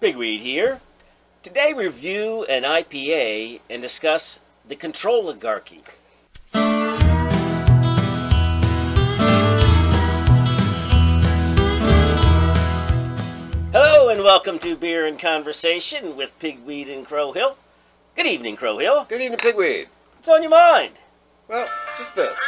Pigweed 0.00 0.38
here. 0.40 0.80
Today, 1.42 1.72
we 1.74 1.84
review 1.84 2.44
an 2.44 2.62
IPA 2.62 3.60
and 3.68 3.82
discuss 3.82 4.38
the 4.66 4.76
control 4.76 5.24
oligarchy. 5.24 5.82
Hello, 13.72 14.08
and 14.08 14.22
welcome 14.22 14.60
to 14.60 14.76
Beer 14.76 15.04
and 15.04 15.18
Conversation 15.18 16.16
with 16.16 16.38
Pigweed 16.38 16.88
and 16.88 17.04
Crow 17.04 17.32
Hill. 17.32 17.56
Good 18.14 18.26
evening, 18.26 18.54
Crow 18.54 18.78
Hill. 18.78 19.04
Good 19.08 19.20
evening, 19.20 19.40
Pigweed. 19.40 19.88
What's 20.14 20.28
on 20.28 20.42
your 20.42 20.50
mind? 20.52 20.94
Well, 21.48 21.66
just 21.96 22.14
this. 22.14 22.38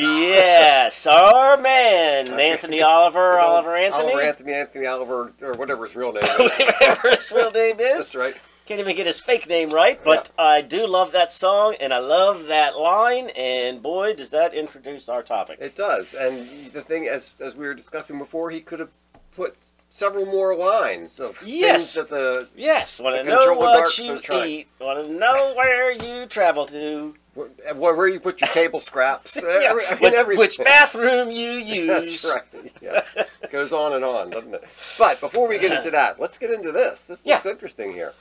Yes, 0.00 1.06
our 1.06 1.56
man, 1.56 2.28
Anthony 2.38 2.82
Oliver, 2.82 3.38
Oliver 3.40 3.76
Anthony. 3.76 4.04
Oliver 4.04 4.22
Anthony, 4.22 4.52
Anthony 4.52 4.86
Oliver, 4.86 5.32
or 5.42 5.52
whatever 5.54 5.84
his 5.84 5.94
real 5.96 6.12
name 6.12 6.24
is. 6.24 6.30
Whatever 6.58 7.10
his 7.10 7.30
real 7.30 7.50
name 7.50 7.80
is. 7.80 7.96
That's 7.96 8.14
right. 8.14 8.34
Can't 8.64 8.78
even 8.80 8.94
get 8.94 9.06
his 9.06 9.18
fake 9.20 9.48
name 9.48 9.70
right, 9.70 10.02
but 10.04 10.30
I 10.38 10.62
do 10.62 10.86
love 10.86 11.12
that 11.12 11.32
song 11.32 11.74
and 11.80 11.92
I 11.92 11.98
love 11.98 12.46
that 12.46 12.78
line. 12.78 13.30
And 13.30 13.82
boy, 13.82 14.14
does 14.14 14.30
that 14.30 14.54
introduce 14.54 15.08
our 15.08 15.22
topic. 15.22 15.58
It 15.60 15.74
does. 15.74 16.14
And 16.14 16.46
the 16.72 16.80
thing, 16.80 17.08
as 17.08 17.34
as 17.40 17.56
we 17.56 17.66
were 17.66 17.74
discussing 17.74 18.18
before, 18.18 18.50
he 18.50 18.60
could 18.60 18.78
have 18.78 18.90
put 19.34 19.56
several 19.90 20.24
more 20.26 20.56
lines 20.56 21.18
of 21.18 21.42
Yes. 21.44 21.92
things 21.92 21.94
that 21.94 22.08
the 22.10 22.48
yes, 22.56 23.00
want 23.00 23.16
to 23.16 23.24
know 23.24 23.52
what 23.54 23.98
you 23.98 24.20
eat. 24.44 24.68
Want 24.80 25.06
to 25.06 25.12
know 25.12 25.54
where 25.56 25.90
you 25.90 26.26
travel 26.26 26.64
to. 26.66 27.14
Where, 27.34 27.48
where 27.94 28.08
you 28.08 28.20
put 28.20 28.40
your 28.42 28.50
table 28.50 28.78
scraps. 28.80 29.42
Yeah, 29.46 29.68
every- 29.70 29.86
I 29.86 29.98
mean, 29.98 30.14
everything. 30.14 30.38
which 30.40 30.58
bathroom 30.58 31.30
you 31.30 31.50
use. 31.52 32.22
That's 32.22 32.24
right. 32.54 32.72
Yes, 32.82 33.16
goes 33.50 33.72
on 33.72 33.94
and 33.94 34.04
on, 34.04 34.30
doesn't 34.30 34.54
it? 34.54 34.64
But 34.98 35.18
before 35.20 35.48
we 35.48 35.58
get 35.58 35.72
into 35.72 35.90
that, 35.92 36.20
let's 36.20 36.36
get 36.38 36.50
into 36.50 36.72
this. 36.72 37.06
This 37.06 37.24
Yeah. 37.24 37.34
looks 37.34 37.46
interesting 37.46 37.92
here. 37.92 38.12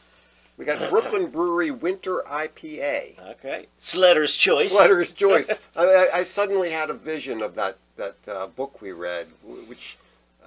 We 0.58 0.66
got 0.66 0.90
Brooklyn 0.90 1.28
Brewery 1.28 1.72
Winter 1.72 2.24
IPA. 2.30 3.18
Okay. 3.32 3.66
Sledder's 3.80 4.36
Choice. 4.36 4.72
Sledder's 4.72 5.12
Choice. 5.12 5.60
I, 5.76 5.84
I, 5.84 6.10
I 6.20 6.24
suddenly 6.24 6.70
had 6.70 6.90
a 6.90 6.94
vision 6.94 7.42
of 7.42 7.56
that 7.56 7.78
that 7.98 8.16
uh, 8.28 8.48
book 8.48 8.82
we 8.82 8.92
read, 8.92 9.28
which 9.68 9.98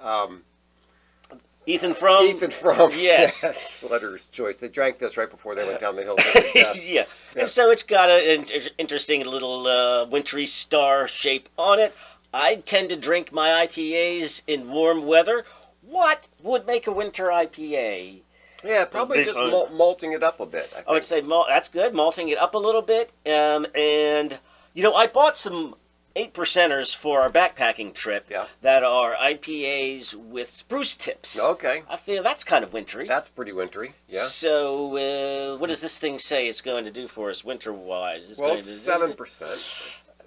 um, 0.01 0.43
Ethan 1.65 1.93
Frome. 1.93 2.23
Ethan 2.25 2.51
Frome 2.51 2.91
yes. 2.95 3.41
Sledder's 3.59 4.27
Choice. 4.27 4.57
They 4.57 4.67
drank 4.67 4.99
this 4.99 5.17
right 5.17 5.29
before 5.29 5.55
they 5.55 5.65
went 5.65 5.79
down 5.79 5.95
the 5.95 6.03
hill. 6.03 6.15
to 6.15 6.23
their 6.33 6.53
deaths. 6.63 6.89
yeah. 6.91 7.05
Yeah. 7.35 7.41
And 7.41 7.49
so 7.49 7.71
it's 7.71 7.83
got 7.83 8.09
an 8.09 8.23
inter- 8.23 8.69
interesting 8.77 9.25
little 9.25 9.67
uh, 9.67 10.05
wintry 10.05 10.45
star 10.45 11.07
shape 11.07 11.49
on 11.57 11.79
it. 11.79 11.95
I 12.33 12.55
tend 12.55 12.89
to 12.89 12.95
drink 12.95 13.31
my 13.31 13.65
IPAs 13.65 14.43
in 14.45 14.69
warm 14.69 15.05
weather. 15.05 15.45
What 15.81 16.25
would 16.43 16.67
make 16.67 16.87
a 16.87 16.91
winter 16.91 17.25
IPA? 17.27 18.21
yeah, 18.63 18.83
probably 18.85 19.23
just 19.23 19.37
mal- 19.39 19.69
malting 19.71 20.11
it 20.13 20.23
up 20.23 20.39
a 20.39 20.45
bit. 20.45 20.71
I, 20.75 20.89
I 20.89 20.93
would 20.93 21.03
say 21.03 21.21
mal- 21.21 21.45
that's 21.47 21.67
good, 21.69 21.93
malting 21.93 22.29
it 22.29 22.37
up 22.37 22.55
a 22.55 22.57
little 22.57 22.81
bit. 22.81 23.11
Um, 23.25 23.67
and 23.75 24.37
you 24.73 24.83
know, 24.83 24.93
I 24.93 25.07
bought 25.07 25.37
some 25.37 25.75
eight 26.15 26.33
percenters 26.33 26.95
for 26.95 27.21
our 27.21 27.29
backpacking 27.29 27.93
trip 27.93 28.25
Yeah. 28.29 28.45
that 28.61 28.83
are 28.83 29.15
IPAs 29.15 30.13
with 30.13 30.51
spruce 30.53 30.95
tips. 30.95 31.39
Okay, 31.39 31.83
I 31.89 31.97
feel 31.97 32.23
that's 32.23 32.43
kind 32.43 32.63
of 32.63 32.71
wintry. 32.73 33.07
that's 33.07 33.27
pretty 33.29 33.51
wintry. 33.51 33.93
Yeah. 34.07 34.27
So, 34.27 34.95
uh, 34.97 35.57
what 35.57 35.67
does 35.69 35.81
this 35.81 35.97
thing 35.99 36.19
say 36.19 36.47
it's 36.47 36.61
going 36.61 36.85
to 36.85 36.91
do 36.91 37.07
for 37.07 37.29
us 37.29 37.43
winter-wise? 37.43 38.29
It's 38.29 38.39
Well, 38.39 38.49
going 38.49 38.59
it's 38.59 38.67
to 38.67 38.73
seven 38.73 39.13
percent. 39.13 39.59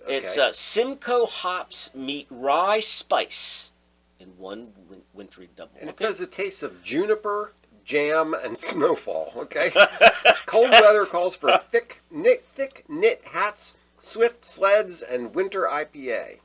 Okay. 0.05 0.17
It's 0.17 0.39
uh, 0.39 0.53
Simcoe 0.53 1.27
hops 1.27 1.91
meet 1.95 2.27
rye 2.31 2.81
spice 2.81 3.73
in 4.21 4.29
one 4.39 4.73
win- 4.89 5.03
wintry 5.15 5.49
double. 5.57 5.73
And 5.81 5.89
it 5.89 5.95
Okay. 5.95 6.05
says 6.07 6.21
it 6.21 6.33
tastes 6.33 6.63
of 6.63 6.83
juniper, 6.83 7.53
jam, 7.85 8.35
and 8.35 8.59
snowfall. 8.71 9.33
Okay. 9.37 9.71
Cold 10.47 10.71
weather 10.71 11.05
calls 11.07 11.37
for 11.37 11.57
thick 11.71 12.01
knit, 12.11 12.45
thick 12.55 12.85
knit 12.89 13.23
hats, 13.33 13.77
swift 13.99 14.45
sleds, 14.45 15.03
and 15.03 15.35
winter 15.35 15.69
IPA. 15.71 16.39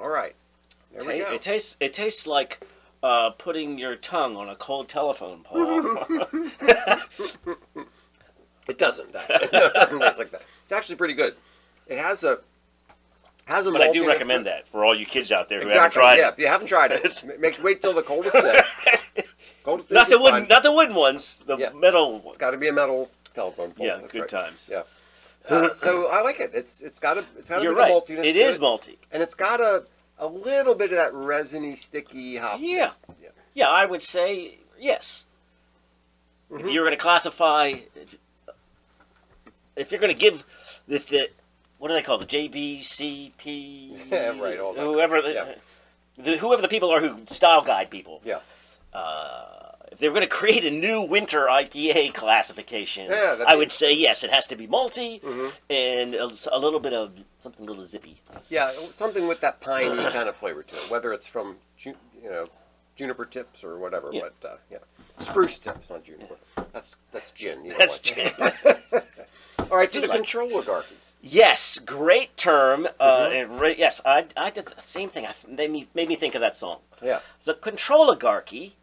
All 0.00 0.08
right. 0.08 0.34
There 0.92 1.04
we 1.04 1.20
Ta- 1.20 1.28
go. 1.30 1.34
it 1.34 1.42
tastes. 1.42 1.76
It 1.80 1.92
tastes 1.94 2.26
like 2.26 2.64
uh, 3.02 3.30
putting 3.30 3.78
your 3.78 3.96
tongue 3.96 4.36
on 4.36 4.48
a 4.48 4.56
cold 4.56 4.88
telephone 4.88 5.42
pole. 5.44 5.98
It 8.68 8.78
doesn't. 8.78 9.14
Actually. 9.14 9.48
No, 9.52 9.66
it 9.66 9.74
doesn't 9.74 10.00
taste 10.00 10.18
like 10.18 10.30
that. 10.32 10.42
It's 10.64 10.72
actually 10.72 10.96
pretty 10.96 11.14
good. 11.14 11.36
It 11.86 11.98
has 11.98 12.24
a 12.24 12.40
has 13.44 13.66
a. 13.66 13.70
but 13.70 13.80
I 13.80 13.92
do 13.92 14.02
maltiness 14.02 14.06
recommend 14.08 14.44
to 14.46 14.50
that 14.50 14.66
for 14.66 14.84
all 14.84 14.92
you 14.92 15.06
kids 15.06 15.30
out 15.30 15.48
there 15.48 15.60
who 15.60 15.66
Exactly. 15.66 15.80
haven't 15.80 15.92
tried 16.00 16.16
yeah. 16.16 16.28
it. 16.28 16.32
If 16.32 16.38
you 16.40 16.46
haven't 16.48 16.66
tried 16.66 16.90
it, 16.90 17.24
m- 17.30 17.40
make 17.40 17.62
wait 17.62 17.80
till 17.80 17.92
the 17.94 18.02
coldest 18.02 18.32
day. 18.34 18.58
coldest 19.64 19.88
day 19.88 19.94
Not 19.94 20.08
the 20.10 20.18
wooden, 20.18 20.48
not 20.48 20.64
the 20.64 20.72
wooden 20.72 20.96
ones. 20.96 21.38
The 21.46 21.56
Yeah. 21.56 21.70
metal 21.74 22.14
ones. 22.14 22.24
It's 22.30 22.38
got 22.38 22.50
to 22.50 22.56
be 22.58 22.66
a 22.66 22.72
metal 22.72 23.08
telephone 23.34 23.70
pole. 23.70 23.86
Yeah, 23.86 23.98
That's 23.98 24.12
good 24.12 24.20
right. 24.22 24.28
times. 24.30 24.66
Yeah. 24.68 24.82
Uh, 25.48 25.68
so 25.70 26.08
I 26.10 26.22
like 26.22 26.40
it. 26.40 26.50
It's 26.54 26.80
it's 26.80 26.98
got 26.98 27.18
a 27.18 27.24
it's 27.38 27.48
got 27.48 27.60
a 27.60 27.62
You're 27.62 27.74
bit 27.74 27.80
right. 27.80 27.92
of 27.92 28.04
maltiness. 28.04 28.24
It 28.24 28.36
is 28.36 28.56
it, 28.56 28.60
malty. 28.62 28.96
and 29.12 29.22
it's 29.22 29.34
got 29.34 29.60
a 29.60 29.84
a 30.18 30.26
little 30.26 30.74
bit 30.74 30.90
of 30.92 30.96
that 30.96 31.12
resiny, 31.14 31.74
sticky 31.76 32.36
hop. 32.36 32.58
Yeah. 32.60 32.90
yeah. 33.22 33.28
Yeah, 33.54 33.68
I 33.68 33.84
would 33.86 34.02
say 34.02 34.58
yes. 34.78 35.24
If 36.50 36.62
Mhm. 36.62 36.72
you're 36.72 36.84
going 36.84 36.96
to 36.96 37.02
classify, 37.02 37.74
if, 37.94 38.16
if 39.76 39.90
you're 39.92 40.00
going 40.00 40.14
to 40.14 40.18
give 40.18 40.44
the, 40.88 40.98
the 40.98 41.30
what 41.78 41.88
do 41.88 41.94
they 41.94 42.02
call 42.02 42.18
the 42.18 42.26
JBCP? 42.26 44.10
Yeah, 44.10 44.28
right, 44.40 44.58
all 44.58 44.74
Whoever 44.74 45.20
the, 45.22 45.40
of- 45.42 45.64
the 46.18 46.36
whoever 46.38 46.62
the 46.62 46.68
people 46.68 46.90
are 46.90 47.00
who 47.00 47.24
style 47.26 47.62
guide 47.62 47.90
people. 47.90 48.20
Yeah. 48.24 48.38
Uh, 48.92 49.65
if 49.96 50.00
they 50.00 50.08
were 50.10 50.14
going 50.14 50.28
to 50.28 50.34
create 50.34 50.62
a 50.62 50.70
new 50.70 51.00
winter 51.00 51.46
IPA 51.50 52.12
classification, 52.12 53.06
Yeah, 53.10 53.42
I 53.48 53.56
would 53.56 53.72
say 53.72 53.94
yes. 53.94 54.22
It 54.22 54.30
has 54.30 54.46
to 54.48 54.56
be 54.56 54.66
malty 54.68 55.22
Mhm. 55.22 55.52
and 55.70 56.14
a, 56.14 56.30
a 56.52 56.58
little 56.58 56.80
bit 56.80 56.92
of 56.92 57.12
something 57.42 57.64
a 57.66 57.68
little 57.70 57.86
zippy. 57.86 58.20
Yeah, 58.50 58.72
something 58.90 59.26
with 59.26 59.40
that 59.40 59.60
piney 59.60 59.88
kind 60.12 60.28
of 60.28 60.36
flavor 60.36 60.62
to 60.62 60.76
it, 60.76 60.90
whether 60.90 61.14
it's 61.14 61.26
from 61.26 61.56
you 61.78 61.94
know 62.22 62.48
juniper 62.94 63.24
tips 63.24 63.64
or 63.64 63.78
whatever. 63.78 64.10
Yeah. 64.12 64.28
But 64.40 64.48
uh, 64.50 64.56
yeah, 64.70 64.78
spruce 65.16 65.58
tips, 65.58 65.88
not 65.88 66.04
juniper. 66.04 66.36
That's 66.74 66.96
that's 67.10 67.30
gin. 67.30 67.64
you 67.64 67.70
know 67.70 67.78
That's 67.78 67.98
what. 68.10 69.06
All 69.70 69.78
right, 69.78 69.90
so 69.90 70.00
do 70.00 70.06
the 70.06 70.08
like- 70.12 70.18
control 70.18 70.52
oligarchy. 70.52 70.94
Yes, 71.22 71.78
great 71.78 72.36
term. 72.36 72.86
Uh, 73.00 73.28
Mhm. 73.28 73.42
and 73.42 73.60
re- 73.60 73.74
yes, 73.78 74.00
I, 74.04 74.26
I 74.36 74.50
did 74.50 74.66
the 74.66 74.74
same 74.82 75.08
thing. 75.08 75.26
I, 75.26 75.34
made, 75.48 75.70
me, 75.72 75.88
made 75.94 76.08
me 76.08 76.14
think 76.16 76.34
of 76.36 76.40
that 76.42 76.54
song. 76.54 76.80
Yeah. 77.02 77.20
The 77.42 77.54
control 77.54 78.02
oligarchy 78.02 78.76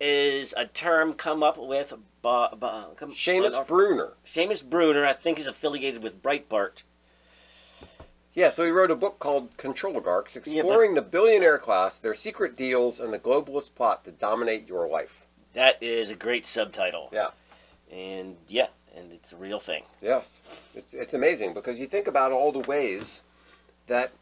is 0.00 0.54
a 0.56 0.66
term 0.66 1.14
come 1.14 1.42
up 1.42 1.58
with 1.58 1.92
by, 2.22 2.48
by, 2.58 2.84
come, 2.96 3.12
Seamus 3.12 3.54
uh, 3.54 3.64
Bruner. 3.64 4.12
Seamus 4.26 4.62
Bruner. 4.62 5.04
I 5.04 5.12
think 5.12 5.38
is 5.38 5.46
affiliated 5.46 6.02
with 6.02 6.22
Breitbart. 6.22 6.82
Yeah, 8.34 8.50
so 8.50 8.64
he 8.64 8.70
wrote 8.70 8.90
a 8.90 8.96
book 8.96 9.18
called 9.18 9.56
Controligarchs, 9.56 10.36
exploring 10.36 10.94
the 10.94 11.02
billionaire 11.02 11.58
class, 11.58 11.98
their 11.98 12.14
secret 12.14 12.56
deals, 12.56 13.00
and 13.00 13.12
the 13.12 13.18
globalist 13.18 13.74
plot 13.74 14.04
to 14.04 14.12
dominate 14.12 14.68
your 14.68 14.86
life. 14.88 15.26
That 15.54 15.82
is 15.82 16.10
a 16.10 16.14
great 16.14 16.46
subtitle. 16.46 17.08
Yeah. 17.12 17.30
And 17.90 18.36
yeah, 18.46 18.68
and 18.96 19.12
it's 19.12 19.32
a 19.32 19.36
real 19.36 19.58
thing. 19.58 19.82
Yes, 20.00 20.42
it's 20.74 20.94
it's 20.94 21.14
amazing 21.14 21.54
because 21.54 21.80
you 21.80 21.86
think 21.86 22.06
about 22.06 22.30
all 22.30 22.52
the 22.52 22.60
ways 22.60 23.22
that 23.86 24.12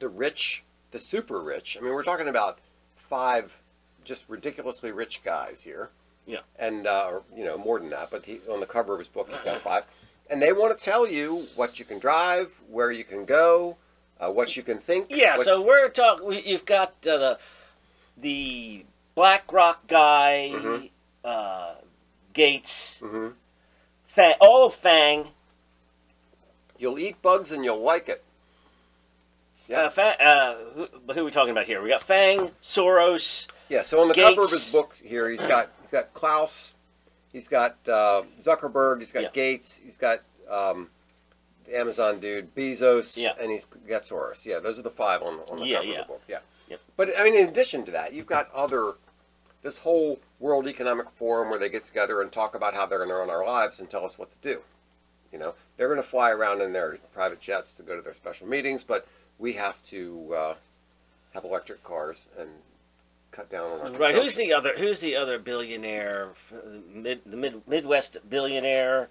the 0.00 0.08
rich, 0.08 0.64
the 0.90 0.98
super 0.98 1.40
rich. 1.40 1.78
I 1.78 1.82
mean, 1.82 1.94
we're 1.94 2.02
talking 2.02 2.28
about 2.28 2.58
five 2.96 3.58
just 4.04 4.24
ridiculously 4.28 4.92
rich 4.92 5.22
guys 5.24 5.62
here. 5.62 5.90
Yeah. 6.26 6.38
And 6.58 6.86
uh, 6.86 7.08
or, 7.10 7.22
you 7.36 7.44
know 7.44 7.58
more 7.58 7.78
than 7.78 7.88
that, 7.90 8.10
but 8.10 8.24
he, 8.24 8.40
on 8.50 8.60
the 8.60 8.66
cover 8.66 8.92
of 8.94 8.98
his 8.98 9.08
book, 9.08 9.28
he's 9.30 9.42
got 9.42 9.60
five, 9.60 9.84
and 10.30 10.40
they 10.40 10.52
want 10.52 10.76
to 10.78 10.82
tell 10.84 11.06
you 11.06 11.48
what 11.54 11.78
you 11.78 11.84
can 11.84 11.98
drive, 11.98 12.50
where 12.70 12.90
you 12.90 13.04
can 13.04 13.24
go, 13.24 13.76
uh, 14.20 14.30
what 14.30 14.56
you 14.56 14.62
can 14.62 14.78
think. 14.78 15.06
Yeah, 15.10 15.36
so 15.36 15.58
you- 15.58 15.66
we're 15.66 15.88
talking. 15.90 16.42
You've 16.46 16.64
got 16.64 16.94
uh, 17.06 17.18
the 17.18 17.38
the 18.16 18.84
BlackRock 19.14 19.86
guy, 19.86 20.50
Mhm. 20.54 20.90
uh, 21.24 21.74
Gates, 22.32 23.00
Mhm. 23.02 23.34
Fang, 24.06 24.34
all 24.40 24.66
of 24.66 24.74
Fang. 24.74 25.28
you'll 26.78 26.98
eat 26.98 27.20
bugs 27.22 27.52
and 27.52 27.64
you'll 27.64 27.82
like 27.82 28.08
it. 28.08 28.22
Yeah. 29.68 29.82
Uh, 29.84 29.90
Fa- 29.90 30.22
uh, 30.24 30.54
who, 30.74 30.88
who 31.12 31.20
are 31.20 31.24
we 31.24 31.30
talking 31.30 31.50
about 31.52 31.66
here? 31.66 31.80
We 31.82 31.88
got 31.90 32.02
Fang, 32.02 32.50
Soros. 32.62 33.46
Yeah, 33.68 33.82
so 33.82 34.00
on 34.00 34.08
the 34.08 34.14
cover 34.14 34.42
of 34.42 34.50
his 34.50 34.70
book 34.70 34.94
here, 35.02 35.28
he's 35.30 35.40
got 35.40 35.70
he's 35.80 35.90
got 35.90 36.12
Klaus, 36.14 36.74
he's 37.32 37.48
got 37.48 37.76
uh, 37.88 38.22
Zuckerberg, 38.40 39.00
he's 39.00 39.12
got 39.12 39.22
Yeah. 39.24 39.30
Gates, 39.32 39.80
he's 39.82 39.96
got 39.96 40.20
um, 40.50 40.88
the 41.64 41.78
Amazon 41.78 42.20
dude, 42.20 42.54
Bezos, 42.54 43.16
Yeah. 43.20 43.32
and 43.40 43.50
he's 43.50 43.64
got 43.88 44.02
Soros. 44.02 44.44
Yeah, 44.44 44.58
those 44.58 44.78
are 44.78 44.82
the 44.82 44.90
five 44.90 45.22
on, 45.22 45.40
on 45.50 45.60
the 45.60 45.66
Yeah, 45.66 45.76
cover 45.78 45.88
yeah. 45.88 46.00
of 46.00 46.06
the 46.06 46.12
book. 46.12 46.22
Yeah. 46.28 46.38
Yep. 46.68 46.80
But 46.96 47.18
I 47.18 47.24
mean, 47.24 47.34
in 47.34 47.48
addition 47.48 47.84
to 47.86 47.90
that, 47.92 48.12
you've 48.12 48.26
got 48.26 48.50
other 48.52 48.94
this 49.62 49.78
whole 49.78 50.20
World 50.40 50.68
Economic 50.68 51.10
Forum 51.10 51.48
where 51.48 51.58
they 51.58 51.70
get 51.70 51.84
together 51.84 52.20
and 52.20 52.30
talk 52.30 52.54
about 52.54 52.74
how 52.74 52.84
they're 52.84 52.98
going 52.98 53.08
to 53.08 53.14
run 53.16 53.30
our 53.30 53.46
lives 53.46 53.80
and 53.80 53.88
tell 53.88 54.04
us 54.04 54.18
what 54.18 54.30
to 54.30 54.36
do. 54.46 54.60
You 55.32 55.38
know, 55.38 55.54
they're 55.76 55.88
going 55.88 56.00
to 56.00 56.06
fly 56.06 56.30
around 56.30 56.60
in 56.60 56.74
their 56.74 56.98
private 57.14 57.40
jets 57.40 57.72
to 57.74 57.82
go 57.82 57.96
to 57.96 58.02
their 58.02 58.12
special 58.14 58.46
meetings, 58.46 58.84
but 58.84 59.08
we 59.38 59.54
have 59.54 59.82
to 59.84 60.34
uh, 60.36 60.54
have 61.32 61.44
electric 61.44 61.82
cars 61.82 62.28
and 62.38 62.50
cut 63.34 63.50
down 63.50 63.70
on 63.80 63.80
our 63.94 63.98
Right. 63.98 64.14
Who's 64.14 64.36
consumption. 64.36 64.48
the 64.48 64.52
other? 64.54 64.74
Who's 64.76 65.00
the 65.00 65.16
other 65.16 65.38
billionaire? 65.38 66.30
f- 66.32 66.52
Mid, 66.88 67.20
the 67.26 67.36
mid, 67.36 67.66
Midwest 67.66 68.16
billionaire. 68.28 69.08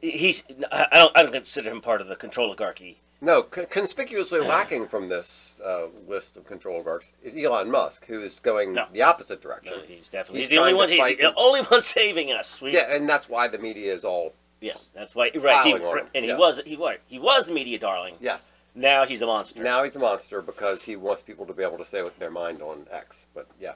He's. 0.00 0.44
I 0.70 0.86
I 0.92 0.98
don't. 0.98 1.18
I 1.18 1.22
don't 1.22 1.32
consider 1.32 1.70
him 1.70 1.80
part 1.80 2.00
of 2.00 2.06
the 2.08 2.16
control 2.16 2.46
oligarchy. 2.48 3.00
No, 3.22 3.46
c- 3.54 3.66
conspicuously 3.68 4.40
lacking 4.46 4.86
from 4.86 5.08
this 5.08 5.60
uh, 5.64 5.86
list 6.06 6.36
of 6.36 6.46
control 6.46 6.76
oligarchs 6.76 7.12
is 7.22 7.34
Elon 7.36 7.70
Musk, 7.70 8.06
who 8.06 8.20
is 8.22 8.38
going 8.40 8.72
No. 8.74 8.86
the 8.92 9.02
opposite 9.02 9.40
direction. 9.42 9.74
So 9.80 9.86
he's 9.86 10.08
definitely 10.08 10.40
He's 10.40 10.48
he's 10.48 10.56
the 10.56 10.60
only 10.62 10.72
trying 10.72 10.76
one. 10.78 10.88
He's 10.90 10.98
fight 10.98 11.18
the 11.18 11.34
only 11.34 11.60
one 11.70 11.82
saving 11.82 12.30
us. 12.32 12.60
We, 12.60 12.72
Yeah, 12.72 12.94
and 12.94 13.08
that's 13.08 13.28
why 13.28 13.48
the 13.48 13.58
media 13.58 13.92
is 13.92 14.04
all 14.04 14.32
Yes, 14.60 14.90
that's 14.94 15.14
why. 15.14 15.30
Right. 15.34 15.66
He, 15.66 15.72
on 15.72 15.80
him, 15.98 16.06
and 16.14 16.22
he 16.24 16.28
yes. 16.30 16.38
was. 16.38 16.60
He 16.66 16.76
was. 16.76 16.96
He 17.06 17.18
was 17.18 17.46
the 17.48 17.54
media 17.54 17.78
darling. 17.78 18.14
yes. 18.20 18.54
Now 18.74 19.04
he's 19.06 19.22
a 19.22 19.26
monster. 19.26 19.62
Now 19.62 19.82
he's 19.82 19.96
a 19.96 19.98
monster 19.98 20.40
because 20.42 20.84
he 20.84 20.96
wants 20.96 21.22
people 21.22 21.44
to 21.46 21.52
be 21.52 21.62
able 21.62 21.78
to 21.78 21.84
say 21.84 22.02
what 22.02 22.18
their 22.18 22.30
mind 22.30 22.62
on 22.62 22.86
X. 22.90 23.26
But 23.34 23.46
yeah. 23.60 23.72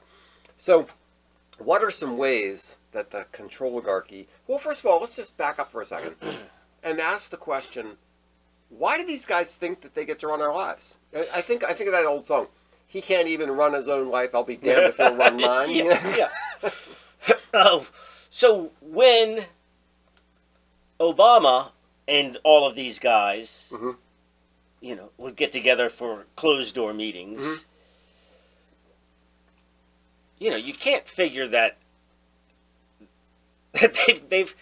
So, 0.57 0.87
what 1.59 1.83
are 1.83 1.91
some 1.91 2.17
ways 2.17 2.77
that 2.93 3.11
the 3.11 3.27
control 3.33 3.73
oligarchy? 3.73 4.29
Well, 4.47 4.59
first 4.59 4.81
of 4.85 4.87
all, 4.91 5.01
let's 5.01 5.17
just 5.17 5.37
back 5.37 5.59
up 5.59 5.73
for 5.73 5.81
a 5.81 5.85
second 5.85 6.15
and 6.85 7.01
ask 7.01 7.31
the 7.31 7.37
question: 7.37 7.97
Why 8.69 8.97
do 8.97 9.05
these 9.05 9.27
guys 9.27 9.57
think 9.57 9.81
that 9.81 9.95
they 9.95 10.05
get 10.05 10.21
to 10.21 10.29
run 10.29 10.41
our 10.41 10.55
lives? 10.55 10.97
I 11.15 11.27
I 11.37 11.41
think 11.41 11.65
I 11.65 11.73
think 11.73 11.89
of 11.89 11.93
that 11.93 12.07
old 12.07 12.27
song. 12.27 12.47
He 12.87 13.01
can't 13.03 13.27
even 13.27 13.51
run 13.51 13.73
his 13.73 13.89
own 13.89 14.09
life. 14.11 14.31
I'll 14.35 14.45
be 14.45 14.57
damned 14.57 14.87
if 14.87 14.97
he'll 14.99 15.17
run 15.17 15.37
mine. 15.41 15.71
yeah. 15.75 16.17
yeah. 16.63 16.71
oh, 17.53 17.87
so 18.31 18.71
when 18.81 19.47
Obama 21.01 21.71
and 22.07 22.39
all 22.45 22.69
of 22.69 22.77
these 22.77 22.99
guys, 22.99 23.67
Mhm. 23.71 23.97
You 24.85 24.95
know, 24.95 25.09
would 25.17 25.35
get 25.35 25.51
together 25.51 25.89
for 25.89 26.27
closed 26.37 26.75
door 26.75 26.93
meetings, 26.93 27.43
Mhm. 27.43 27.65
you 30.39 30.51
know, 30.51 30.57
you 30.57 30.75
can't 30.75 31.09
figure 31.09 31.49
that 31.49 31.77
that 33.73 33.95
they've, 34.07 34.29
they've 34.29 34.55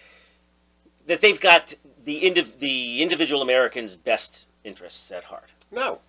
that 1.07 1.21
they've 1.21 1.41
got 1.41 1.75
the 2.05 2.23
indiv- 2.23 2.59
the 2.61 3.03
individual 3.03 3.43
American's 3.43 3.97
best 3.97 4.47
interests 4.65 5.11
at 5.11 5.25
heart. 5.25 5.51
No. 5.73 6.01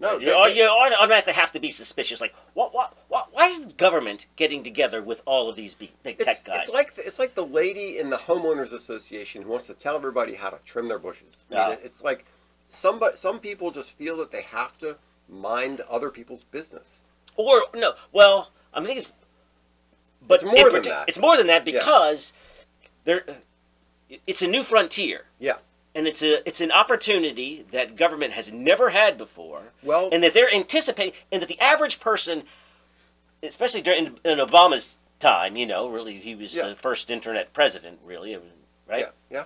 No. 0.00 0.16
you, 0.18 0.26
they- 0.26 0.56
you 0.56 0.64
automatically 0.64 1.32
have 1.34 1.52
to 1.52 1.60
be 1.60 1.68
suspicious. 1.70 2.20
Like, 2.20 2.34
what, 2.54 2.72
what, 2.72 2.96
what, 3.08 3.28
why 3.32 3.48
is 3.48 3.60
the 3.60 3.72
government 3.74 4.26
getting 4.36 4.62
together 4.62 5.02
with 5.02 5.22
all 5.26 5.48
of 5.50 5.56
these 5.56 5.74
big, 5.74 5.90
big 6.02 6.18
tech 6.18 6.28
It's, 6.28 6.42
guys? 6.44 6.56
it's 6.60 6.70
like 6.72 6.94
the, 6.94 7.04
it's 7.06 7.18
like 7.18 7.34
the 7.34 7.44
lady 7.44 7.98
in 7.98 8.08
the 8.08 8.16
homeowners 8.16 8.72
association 8.72 9.42
who 9.42 9.50
wants 9.50 9.66
to 9.66 9.74
tell 9.74 9.96
everybody 9.96 10.34
how 10.34 10.50
to 10.50 10.58
trim 10.64 10.86
their 10.88 11.00
bushes. 11.00 11.44
I 11.50 11.54
mean, 11.54 11.78
Yeah. 11.78 11.84
it's 11.84 12.02
like 12.04 12.24
somebody 12.68 13.16
some 13.16 13.38
people 13.40 13.70
just 13.70 13.90
feel 13.92 14.16
that 14.18 14.30
they 14.30 14.42
have 14.42 14.76
to 14.78 14.96
mind 15.28 15.80
other 15.90 16.10
people's 16.10 16.44
business. 16.44 17.04
or 17.36 17.62
no, 17.74 17.94
well, 18.12 18.50
I 18.74 18.84
think 18.84 18.98
it's, 18.98 19.12
but 20.26 20.42
It's 20.42 20.44
more 20.44 20.70
than 20.70 20.82
that. 20.82 21.08
It's 21.08 21.18
more 21.18 21.36
than 21.36 21.46
that 21.48 21.66
Yes. 21.66 21.78
because 21.84 22.32
there, 23.04 23.24
it's 24.26 24.42
a 24.42 24.46
new 24.48 24.62
frontier, 24.64 25.26
Yeah. 25.38 25.58
and 25.94 26.06
it's 26.08 26.22
a 26.22 26.46
it's 26.48 26.60
an 26.60 26.72
opportunity 26.72 27.64
that 27.70 27.96
government 27.96 28.32
has 28.32 28.50
never 28.52 28.90
had 28.90 29.16
before, 29.18 29.72
Well, 29.82 30.08
and 30.12 30.22
that 30.22 30.34
they're 30.34 30.52
anticipating, 30.52 31.12
and 31.30 31.40
that 31.42 31.46
the 31.48 31.60
average 31.60 32.00
person, 32.00 32.44
especially 33.42 33.82
during 33.82 34.18
in 34.24 34.38
Obama's 34.38 34.98
time, 35.20 35.56
you 35.56 35.66
know, 35.66 35.88
really 35.88 36.18
he 36.20 36.34
was 36.34 36.54
Yeah. 36.56 36.68
the 36.68 36.76
first 36.76 37.10
internet 37.10 37.52
president, 37.52 38.00
really, 38.04 38.34
right? 38.86 39.00
yeah, 39.00 39.10
yeah. 39.30 39.44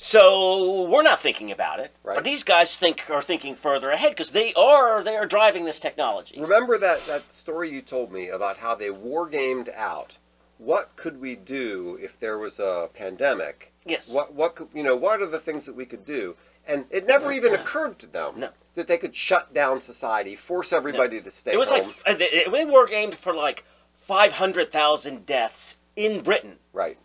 So 0.00 0.82
we're 0.84 1.02
not 1.02 1.20
thinking 1.20 1.50
about 1.50 1.80
it, 1.80 1.90
Right. 2.04 2.14
but 2.14 2.22
these 2.24 2.44
guys 2.44 2.76
think 2.76 3.10
are 3.10 3.20
thinking 3.20 3.56
further 3.56 3.90
ahead 3.90 4.12
because 4.12 4.30
they 4.30 4.54
are 4.54 5.02
they 5.02 5.16
are 5.16 5.26
driving 5.26 5.64
this 5.64 5.80
technology. 5.80 6.40
Remember 6.40 6.78
that 6.78 7.04
that 7.06 7.32
story 7.32 7.68
you 7.68 7.82
told 7.82 8.12
me 8.12 8.28
about 8.28 8.58
how 8.58 8.76
they 8.76 8.90
war 8.90 9.26
gamed 9.28 9.68
out. 9.74 10.18
What 10.58 10.94
could 10.94 11.20
we 11.20 11.34
do 11.34 11.98
if 12.00 12.18
there 12.18 12.38
was 12.38 12.60
a 12.60 12.88
pandemic? 12.94 13.72
Yes. 13.84 14.08
What 14.08 14.32
what 14.34 14.54
could, 14.54 14.68
you 14.72 14.84
know? 14.84 14.94
What 14.94 15.20
are 15.20 15.26
the 15.26 15.40
things 15.40 15.66
that 15.66 15.74
we 15.74 15.84
could 15.84 16.04
do? 16.04 16.36
And 16.64 16.84
it 16.90 17.06
never 17.06 17.32
even 17.32 17.52
occurred 17.54 17.98
to 18.00 18.06
them 18.06 18.34
No. 18.38 18.50
that 18.76 18.86
they 18.86 18.98
could 18.98 19.16
shut 19.16 19.52
down 19.52 19.80
society, 19.80 20.36
force 20.36 20.72
everybody 20.72 21.20
to 21.20 21.30
stay 21.30 21.52
It 21.54 21.58
was 21.58 21.70
home. 21.70 21.92
like 22.06 22.18
they, 22.18 22.44
they 22.52 22.64
were 22.64 22.88
aimed 22.92 23.16
for 23.16 23.34
like 23.34 23.64
five 24.00 24.34
hundred 24.34 24.70
thousand 24.70 25.26
deaths 25.26 25.74
in 25.96 26.20
Britain, 26.22 26.58
right. 26.72 26.98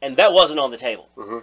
and 0.00 0.16
that 0.16 0.32
wasn't 0.32 0.58
on 0.60 0.70
the 0.70 0.78
table. 0.78 1.08
Mm-hmm. 1.16 1.38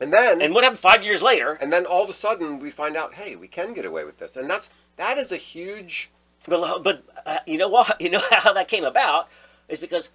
And 0.00 0.12
then 0.12 0.40
And 0.40 0.54
what 0.54 0.64
happened 0.64 0.78
five 0.80 1.02
years 1.02 1.22
later? 1.22 1.58
and 1.60 1.72
then 1.72 1.84
all 1.86 2.02
of 2.04 2.10
a 2.10 2.12
sudden 2.14 2.58
we 2.58 2.70
find 2.70 2.96
out, 2.96 3.14
hey, 3.14 3.36
we 3.36 3.48
can 3.48 3.74
get 3.74 3.84
away 3.84 4.04
with 4.04 4.18
this, 4.18 4.36
and 4.36 4.48
that's 4.50 4.70
that 4.96 5.18
is 5.18 5.30
a 5.32 5.36
huge 5.36 6.10
But, 6.46 6.82
but 6.82 7.02
uh, 7.26 7.38
you 7.46 7.58
know 7.58 7.68
what? 7.68 7.96
You 8.00 8.10
know 8.10 8.22
how 8.30 8.52
that 8.52 8.68
came 8.68 8.84
about 8.84 9.28
is 9.68 9.78
because 9.80 10.10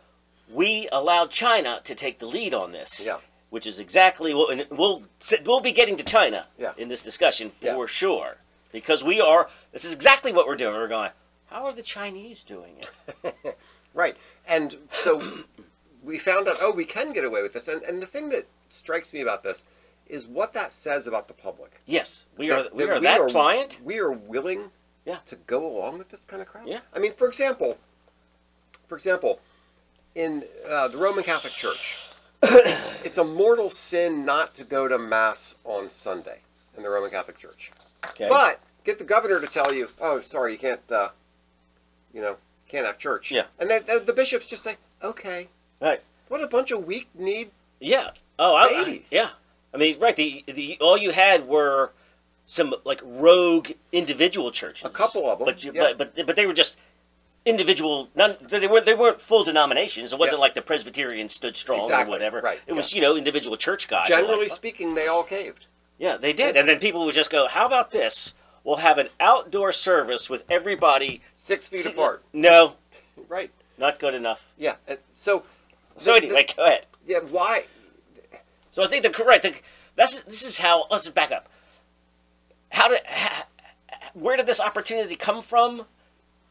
we 0.52 0.88
allowed 0.92 1.30
China 1.32 1.82
to 1.84 1.96
take 1.96 2.20
the 2.20 2.26
lead 2.26 2.54
on 2.54 2.72
this. 2.72 3.02
Yeah. 3.06 3.18
Which 3.50 3.68
is 3.68 3.78
exactly 3.80 4.34
what 4.34 4.52
and 4.52 4.66
we'll 4.72 5.04
we'll 5.46 5.60
be 5.62 5.72
getting 5.72 5.96
to 5.98 6.04
China 6.04 6.48
Yeah. 6.58 6.74
in 6.78 6.90
this 6.90 7.04
discussion 7.04 7.52
for 7.52 7.66
Yeah. 7.66 7.86
sure 7.88 8.38
because 8.72 9.04
we 9.04 9.22
are. 9.22 9.48
This 9.72 9.86
is 9.86 9.94
exactly 9.94 10.32
what 10.34 10.48
we're 10.48 10.56
doing. 10.56 10.74
We're 10.76 10.88
going. 10.88 11.12
How 11.52 11.66
are 11.66 11.72
the 11.74 11.84
Chinese 11.84 12.44
doing 12.44 12.78
it? 13.24 13.58
right. 13.94 14.18
And 14.48 14.76
so 14.92 15.44
we 16.04 16.18
found 16.18 16.48
out, 16.48 16.58
oh, 16.62 16.72
we 16.72 16.84
can 16.86 17.14
get 17.14 17.24
away 17.24 17.42
with 17.44 17.54
this, 17.54 17.68
and 17.68 17.84
and 17.84 18.02
the 18.02 18.08
thing 18.08 18.30
that 18.30 18.48
strikes 18.74 19.14
me 19.14 19.22
about 19.22 19.44
this 19.44 19.66
is 20.08 20.28
what 20.28 20.54
that 20.54 20.74
says 20.74 21.08
about 21.08 21.28
the 21.28 21.34
public. 21.34 21.80
Yes, 21.86 22.26
we 22.38 22.52
are. 22.52 22.64
That- 22.64 22.76
we 22.76 22.84
that 22.86 22.90
are 22.92 23.00
that 23.00 23.30
pliant. 23.30 23.80
We 23.84 24.00
are 24.00 24.12
willing 24.12 24.70
Yeah. 25.06 25.18
to 25.28 25.36
go 25.36 25.66
along 25.66 25.98
with 25.98 26.10
this 26.10 26.26
kind 26.26 26.42
of 26.42 26.48
crap. 26.48 26.68
Yeah. 26.68 26.80
I 26.94 27.00
mean, 27.00 27.14
for 27.14 27.28
example, 27.28 27.78
for 28.88 28.96
example, 28.96 29.40
in 30.16 30.44
uh, 30.70 30.90
the 30.90 30.98
Roman 30.98 31.24
Catholic 31.24 31.54
Church, 31.54 31.96
it's, 32.44 32.94
it's 33.04 33.18
a 33.18 33.24
mortal 33.24 33.70
sin 33.70 34.26
not 34.26 34.54
to 34.56 34.64
go 34.64 34.88
to 34.88 34.98
mass 34.98 35.56
on 35.64 35.90
Sunday 35.90 36.40
in 36.76 36.84
the 36.84 36.90
Roman 36.90 37.10
Catholic 37.10 37.38
Church. 37.38 37.72
Okay. 38.10 38.28
But 38.30 38.60
get 38.84 39.00
the 39.00 39.06
governor 39.06 39.40
to 39.40 39.48
tell 39.48 39.74
you, 39.74 39.90
oh, 40.02 40.20
sorry, 40.20 40.52
you 40.52 40.58
can't, 40.58 40.92
uh, 40.92 41.10
you 42.14 42.22
know, 42.22 42.36
can't 42.68 42.86
have 42.86 42.98
church. 42.98 43.32
Yeah. 43.32 43.46
And 43.60 43.70
then 43.70 43.84
the 44.06 44.14
bishops 44.14 44.48
just 44.48 44.64
say, 44.64 44.76
okay. 45.02 45.48
Right. 45.80 46.02
What 46.28 46.42
a 46.42 46.48
bunch 46.48 46.72
of 46.72 46.86
weak 46.86 47.08
need. 47.14 47.52
Yeah. 47.80 48.12
Oh, 48.40 48.56
I, 48.56 48.64
I- 48.64 48.84
Babies. 48.84 49.12
yeah. 49.14 49.30
I 49.74 49.78
mean, 49.78 50.00
right. 50.00 50.16
The 50.16 50.44
the 50.48 50.78
all 50.80 50.98
you 50.98 51.12
had 51.12 51.48
were 51.48 51.92
some 52.46 52.76
like 52.84 53.02
rogue 53.04 53.72
individual 53.92 54.52
churches. 54.52 54.86
A 54.86 54.90
couple 54.90 55.30
of 55.30 55.40
'em, 55.42 55.46
But 55.46 55.64
you, 55.64 55.72
yeah. 55.74 55.94
but, 55.98 56.16
but 56.16 56.26
but 56.28 56.36
they 56.36 56.46
were 56.46 56.54
just 56.54 56.78
individual. 57.46 58.10
None. 58.16 58.36
They 58.42 58.68
weren't. 58.68 58.86
They 58.86 58.94
weren't 58.94 59.20
full 59.20 59.44
denominations. 59.44 60.14
It 60.14 60.20
wasn't 60.20 60.38
Yeah. 60.38 60.42
like 60.42 60.54
the 60.54 60.62
Presbyterians 60.62 61.34
stood 61.34 61.58
strong 61.58 61.80
Exactly, 61.82 62.06
or 62.08 62.10
whatever. 62.16 62.42
right, 62.42 62.60
It 62.68 62.74
was 62.74 62.94
you 62.94 63.02
know 63.02 63.16
individual 63.16 63.58
church 63.58 63.88
guys. 63.88 64.10
were 64.10 64.16
like, 64.18 64.26
Generally 64.26 64.50
speaking, 64.50 64.94
they 64.96 65.08
all 65.08 65.24
caved. 65.24 65.66
Yeah, 65.98 66.18
they 66.18 66.34
did. 66.34 66.56
And 66.58 66.68
then 66.70 66.80
people 66.80 67.06
would 67.06 67.16
just 67.16 67.30
go, 67.30 67.48
"How 67.48 67.66
about 67.66 67.92
this? 67.92 68.34
We'll 68.64 68.78
have 68.78 68.98
an 68.98 69.10
outdoor 69.20 69.72
service 69.72 70.30
with 70.30 70.44
everybody 70.50 71.22
Six 71.34 71.68
feet 71.68 71.86
apart. 71.86 72.24
No, 72.32 72.76
Right. 73.28 73.52
not 73.78 74.00
good 74.00 74.16
enough. 74.16 74.42
Yeah. 74.58 74.76
So. 75.14 75.44
So 75.98 76.12
the- 76.12 76.18
anyway, 76.24 76.48
go 76.56 76.64
ahead. 76.64 76.86
yeah. 77.06 77.20
Why? 77.20 77.66
So 78.74 78.84
I 78.84 78.88
think 78.88 79.04
the 79.04 79.10
correct. 79.12 79.44
The, 79.44 79.54
that's 79.96 80.22
this 80.24 80.44
is 80.44 80.58
how. 80.58 80.88
Let's 80.92 81.08
back 81.08 81.32
up. 81.32 81.48
How 82.70 82.90
did? 82.90 83.02
ha 83.06 83.46
where 84.14 84.36
did 84.36 84.46
this 84.48 84.60
opportunity 84.60 85.16
come 85.16 85.42
from? 85.42 85.86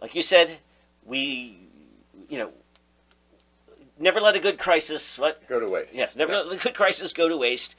Like 0.01 0.15
you 0.15 0.23
said, 0.23 0.59
we, 1.05 1.59
you 2.29 2.39
know, 2.39 2.51
never 3.99 4.21
let 4.21 4.35
a 4.35 4.41
good 4.41 4.59
crisis. 4.59 5.19
What? 5.19 5.47
Go 5.49 5.61
to 5.61 5.69
waste. 5.69 5.95
Yes, 5.95 6.17
never 6.17 6.33
Yeah. 6.33 6.39
let 6.41 6.61
a 6.61 6.63
good 6.63 6.75
crisis 6.75 7.13
go 7.13 7.29
to 7.29 7.37
waste. 7.37 7.77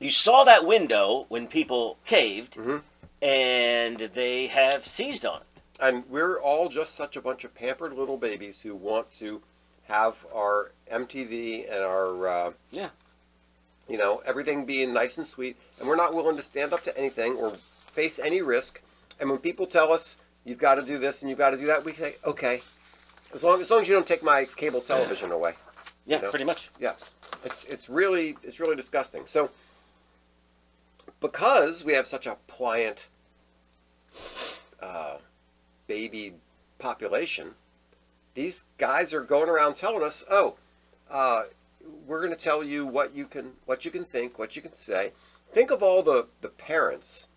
You 0.00 0.10
saw 0.10 0.44
that 0.44 0.64
window 0.66 1.26
when 1.28 1.46
people 1.46 1.98
caved, 2.04 2.54
Mhm. 2.56 2.82
and 3.22 3.98
they 3.98 4.48
have 4.48 4.86
seized 4.86 5.24
on 5.24 5.42
it. 5.42 5.46
And 5.80 6.08
we're 6.08 6.40
all 6.40 6.68
just 6.68 6.94
such 6.94 7.16
a 7.16 7.20
bunch 7.20 7.44
of 7.44 7.54
pampered 7.54 7.92
little 7.92 8.16
babies 8.16 8.62
who 8.62 8.74
want 8.74 9.12
to 9.18 9.42
have 9.88 10.24
our 10.34 10.72
MTV 10.90 11.66
and 11.70 11.82
our, 11.84 12.26
uh, 12.28 12.52
Yeah. 12.70 12.90
you 13.88 13.96
know, 13.98 14.18
everything 14.24 14.64
being 14.64 14.92
nice 14.92 15.18
and 15.18 15.26
sweet, 15.26 15.56
and 15.78 15.88
we're 15.88 15.96
not 15.96 16.14
willing 16.14 16.36
to 16.36 16.42
stand 16.42 16.72
up 16.72 16.82
to 16.84 16.96
anything 16.98 17.36
or 17.36 17.52
face 17.92 18.18
any 18.18 18.40
risk. 18.42 18.80
And 19.20 19.28
when 19.30 19.38
people 19.38 19.66
tell 19.66 19.92
us 19.92 20.16
you've 20.44 20.58
got 20.58 20.76
to 20.76 20.82
do 20.82 20.98
this 20.98 21.20
and 21.22 21.28
you've 21.30 21.38
got 21.38 21.50
to 21.50 21.56
do 21.56 21.66
that, 21.66 21.84
we 21.84 21.92
say, 21.92 22.16
okay, 22.24 22.62
as 23.32 23.42
long 23.44 23.60
as 23.60 23.70
long 23.70 23.80
as 23.82 23.88
you 23.88 23.94
don't 23.94 24.06
take 24.06 24.22
my 24.22 24.44
cable 24.56 24.80
television 24.80 25.32
away. 25.32 25.54
Yeah, 26.06 26.16
You 26.18 26.22
know? 26.24 26.30
pretty 26.30 26.44
much. 26.44 26.70
Yeah, 26.78 26.94
it's 27.44 27.64
it's 27.64 27.88
really 27.88 28.36
it's 28.42 28.60
really 28.60 28.76
disgusting. 28.76 29.26
So 29.26 29.50
because 31.20 31.84
we 31.84 31.94
have 31.94 32.06
such 32.06 32.26
a 32.26 32.36
pliant 32.46 33.06
uh, 34.80 35.16
baby 35.86 36.34
population, 36.78 37.54
these 38.34 38.64
guys 38.78 39.14
are 39.14 39.22
going 39.22 39.48
around 39.48 39.74
telling 39.74 40.02
us, 40.02 40.24
"Oh, 40.30 40.56
uh, 41.10 41.44
we're 42.06 42.20
going 42.20 42.32
to 42.32 42.38
tell 42.38 42.62
you 42.62 42.86
what 42.86 43.14
you 43.14 43.26
can 43.26 43.52
what 43.66 43.84
you 43.84 43.90
can 43.90 44.04
think, 44.04 44.38
what 44.38 44.56
you 44.56 44.62
can 44.62 44.74
say." 44.74 45.12
Think 45.52 45.70
of 45.70 45.82
all 45.82 46.02
the 46.02 46.26
the 46.40 46.48
parents 46.48 47.28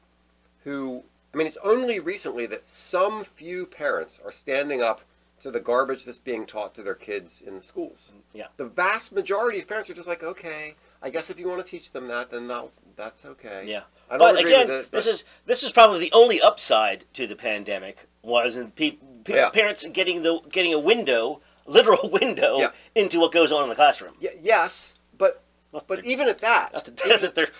who 0.63 1.04
I 1.34 1.38
mean, 1.38 1.48
it's 1.48 1.58
only 1.63 2.00
recently 2.00 2.46
that 2.48 2.68
some 2.68 3.24
few 3.24 3.66
parents 3.66 4.20
are 4.24 4.32
standing 4.32 4.82
up 4.82 5.01
to 5.42 5.51
the 5.51 5.60
garbage 5.60 6.04
that's 6.04 6.18
being 6.18 6.46
taught 6.46 6.74
to 6.75 6.82
their 6.82 6.96
kids 6.96 7.44
in 7.46 7.56
the 7.56 7.62
schools. 7.62 8.12
Yeah. 8.34 8.48
The 8.58 8.66
vast 8.66 9.12
majority 9.12 9.60
of 9.60 9.68
parents 9.68 9.89
are 9.89 9.94
just 9.94 10.08
like, 10.08 10.24
"Okay, 10.24 10.74
I 11.01 11.12
guess 11.12 11.30
if 11.30 11.39
you 11.39 11.48
want 11.48 11.63
to 11.63 11.70
teach 11.70 11.92
them 11.92 12.08
that, 12.08 12.32
then 12.32 12.48
that, 12.48 12.70
that's 12.96 13.24
okay." 13.24 13.66
Yeah. 13.68 13.84
I 14.10 14.18
don't 14.18 14.34
but 14.34 14.39
agree 14.39 14.54
again, 14.54 14.68
with 14.68 14.86
it. 14.86 14.92
this 14.92 15.06
is 15.06 15.25
this 15.46 15.63
is 15.63 15.72
probably 15.72 16.00
the 16.00 16.12
only 16.12 16.42
upside 16.42 17.06
to 17.13 17.27
the 17.27 17.36
pandemic 17.36 18.08
was 18.27 18.57
in 18.57 18.72
pe- 18.72 18.98
pe- 19.24 19.34
Yeah. 19.36 19.50
parents 19.50 19.86
getting 19.88 20.22
the 20.24 20.39
getting 20.51 20.74
a 20.74 20.79
window, 20.79 21.41
literal 21.65 22.10
window, 22.10 22.60
Yeah. 22.60 22.72
into 22.93 23.19
what 23.19 23.31
goes 23.31 23.51
on 23.51 23.63
in 23.63 23.69
the 23.69 23.75
classroom. 23.75 24.13
Y- 24.22 24.38
yes, 24.41 24.93
but 25.17 25.41
Not 25.74 25.88
but 25.88 26.05
even 26.05 26.27
at 26.27 26.39
that, 26.41 26.74
Not 26.74 26.86
that, 26.86 27.22
that 27.22 27.36
they're 27.36 27.51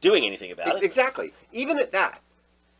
doing 0.00 0.24
anything 0.24 0.50
about 0.52 0.76
it. 0.76 0.82
exactly. 0.82 1.32
Even 1.52 1.78
at 1.78 1.92
that, 1.92 2.20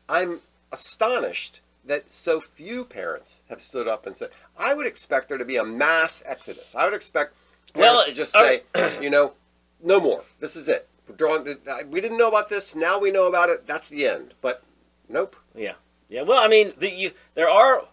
I'm 0.08 0.40
astonished 0.72 1.60
that 1.84 2.12
so 2.12 2.40
few 2.40 2.84
parents 2.84 3.42
have 3.50 3.60
stood 3.60 3.86
up 3.88 4.06
and 4.06 4.16
said, 4.16 4.30
"I 4.56 4.72
would 4.74 4.86
expect 4.86 5.28
there 5.28 5.38
to 5.38 5.44
be 5.44 5.56
a 5.56 5.64
mass 5.64 6.22
exodus. 6.26 6.74
I 6.74 6.84
would 6.86 6.94
expect 6.94 7.34
parents 7.74 7.94
Well, 7.96 8.04
to 8.06 8.12
just 8.12 8.32
say, 8.32 8.62
uh, 8.74 8.90
you 9.02 9.10
know, 9.10 9.34
no 9.82 10.00
more. 10.00 10.22
This 10.40 10.56
is 10.56 10.68
it. 10.68 10.88
We're 11.06 11.16
drawing. 11.16 11.44
We 11.90 12.00
didn't 12.00 12.16
know 12.18 12.28
about 12.28 12.48
this. 12.48 12.74
Now 12.74 12.98
we 12.98 13.10
know 13.10 13.26
about 13.26 13.50
it. 13.50 13.66
That's 13.66 13.88
the 13.88 14.06
end." 14.08 14.34
But 14.40 14.62
nope. 15.08 15.36
Yeah, 15.54 15.74
yeah. 16.14 16.22
Well, 16.22 16.38
I 16.42 16.48
mean, 16.48 16.72
the, 16.78 16.90
you, 16.90 17.10
there 17.34 17.48
are. 17.50 17.84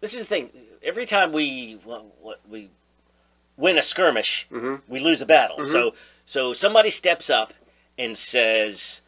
This 0.00 0.14
is 0.14 0.20
the 0.20 0.26
thing. 0.26 0.50
Every 0.82 1.06
time 1.06 1.32
we 1.32 1.78
well, 1.84 2.06
we 2.48 2.70
win 3.56 3.78
a 3.78 3.82
skirmish, 3.82 4.46
Mhm. 4.50 4.80
we 4.88 4.98
lose 4.98 5.20
a 5.20 5.26
battle. 5.26 5.58
Mhm. 5.58 5.70
So 5.72 5.94
so 6.26 6.52
somebody 6.52 6.90
steps 6.90 7.28
up 7.30 7.52
and 7.98 8.16
says, 8.16 9.02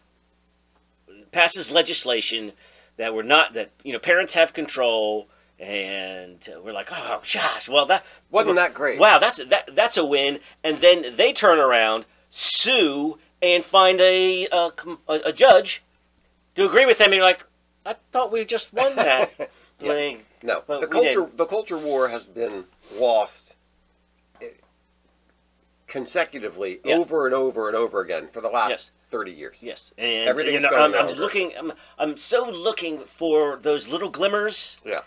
passes 1.32 1.70
legislation 1.70 2.52
that 2.96 3.14
we're 3.14 3.22
not 3.22 3.54
that 3.54 3.70
you 3.82 3.92
know 3.92 3.98
parents 3.98 4.34
have 4.34 4.52
control, 4.52 5.28
and 5.58 6.46
we're 6.62 6.72
like, 6.72 6.88
oh 6.92 7.20
gosh, 7.32 7.68
well 7.68 7.86
that 7.86 8.04
Wasn't 8.30 8.56
that 8.56 8.74
great? 8.74 8.98
Wow, 8.98 9.18
that's 9.18 9.42
that 9.44 9.74
that's 9.74 9.96
a 9.96 10.04
win. 10.04 10.40
And 10.62 10.78
then 10.78 11.16
they 11.16 11.32
turn 11.32 11.58
around, 11.58 12.04
sue, 12.30 13.18
and 13.42 13.64
find 13.64 14.00
a 14.00 14.46
a, 14.52 14.70
a 15.08 15.32
judge 15.32 15.82
to 16.54 16.64
agree 16.66 16.86
with 16.86 16.98
them. 16.98 17.06
And 17.06 17.14
you're 17.16 17.24
like, 17.24 17.44
I 17.86 17.94
thought 18.12 18.32
we 18.32 18.44
just 18.44 18.72
won 18.72 18.96
that. 18.96 19.50
Yeah. 19.78 19.92
thing. 19.92 20.20
No, 20.42 20.62
the 20.66 20.86
culture 20.86 21.28
the 21.36 21.44
culture 21.44 21.76
war 21.76 22.08
has 22.08 22.24
been 22.26 22.64
lost 22.98 23.56
eh, 24.40 24.46
consecutively 25.86 26.80
Yeah. 26.84 26.96
over 26.96 27.26
and 27.26 27.34
over 27.34 27.68
and 27.68 27.76
over 27.76 28.00
again 28.00 28.28
for 28.32 28.40
the 28.40 28.48
last 28.48 28.70
Yes. 28.70 28.90
thirty 29.10 29.32
years. 29.32 29.62
Yes, 29.62 29.92
and 29.98 30.28
Everything's 30.28 30.62
you 30.64 30.70
know, 30.70 30.76
going 30.76 30.94
I'm, 30.94 31.08
I'm 31.08 31.14
looking. 31.16 31.52
I'm, 31.58 31.72
I'm 31.98 32.16
so 32.16 32.48
looking 32.48 33.00
for 33.00 33.56
those 33.60 33.88
little 33.88 34.08
glimmers, 34.08 34.78
Yeah. 34.82 35.00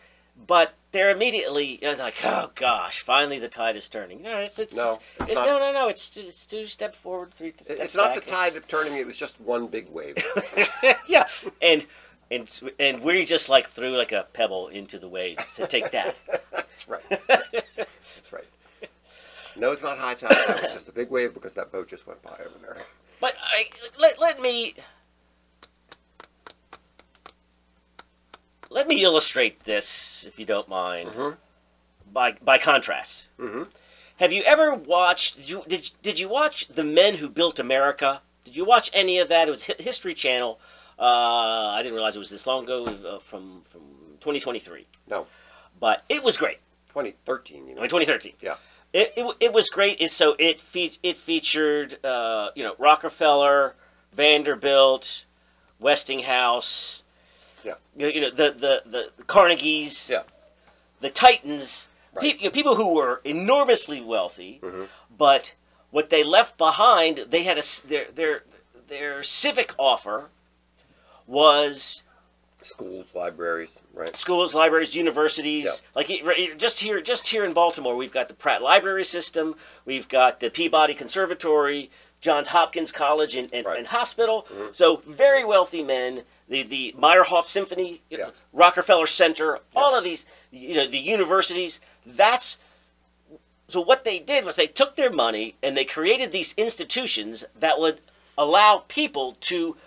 but 0.48 0.76
they're 0.92 1.10
immediately. 1.10 1.80
I 1.84 1.90
was 1.90 2.00
like, 2.00 2.16
oh 2.24 2.52
gosh, 2.54 3.00
finally 3.02 3.40
the 3.40 3.50
tide 3.50 3.76
is 3.76 3.90
turning. 3.90 4.22
No, 4.22 4.38
it's, 4.38 4.60
it's, 4.60 4.76
No, 4.76 5.00
it's 5.20 5.30
it- 5.30 5.34
not. 5.34 5.48
no, 5.48 5.58
no, 5.60 5.74
no. 5.74 5.88
It's 5.88 6.12
it's 6.16 6.46
two 6.46 6.68
steps 6.68 6.98
forward, 6.98 7.34
three. 7.34 7.50
It- 7.50 7.64
steps 7.64 7.80
It's 7.80 7.96
not 7.96 8.14
the 8.14 8.22
back. 8.22 8.30
tide 8.30 8.56
of 8.56 8.68
turning; 8.68 8.96
it 8.98 9.08
was 9.08 9.18
just 9.18 9.42
one 9.42 9.66
big 9.66 9.90
wave. 9.90 10.16
yeah, 11.08 11.28
and 11.62 11.88
and 12.32 12.62
and 12.80 13.02
we 13.02 13.26
just 13.26 13.50
like 13.50 13.68
threw 13.68 13.98
like 13.98 14.12
a 14.12 14.28
pebble 14.34 14.68
into 14.68 15.00
the 15.00 15.08
waves 15.08 15.56
to 15.56 15.68
take 15.68 15.92
that. 15.92 16.18
That's 16.52 16.88
right. 16.88 17.04
That's 17.28 18.32
right. 18.32 18.46
No, 19.56 19.72
it's 19.72 19.82
not 19.82 19.98
high 19.98 20.14
tide. 20.14 20.32
It's 20.64 20.74
just 20.74 20.88
a 20.90 20.92
big 20.92 21.10
wave 21.10 21.34
because 21.34 21.54
that 21.56 21.72
boat 21.72 21.88
just 21.88 22.08
went 22.08 22.22
by 22.22 22.32
over 22.40 22.58
there. 22.62 22.78
But 23.20 23.34
I, 23.44 23.70
let, 24.00 24.20
let 24.20 24.40
me 24.40 24.76
let 28.70 28.88
me 28.88 29.04
illustrate 29.04 29.64
this, 29.64 30.26
if 30.28 30.40
you 30.40 30.46
don't 30.46 30.70
mind, 30.70 31.10
Mhm. 31.12 31.38
by 32.12 32.34
by 32.34 32.58
contrast. 32.58 33.28
Mhm. 33.40 33.68
Have 34.18 34.32
you 34.34 34.44
ever 34.44 34.74
watched? 34.74 35.38
Did 35.38 35.50
you 35.50 35.64
did, 35.68 35.92
did 36.02 36.20
you 36.20 36.30
watch 36.30 36.68
The 36.68 36.84
Men 36.84 37.16
Who 37.16 37.28
Built 37.30 37.60
America? 37.60 38.22
Did 38.46 38.56
you 38.56 38.66
watch 38.66 38.90
any 38.94 39.18
of 39.20 39.30
that? 39.30 39.48
It 39.48 39.52
was 39.52 39.66
Hi- 39.68 39.76
History 39.80 40.14
Channel. 40.14 40.60
Uh, 41.00 41.72
I 41.74 41.80
didn't 41.82 41.94
realize 41.96 42.16
it 42.16 42.20
was 42.20 42.30
this 42.30 42.46
long 42.46 42.66
ago, 42.66 42.86
uh, 42.86 43.20
from 43.20 43.62
from 43.70 43.82
2023. 44.20 44.86
No, 45.10 45.28
But 45.80 46.04
it 46.10 46.24
was 46.24 46.36
great. 46.38 46.58
2013. 46.90 47.58
You 47.58 47.64
I 47.64 47.76
mean, 47.82 47.90
2013. 47.90 48.34
Yeah. 48.42 48.56
It, 48.92 49.14
it, 49.16 49.36
it 49.40 49.54
was 49.54 49.70
great. 49.70 50.02
It, 50.02 50.12
so 50.12 50.36
it 50.40 50.60
fe- 50.60 50.98
it 51.04 51.18
featured 51.18 52.04
uh, 52.04 52.50
you 52.56 52.64
know 52.64 52.76
Rockefeller, 52.78 53.76
Vanderbilt, 54.14 55.26
Westinghouse, 55.80 57.04
Yeah. 57.64 57.76
you 57.96 58.02
know, 58.06 58.08
you 58.14 58.22
know 58.22 58.30
the, 58.32 58.52
the, 58.52 59.12
the 59.18 59.24
Carnegies, 59.26 60.10
Yeah. 60.10 60.24
the 61.02 61.10
Titans, 61.10 61.88
Right. 62.14 62.22
pe- 62.36 62.38
you 62.40 62.46
know, 62.46 62.52
people 62.52 62.76
who 62.76 62.94
were 62.94 63.22
enormously 63.24 64.02
wealthy, 64.02 64.60
Mhm. 64.64 64.88
but 65.16 65.54
what 65.92 66.10
they 66.10 66.24
left 66.24 66.58
behind, 66.58 67.26
they 67.30 67.44
had 67.44 67.58
a 67.58 67.64
their 67.88 68.06
their 68.12 68.44
their 68.88 69.22
civic 69.24 69.74
offer 69.78 70.30
was 71.30 72.04
Schools, 72.62 73.14
libraries, 73.16 73.82
right? 73.94 74.18
schools, 74.18 74.54
libraries, 74.54 74.94
universities. 74.94 75.64
Yeah. 75.64 75.72
Like 75.96 76.10
it- 76.10 76.58
just 76.58 76.82
here, 76.82 77.00
just 77.00 77.28
here 77.30 77.46
in 77.46 77.54
Baltimore, 77.54 77.96
we've 77.96 78.12
got 78.12 78.28
the 78.28 78.34
Pratt 78.34 78.62
Library 78.62 79.06
System, 79.06 79.56
we've 79.86 80.10
got 80.10 80.42
the 80.42 80.50
Peabody 80.50 80.94
Conservatory, 80.94 81.90
Johns 82.20 82.50
Hopkins 82.50 82.92
College 82.92 83.36
and, 83.38 83.48
and, 83.54 83.66
Right. 83.66 83.78
and 83.78 83.88
Hospital. 83.88 84.46
Mhm. 84.52 84.76
So 84.76 84.98
very 85.08 85.46
wealthy 85.46 85.82
men. 85.84 86.24
The 86.50 86.64
the 86.64 86.96
Meyerhoff 86.98 87.46
Symphony, 87.46 88.02
Yeah. 88.10 88.32
Rockefeller 88.52 89.08
Center, 89.08 89.60
all 89.76 89.96
of 89.96 90.04
these, 90.04 90.26
you 90.52 90.74
know, 90.76 90.88
the 90.88 90.98
universities. 91.00 91.80
That's 92.06 92.58
so 93.70 93.80
what 93.80 94.04
they 94.04 94.18
did 94.20 94.44
was 94.46 94.56
they 94.58 94.68
took 94.68 94.96
their 94.98 95.12
money 95.12 95.56
and 95.64 95.78
they 95.78 95.86
created 95.86 96.32
these 96.34 96.54
institutions 96.58 97.46
that 97.58 97.80
would 97.80 98.02
allow 98.38 98.84
people 98.88 99.38
to 99.42 99.78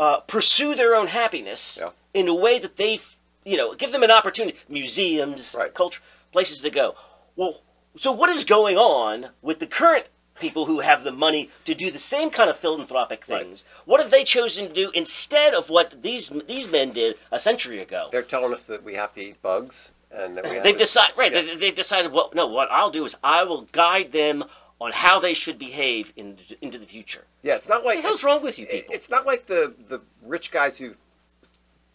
uh, 0.00 0.18
pursue 0.20 0.74
their 0.74 0.96
own 0.96 1.06
happiness 1.08 1.78
Yeah. 1.80 1.90
in 2.14 2.26
a 2.26 2.34
way 2.34 2.58
that 2.58 2.76
they, 2.76 2.98
you 3.44 3.56
know, 3.56 3.74
give 3.74 3.92
them 3.92 4.02
an 4.02 4.10
opportunity. 4.10 4.58
Museums, 4.68 5.54
Right. 5.56 5.72
culture, 5.74 6.00
places 6.32 6.60
to 6.62 6.70
go. 6.70 6.96
Well, 7.36 7.60
so 7.96 8.10
what 8.10 8.30
is 8.30 8.44
going 8.44 8.76
on 8.78 9.30
with 9.42 9.58
the 9.60 9.66
current 9.66 10.06
people 10.40 10.64
who 10.64 10.80
have 10.80 11.04
the 11.04 11.12
money 11.12 11.50
to 11.66 11.74
do 11.74 11.90
the 11.90 11.98
same 11.98 12.30
kind 12.30 12.48
of 12.48 12.56
philanthropic 12.56 13.24
Right. 13.28 13.42
things? 13.42 13.64
What 13.84 14.00
have 14.00 14.10
they 14.10 14.24
chosen 14.24 14.68
to 14.68 14.72
do 14.72 14.90
instead 14.94 15.52
of 15.52 15.68
what 15.68 16.02
these 16.02 16.30
these 16.46 16.66
men 16.68 16.92
did 16.92 17.18
a 17.30 17.38
century 17.38 17.80
ago? 17.82 18.08
They're 18.10 18.22
telling 18.22 18.54
us 18.54 18.64
that 18.64 18.82
we 18.82 18.94
have 18.94 19.12
to 19.14 19.20
eat 19.20 19.42
bugs 19.42 19.92
and 20.10 20.34
that 20.38 20.44
we 20.48 20.50
have 20.56 20.64
They've 20.64 20.78
decided, 20.78 21.14
right? 21.18 21.30
Yeah. 21.32 21.42
They, 21.42 21.56
they've 21.56 21.74
decided. 21.74 22.12
Well, 22.12 22.30
no. 22.34 22.46
What 22.46 22.70
I'll 22.70 22.90
do 22.90 23.04
is 23.04 23.16
I 23.22 23.44
will 23.44 23.62
guide 23.72 24.12
them 24.12 24.44
on 24.80 24.92
how 24.92 25.18
they 25.20 25.34
should 25.34 25.58
behave 25.58 26.12
in, 26.16 26.38
into 26.60 26.78
the 26.78 26.86
future. 26.86 27.24
Yeah, 27.42 27.56
it's 27.56 27.68
not 27.68 27.84
What 27.84 27.96
like 27.96 28.02
the 28.02 28.08
hell's 28.08 28.24
wrong 28.24 28.42
with 28.42 28.58
you 28.58 28.66
people? 28.66 28.94
It's 28.94 29.10
not 29.10 29.26
like 29.26 29.46
the 29.46 29.74
the 29.88 30.00
rich 30.24 30.50
guys 30.50 30.78
who 30.78 30.94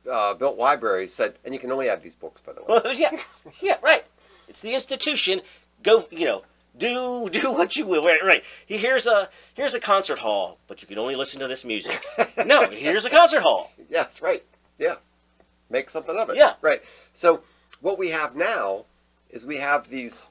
uh, 0.10 0.34
built 0.36 0.58
libraries 0.58 1.13
said, 1.13 1.36
and 1.44 1.54
you 1.54 1.60
can 1.60 1.72
only 1.72 1.88
have 1.88 2.04
these 2.04 2.15
books, 2.15 2.42
by 2.42 2.54
the 2.54 2.62
way. 2.62 2.68
Well, 2.70 2.94
yeah, 2.94 3.20
yeah, 3.62 3.77
right. 3.82 4.06
It's 4.48 4.62
the 4.62 4.75
institution. 4.75 5.42
Go, 5.84 6.06
you 6.12 6.25
know, 6.25 6.44
do 6.77 7.30
do 7.30 7.51
what 7.51 7.75
you 7.75 7.86
will. 7.86 8.06
Right, 8.06 8.24
right. 8.24 8.44
Here's 8.68 9.08
a 9.08 9.30
here's 9.56 9.74
a 9.74 9.80
concert 9.80 10.20
hall, 10.20 10.60
but 10.68 10.82
you 10.82 10.88
can 10.88 10.98
only 10.98 11.15
listen 11.15 11.39
to 11.39 11.48
this 11.48 11.65
music. 11.65 12.04
no, 12.46 12.68
here's 12.68 13.06
a 13.06 13.10
concert 13.10 13.42
hall. 13.42 13.72
Yes, 13.89 14.22
right. 14.22 14.44
Yeah. 14.77 14.96
Make 15.70 15.89
something 15.89 16.15
of 16.15 16.30
it. 16.30 16.38
Yeah. 16.38 16.54
Right. 16.62 16.84
So 17.13 17.42
what 17.82 17.98
we 17.98 18.10
have 18.10 18.36
now 18.36 18.86
is 19.32 19.46
we 19.46 19.58
have 19.58 19.89
these 19.89 20.30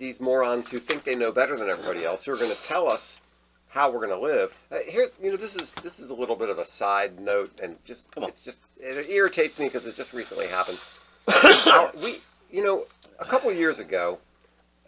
these 0.00 0.18
morons 0.18 0.68
who 0.68 0.78
think 0.80 1.04
they 1.04 1.14
know 1.14 1.30
better 1.30 1.56
than 1.56 1.68
everybody 1.68 2.04
else 2.04 2.24
who 2.24 2.32
are 2.32 2.36
going 2.36 2.50
to 2.50 2.60
tell 2.60 2.88
us 2.88 3.20
how 3.68 3.88
we're 3.90 4.04
going 4.04 4.10
to 4.10 4.18
live. 4.18 4.52
Uh, 4.72 4.78
here's 4.88 5.10
you 5.22 5.30
know 5.30 5.36
this 5.36 5.54
is 5.54 5.72
this 5.82 6.00
is 6.00 6.10
a 6.10 6.14
little 6.14 6.34
bit 6.34 6.48
of 6.48 6.58
a 6.58 6.64
side 6.64 7.20
note 7.20 7.52
and 7.62 7.76
just 7.84 8.10
Come 8.10 8.24
on. 8.24 8.30
it's 8.30 8.44
just 8.44 8.62
it 8.78 9.08
irritates 9.08 9.58
me 9.58 9.66
because 9.66 9.86
it 9.86 9.94
just 9.94 10.12
recently 10.12 10.48
happened. 10.48 10.78
Our- 11.66 11.92
we 12.02 12.20
you 12.50 12.64
know 12.64 12.86
a 13.20 13.24
couple 13.24 13.52
years 13.52 13.78
ago, 13.78 14.18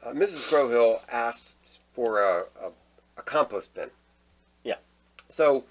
uh, 0.02 0.09
Mrs. 0.11 0.49
Crowhill 0.49 1.00
asked 1.12 1.78
for 1.92 2.21
a, 2.23 2.45
a, 2.61 2.71
a 3.19 3.23
compost 3.23 3.73
bin. 3.75 3.90
Yeah. 4.64 4.76
So 5.28 5.64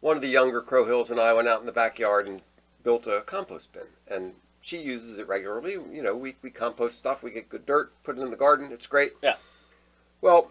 one 0.00 0.16
of 0.16 0.22
the 0.22 0.28
younger 0.28 0.62
Crowhills 0.62 1.10
and 1.10 1.20
I 1.20 1.32
went 1.34 1.46
out 1.46 1.60
in 1.60 1.66
the 1.66 1.72
backyard 1.72 2.26
and 2.26 2.40
built 2.82 3.06
a 3.06 3.20
compost 3.20 3.72
bin. 3.72 3.82
And 4.10 4.32
she 4.60 4.78
uses 4.80 5.18
it 5.18 5.28
regularly. 5.28 5.72
You 5.72 6.02
know, 6.02 6.16
we, 6.16 6.36
we 6.42 6.50
compost 6.50 6.98
stuff, 6.98 7.22
we 7.22 7.30
get 7.30 7.48
good 7.48 7.66
dirt, 7.66 7.92
put 8.02 8.18
it 8.18 8.22
in 8.22 8.30
the 8.30 8.36
garden, 8.36 8.70
it's 8.72 8.86
great. 8.86 9.12
Yeah. 9.22 9.36
Well, 10.20 10.50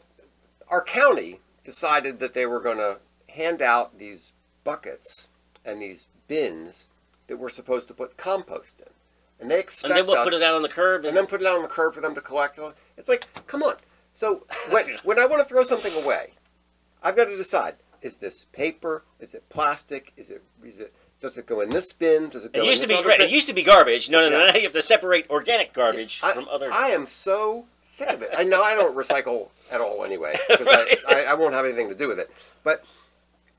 our 0.70 0.84
county 0.84 1.40
decided 1.64 2.20
that 2.20 2.34
they 2.34 2.46
were 2.46 2.60
going 2.60 2.78
to 2.78 3.00
hand 3.30 3.62
out 3.62 3.98
these 4.00 4.34
buckets 4.64 5.30
and 5.66 5.82
these 5.82 6.08
bins 6.28 6.88
that 7.28 7.38
we're 7.38 7.50
supposed 7.50 7.88
to 7.90 7.94
put 7.94 8.16
compost 8.18 8.80
in. 8.80 8.88
and 9.40 9.52
they 9.52 9.60
expect 9.60 9.92
And 9.92 9.98
then 10.00 10.08
we'll 10.08 10.18
us, 10.18 10.24
put 10.26 10.34
it 10.34 10.42
out 10.44 10.56
on 10.56 10.62
the 10.62 10.70
curb. 10.70 11.04
and 11.06 11.16
then 11.16 11.28
put 11.28 11.42
it 11.42 11.48
out 11.48 11.56
on 11.58 11.62
the 11.62 11.68
curb 11.68 11.94
for 11.94 12.02
them 12.02 12.16
to 12.16 12.22
collect. 12.22 12.58
It's 12.98 13.10
like, 13.10 13.28
come 13.48 13.62
on. 13.64 13.76
So 14.14 14.46
when 14.70 14.98
when 15.04 15.20
I 15.20 15.26
want 15.26 15.42
to 15.42 15.48
throw 15.48 15.64
something 15.64 15.94
away, 16.04 16.32
I've 17.04 17.16
got 17.16 17.26
to 17.26 17.38
decide: 17.38 17.76
is 18.02 18.16
this 18.16 18.46
paper? 18.52 19.04
Is 19.20 19.34
it 19.36 19.48
plastic? 19.50 20.12
Is 20.18 20.30
it 20.32 20.42
is 20.66 20.80
it 20.80 20.94
does 21.22 21.38
it 21.38 21.46
go 21.48 21.62
in 21.62 21.70
this 21.70 21.94
bin? 21.94 22.30
Does 22.30 22.46
it 22.46 22.54
go 22.54 22.60
it 22.60 22.64
in 22.64 22.70
used 22.70 22.82
to 22.84 22.88
this 22.88 22.96
be 22.96 23.00
other 23.00 23.08
right. 23.10 23.20
bin? 23.20 23.28
It 23.30 23.34
used 23.34 23.48
to 23.48 23.54
be 23.54 23.64
garbage. 23.64 24.10
No, 24.10 24.20
no, 24.30 24.30
no. 24.38 24.46
Now 24.48 24.56
you 24.56 24.64
have 24.64 24.74
to 24.74 24.82
separate 24.82 25.30
organic 25.30 25.74
garbage 25.74 26.20
I, 26.24 26.32
from 26.34 26.48
other. 26.50 26.72
I 26.72 26.90
am 26.90 27.06
so 27.06 27.66
sick 27.82 28.10
of 28.10 28.22
it. 28.22 28.30
I 28.38 28.44
know 28.44 28.62
I 28.64 28.76
don't 28.76 28.96
recycle 28.96 29.50
at 29.72 29.82
all 29.82 30.04
anyway 30.06 30.36
because 30.48 30.66
Right. 30.68 30.98
I, 31.08 31.22
I, 31.26 31.32
I 31.32 31.34
won't 31.34 31.54
have 31.54 31.66
anything 31.66 31.90
to 31.90 31.96
do 31.96 32.08
with 32.08 32.20
it. 32.20 32.30
But 32.64 32.84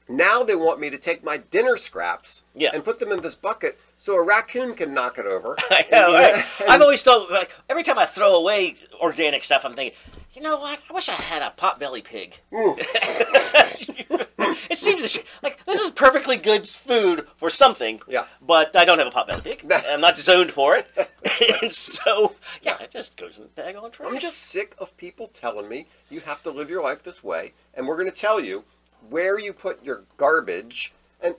now 0.08 0.42
they 0.42 0.54
want 0.54 0.80
me 0.80 0.88
to 0.90 0.96
take 0.98 1.22
my 1.24 1.36
dinner 1.36 1.76
scraps 1.76 2.42
Yeah. 2.54 2.70
and 2.72 2.82
put 2.84 2.98
them 3.00 3.12
in 3.12 3.20
this 3.20 3.34
bucket 3.34 3.78
so 3.96 4.14
a 4.14 4.22
raccoon 4.22 4.74
can 4.74 4.94
knock 4.94 5.18
it 5.18 5.26
over. 5.26 5.56
I 5.70 5.80
And, 5.82 5.90
know, 5.90 6.08
know, 6.08 6.14
right? 6.14 6.34
and- 6.60 6.70
I've 6.70 6.80
always 6.80 7.02
thought 7.02 7.30
like 7.30 7.50
every 7.68 7.82
time 7.82 7.98
I 7.98 8.06
throw 8.06 8.36
away 8.36 8.76
organic 9.00 9.44
stuff, 9.44 9.64
I'm 9.64 9.74
thinking, 9.74 9.98
you 10.34 10.42
know 10.42 10.58
what? 10.60 10.80
I 10.88 10.92
wish 10.94 11.08
I 11.08 11.12
had 11.14 11.42
a 11.42 11.52
potbelly 11.58 12.02
pig. 12.04 12.38
Mm. 12.52 14.26
it 14.70 14.78
seems 14.78 15.02
a 15.04 15.08
sh- 15.08 15.24
like 15.42 15.64
this 15.64 15.80
is 15.80 15.90
perfectly 15.90 16.36
good 16.36 16.68
food 16.68 17.26
for 17.36 17.50
something. 17.50 18.00
Yeah. 18.08 18.26
But 18.40 18.76
I 18.76 18.84
don't 18.84 18.98
have 18.98 19.08
a 19.08 19.10
potbelly 19.10 19.44
pig. 19.44 19.70
I'm 19.70 20.00
not 20.00 20.18
zoned 20.18 20.52
for 20.52 20.76
it, 20.76 20.88
and 21.62 21.72
so 21.72 22.36
yeah, 22.62 22.78
it 22.80 22.90
just 22.90 23.16
goes 23.16 23.38
in 23.38 23.44
the 23.54 23.62
daggone 23.62 23.92
trash. 23.92 24.08
I'm 24.10 24.18
just 24.18 24.38
sick 24.38 24.74
of 24.78 24.96
people 24.96 25.28
telling 25.28 25.68
me 25.68 25.86
you 26.10 26.20
have 26.20 26.42
to 26.44 26.50
live 26.50 26.70
your 26.70 26.82
life 26.82 27.02
this 27.02 27.22
way, 27.22 27.52
and 27.74 27.86
we're 27.86 27.96
going 27.96 28.10
to 28.10 28.16
tell 28.16 28.40
you 28.40 28.64
where 29.10 29.38
you 29.38 29.52
put 29.52 29.84
your 29.84 30.02
garbage. 30.16 30.92
And 31.22 31.34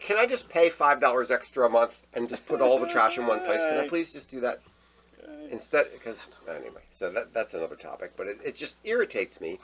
can 0.00 0.18
I 0.18 0.26
just 0.26 0.48
pay 0.48 0.68
five 0.68 1.00
dollars 1.00 1.30
extra 1.30 1.66
a 1.66 1.68
month 1.68 2.00
and 2.14 2.28
just 2.28 2.44
put 2.46 2.60
all 2.60 2.78
the 2.78 2.86
trash 2.86 3.18
in 3.18 3.26
one 3.26 3.40
place? 3.44 3.64
Can 3.66 3.78
I 3.78 3.88
please 3.88 4.12
just 4.12 4.30
do 4.30 4.40
that 4.40 4.60
instead? 5.50 5.86
Because 5.92 6.28
anyway, 6.48 6.82
so 6.90 7.10
that 7.10 7.32
that's 7.32 7.54
another 7.54 7.76
topic. 7.76 8.12
But 8.16 8.26
it, 8.26 8.38
it 8.44 8.54
just 8.56 8.76
irritates 8.84 9.40
me. 9.40 9.58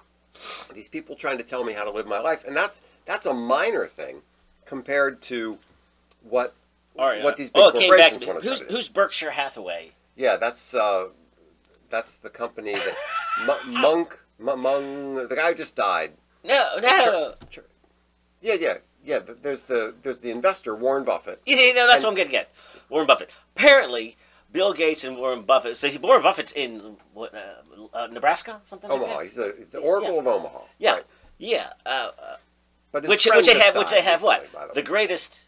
These 0.75 0.88
people 0.88 1.16
trying 1.16 1.38
to 1.38 1.45
tell 1.45 1.64
me 1.64 1.73
how 1.73 1.85
to 1.85 1.90
live 1.90 2.07
my 2.07 2.18
life, 2.21 2.45
and 2.45 2.57
that's 2.57 2.80
that's 3.07 3.26
a 3.26 3.35
minor 3.35 3.87
thing 3.87 4.23
compared 4.64 5.21
to 5.23 5.59
what 6.23 6.54
right, 6.97 7.23
what 7.23 7.35
uh, 7.35 7.37
these 7.37 7.50
big 7.50 7.62
oh, 7.62 7.68
it 7.68 7.78
came 7.78 7.90
back 7.90 8.11
corporations 8.11 8.26
want 8.26 8.42
to 8.42 8.49
Who's, 8.49 8.61
do. 8.61 8.66
who's 8.68 8.88
Berkshire 8.88 9.30
Hathaway? 9.30 9.92
Yeah, 10.16 10.37
that's 10.37 10.75
uh, 10.75 11.09
that's 11.90 12.18
the 12.18 12.30
company 12.30 12.75
that 12.75 12.95
M- 13.49 13.75
Monk 13.75 14.18
M- 14.40 14.61
Mung, 14.61 15.14
the 15.14 15.35
guy 15.35 15.49
who 15.50 15.54
just 15.54 15.75
died. 15.76 16.12
No, 16.45 16.76
no. 16.80 17.35
Sure. 17.50 17.64
Yeah, 18.40 18.54
yeah, 18.54 18.75
yeah. 19.04 19.18
There's 19.42 19.64
the 19.64 19.95
there's 20.02 20.18
the 20.18 20.30
investor 20.30 20.75
Warren 20.75 21.04
Buffett. 21.04 21.40
Yeah, 21.47 21.73
no, 21.73 21.87
that's 21.87 21.97
And- 21.97 22.04
what 22.04 22.11
I'm 22.11 22.16
getting 22.16 22.37
at. 22.37 22.50
Warren 22.88 23.07
Buffett. 23.07 23.30
Apparently, 23.57 24.16
Bill 24.50 24.72
Gates 24.72 25.04
and 25.04 25.16
Warren 25.18 25.42
Buffett. 25.42 25.76
So 25.76 25.88
he- 25.88 25.98
Warren 25.98 26.22
Buffett's 26.22 26.52
in 26.52 26.96
what, 27.12 27.34
uh, 27.34 27.96
uh, 27.96 28.06
Nebraska, 28.08 28.60
something 28.68 28.88
like 28.88 28.98
Omaha. 28.98 29.16
that. 29.18 29.22
He's 29.24 29.34
the, 29.34 29.66
the 29.70 29.78
Oracle 29.78 30.18
of 30.18 30.26
Omaha. 30.26 30.60
Yeah, 30.78 30.92
Right. 30.94 31.06
yeah. 31.38 31.72
Uh, 31.84 32.10
uh, 32.20 32.36
But 32.92 33.06
which 33.06 33.26
which 33.26 33.46
they 33.46 33.58
have 33.58 33.76
which 33.76 33.90
they 33.90 34.00
have 34.02 34.22
what 34.22 34.48
the 34.74 34.82
greatest 34.82 35.46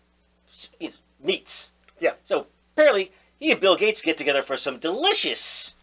s- 0.53 0.69
you 0.79 0.89
know, 0.91 0.95
meats. 1.23 1.73
Yeah. 1.99 2.13
So 2.25 2.47
apparently, 2.75 3.13
he 3.39 3.51
and 3.53 3.61
Bill 3.61 3.77
Gates 3.77 4.03
get 4.03 4.17
together 4.19 4.43
for 4.43 4.57
some 4.59 4.79
delicious, 4.79 5.75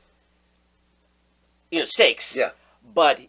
you 1.71 1.79
know, 1.79 1.85
steaks. 1.85 2.35
Yeah. 2.35 2.51
But 2.93 3.21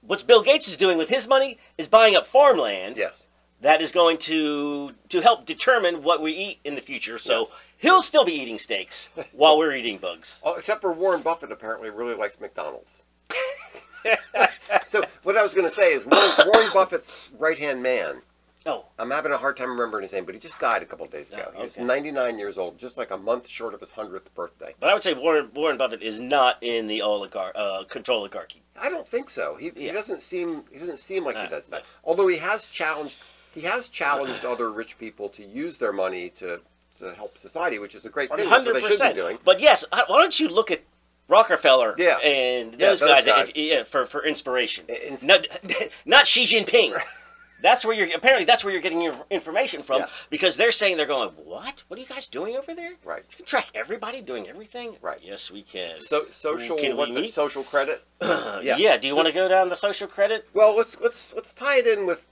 what 0.00 0.26
Bill 0.26 0.42
Gates 0.42 0.66
is 0.68 0.76
doing 0.76 0.98
with 0.98 1.08
his 1.08 1.26
money 1.28 1.58
is 1.78 1.88
buying 1.88 2.16
up 2.16 2.26
farmland. 2.26 2.96
Yes. 2.96 3.28
that 3.60 3.80
is 3.80 3.92
going 3.92 4.18
to 4.18 4.92
to 5.08 5.20
help 5.22 5.46
determine 5.46 6.02
what 6.02 6.20
we 6.20 6.32
eat 6.32 6.58
in 6.64 6.74
the 6.74 6.82
future. 6.82 7.16
So 7.18 7.40
Yes. 7.40 7.50
He'll 7.84 8.02
still 8.02 8.24
be 8.24 8.32
eating 8.32 8.58
steaks 8.58 9.08
while 9.32 9.56
we're 9.58 9.74
eating 9.74 9.98
bugs. 9.98 10.40
Oh, 10.44 10.54
except 10.56 10.80
for 10.80 10.92
Warren 10.92 11.22
Buffett 11.22 11.52
apparently 11.52 11.90
really 11.90 12.14
likes 12.14 12.40
McDonald's. 12.40 13.04
so 14.86 15.02
what 15.22 15.36
I 15.36 15.42
was 15.42 15.54
going 15.54 15.66
to 15.66 15.70
say 15.74 15.92
is 15.92 16.04
Warren, 16.04 16.32
Warren 16.46 16.70
Buffett's 16.72 17.30
right 17.38 17.58
hand 17.58 17.82
man. 17.82 18.22
Oh, 18.66 18.86
I'm 18.98 19.10
having 19.10 19.30
a 19.32 19.36
hard 19.36 19.58
time 19.58 19.68
remembering 19.70 20.02
his 20.02 20.12
name, 20.14 20.24
but 20.24 20.34
he 20.34 20.40
just 20.40 20.58
died 20.58 20.82
a 20.82 20.86
couple 20.86 21.06
days 21.06 21.30
ago. 21.30 21.52
Oh, 21.54 21.62
He's 21.62 21.76
99 21.76 22.38
years 22.38 22.56
old, 22.56 22.78
just 22.78 22.96
like 22.96 23.10
a 23.10 23.16
month 23.18 23.46
short 23.46 23.74
of 23.74 23.80
his 23.80 23.90
100th 23.90 24.32
birthday. 24.34 24.74
but 24.80 24.88
I 24.88 24.94
would 24.94 25.02
say 25.02 25.12
Warren 25.12 25.50
Warren 25.54 25.76
Buffett 25.76 26.02
is 26.02 26.18
not 26.18 26.56
in 26.62 26.86
the 26.86 27.02
oligarch 27.02 27.52
uh, 27.56 27.84
control 27.84 28.20
oligarchy. 28.20 28.62
I 28.80 28.88
don't 28.88 29.06
think 29.06 29.28
so. 29.28 29.56
He, 29.56 29.70
he 29.76 29.90
doesn't 29.90 30.22
seem 30.22 30.64
he 30.72 30.78
doesn't 30.78 30.98
seem 30.98 31.24
like 31.24 31.36
he 31.36 31.42
Uh, 31.42 31.48
does 31.48 31.68
that. 31.68 31.84
Although 32.04 32.28
he 32.28 32.38
has 32.38 32.66
challenged 32.66 33.18
he 33.54 33.60
has 33.62 33.88
challenged 33.90 34.44
other 34.46 34.72
rich 34.72 34.98
people 34.98 35.28
to 35.30 35.44
use 35.44 35.76
their 35.76 35.92
money 35.92 36.30
to 36.30 36.60
to 36.98 37.14
help 37.14 37.36
society, 37.38 37.78
which 37.78 37.94
is 37.94 38.04
a 38.04 38.08
great 38.10 38.34
thing. 38.34 38.46
Hundred 38.46 38.74
they 38.76 38.80
should 38.80 38.88
be 38.88 38.94
percent. 38.94 39.14
doing. 39.16 39.38
But 39.44 39.60
yes, 39.60 39.84
why 39.90 40.04
don't 40.08 40.38
you 40.38 40.48
look 40.48 40.70
at 40.70 40.80
Rockefeller 41.28 41.94
Yeah. 41.98 42.18
and 42.18 42.72
Yeah, 42.72 42.90
those, 42.90 43.00
those 43.00 43.08
guys, 43.08 43.24
guys. 43.26 43.48
if- 43.50 43.56
yeah, 43.56 43.82
for 43.84 44.06
for 44.06 44.24
inspiration. 44.24 44.84
In- 44.88 45.16
Not, 45.24 45.46
not 46.04 46.26
Xi 46.26 46.44
Jinping. 46.44 47.00
That's 47.62 47.82
where 47.82 47.94
you're 47.96 48.14
apparently 48.14 48.44
that's 48.44 48.62
where 48.62 48.74
you're 48.74 48.82
getting 48.82 49.00
your 49.00 49.14
information 49.30 49.82
from 49.82 50.00
Yes. 50.00 50.22
because 50.28 50.58
they're 50.58 50.70
saying 50.70 50.98
they're 50.98 51.06
going, 51.06 51.30
what? 51.30 51.82
What 51.88 51.96
are 51.98 52.02
you 52.02 52.06
guys 52.06 52.28
doing 52.28 52.56
over 52.56 52.74
there? 52.74 52.92
Right. 53.02 53.22
You 53.30 53.36
can 53.38 53.46
track 53.46 53.68
everybody 53.74 54.20
doing 54.20 54.46
everything. 54.48 54.96
Right. 55.00 55.18
Yes, 55.22 55.50
we 55.50 55.62
can. 55.62 55.96
So 55.96 56.26
social 56.30 56.76
Can 56.76 56.94
what's 56.94 57.14
it? 57.14 57.28
Social 57.32 57.64
credit. 57.64 58.04
Uh, 58.20 58.60
yeah. 58.62 58.76
yeah. 58.76 58.98
Do 58.98 59.06
you 59.06 59.12
So- 59.12 59.16
want 59.16 59.28
to 59.28 59.32
go 59.32 59.48
down 59.48 59.70
the 59.70 59.76
social 59.76 60.06
credit? 60.06 60.46
Well, 60.52 60.76
let's 60.76 61.00
let's 61.00 61.32
let's 61.32 61.54
tie 61.54 61.78
it 61.78 61.86
in 61.86 62.04
with 62.06 62.26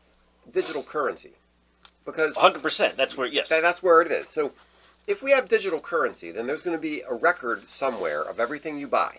digital 0.53 0.83
currency 0.83 1.33
because 2.05 2.37
100%. 2.37 2.97
That's 2.97 3.17
where, 3.17 3.27
yes. 3.27 3.49
That- 3.49 3.63
that's 3.63 3.83
where 3.83 4.01
it 4.03 4.11
is. 4.11 4.29
So, 4.29 4.53
if 5.07 5.23
we 5.23 5.33
have 5.33 5.49
digital 5.49 5.81
currency, 5.81 6.31
then 6.31 6.47
there's 6.47 6.63
going 6.63 6.77
to 6.77 6.81
be 6.81 7.01
a 7.03 7.13
record 7.13 7.67
somewhere 7.69 8.23
of 8.23 8.39
everything 8.39 8.79
you 8.79 8.87
buy. 8.87 9.19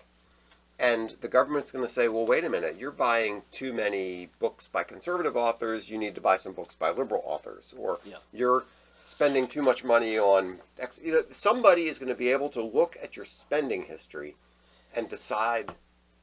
And 0.78 1.10
the 1.20 1.28
government's 1.28 1.70
going 1.70 1.84
to 1.84 1.92
say, 1.92 2.08
well, 2.08 2.26
wait 2.26 2.44
a 2.44 2.48
minute, 2.50 2.76
you're 2.78 2.90
buying 2.90 3.42
too 3.52 3.72
many 3.72 4.28
books 4.40 4.66
by 4.66 4.82
conservative 4.82 5.36
authors, 5.36 5.88
you 5.88 5.98
need 5.98 6.14
to 6.16 6.20
buy 6.20 6.36
some 6.36 6.52
books 6.52 6.74
by 6.74 6.90
liberal 6.90 7.22
authors. 7.24 7.74
Or 7.78 8.00
Yeah. 8.04 8.16
you're 8.32 8.64
spending 9.02 9.46
too 9.46 9.62
much 9.62 9.84
money 9.84 10.18
on. 10.18 10.60
X. 10.78 10.98
You 11.02 11.12
know, 11.12 11.24
somebody 11.30 11.86
is 11.86 11.98
going 11.98 12.08
to 12.08 12.14
be 12.18 12.30
able 12.30 12.48
to 12.50 12.62
look 12.62 12.96
at 13.02 13.16
your 13.16 13.26
spending 13.26 13.84
history 13.84 14.34
and 14.94 15.08
decide. 15.08 15.72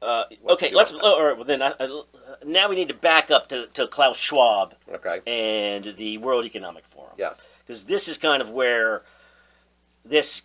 Uh, 0.02 0.24
okay, 0.50 0.70
let's. 0.74 0.90
about 0.90 1.18
Or 1.18 1.34
well, 1.36 1.44
then, 1.44 1.62
uh, 1.62 1.74
uh, 1.78 2.02
now 2.44 2.68
we 2.68 2.74
need 2.76 2.88
to 2.88 2.94
back 2.94 3.30
up 3.30 3.48
to, 3.50 3.68
to 3.74 3.86
Klaus 3.86 4.16
Schwab 4.18 4.74
Okay. 4.92 5.20
and 5.26 5.96
the 5.96 6.18
World 6.18 6.44
Economic 6.44 6.84
Forum. 6.86 7.12
Yes. 7.16 7.46
Because 7.64 7.84
this 7.84 8.08
is 8.08 8.18
kind 8.18 8.42
of 8.42 8.50
where 8.50 9.02
this, 10.04 10.42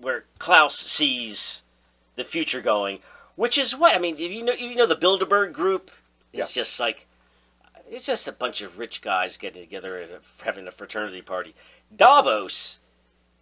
where 0.00 0.24
Klaus 0.38 0.76
sees 0.76 1.62
the 2.16 2.24
future 2.24 2.60
going, 2.60 2.98
which 3.36 3.56
is 3.56 3.76
what 3.76 3.94
I 3.94 4.00
mean. 4.00 4.16
If 4.18 4.32
you 4.32 4.42
know, 4.42 4.52
you 4.54 4.74
know 4.74 4.86
the 4.86 4.96
Bilderberg 4.96 5.52
Group. 5.52 5.90
It's 6.32 6.54
Yeah. 6.56 6.62
just 6.62 6.78
like, 6.80 7.06
it's 7.88 8.06
just 8.06 8.26
a 8.28 8.32
bunch 8.32 8.60
of 8.62 8.78
rich 8.78 9.02
guys 9.02 9.36
getting 9.36 9.62
together 9.62 9.98
and 10.00 10.10
having 10.44 10.66
a 10.68 10.72
fraternity 10.72 11.22
party. 11.22 11.54
Davos 11.96 12.78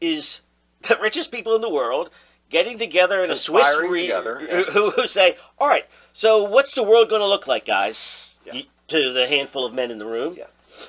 is 0.01 0.41
the 0.89 0.99
richest 1.01 1.33
people 1.33 1.55
in 1.55 1.61
the 1.63 1.71
world 1.71 2.11
getting 2.51 2.79
together 2.79 3.21
in 3.21 3.31
a 3.31 3.35
Swiss 3.35 3.69
re- 3.81 4.03
together, 4.03 4.41
yeah. 4.41 4.63
who, 4.65 4.91
who 4.91 5.07
say, 5.07 5.37
"All 5.59 5.69
right, 5.69 5.87
so 6.13 6.43
what's 6.43 6.75
the 6.75 6.83
world 6.83 7.09
going 7.09 7.21
to 7.21 7.27
look 7.27 7.47
like, 7.47 7.67
guys?" 7.67 8.35
Yeah. 8.45 8.63
To 8.89 9.13
the 9.13 9.27
handful 9.29 9.67
of 9.67 9.75
men 9.75 9.91
in 9.91 9.99
the 9.99 10.07
room. 10.07 10.35
Yeah. 10.37 10.47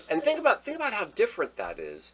And 0.09 0.23
think 0.23 0.39
about 0.39 0.63
think 0.63 0.77
about 0.77 0.93
how 0.93 1.05
different 1.05 1.57
that 1.57 1.79
is. 1.79 2.13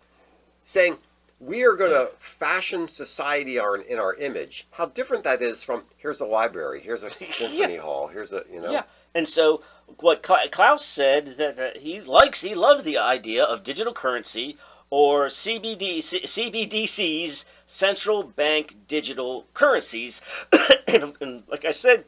Saying 0.64 0.98
we 1.40 1.64
are 1.64 1.74
going 1.74 1.92
to 1.92 2.12
fashion 2.18 2.88
society 2.88 3.60
our, 3.60 3.76
in 3.76 4.00
our 4.00 4.16
image. 4.16 4.68
How 4.72 4.86
different 4.86 5.24
that 5.26 5.42
is 5.42 5.64
from 5.64 5.84
here's 5.98 6.20
a 6.20 6.26
library, 6.26 6.82
here's 6.82 7.04
a 7.04 7.12
symphony 7.12 7.78
hall, 7.78 8.08
here's 8.08 8.34
a 8.34 8.44
you 8.52 8.62
know. 8.62 8.72
Yeah, 8.72 8.84
and 9.14 9.28
so 9.28 9.62
what 10.00 10.24
Klaus 10.24 10.84
said 10.84 11.38
that 11.38 11.78
he 11.78 12.02
likes, 12.02 12.42
he 12.42 12.56
loves 12.56 12.84
the 12.84 12.98
idea 12.98 13.44
of 13.44 13.64
digital 13.64 13.94
currency 13.94 14.58
or 14.90 15.28
CBD, 15.28 16.02
C- 16.02 16.22
CBDCs, 16.22 17.46
central 17.68 18.24
bank 18.24 18.76
digital 18.88 19.46
currencies, 19.54 20.22
and, 20.88 21.14
and 21.20 21.44
like 21.50 21.66
I 21.66 21.72
said, 21.72 22.06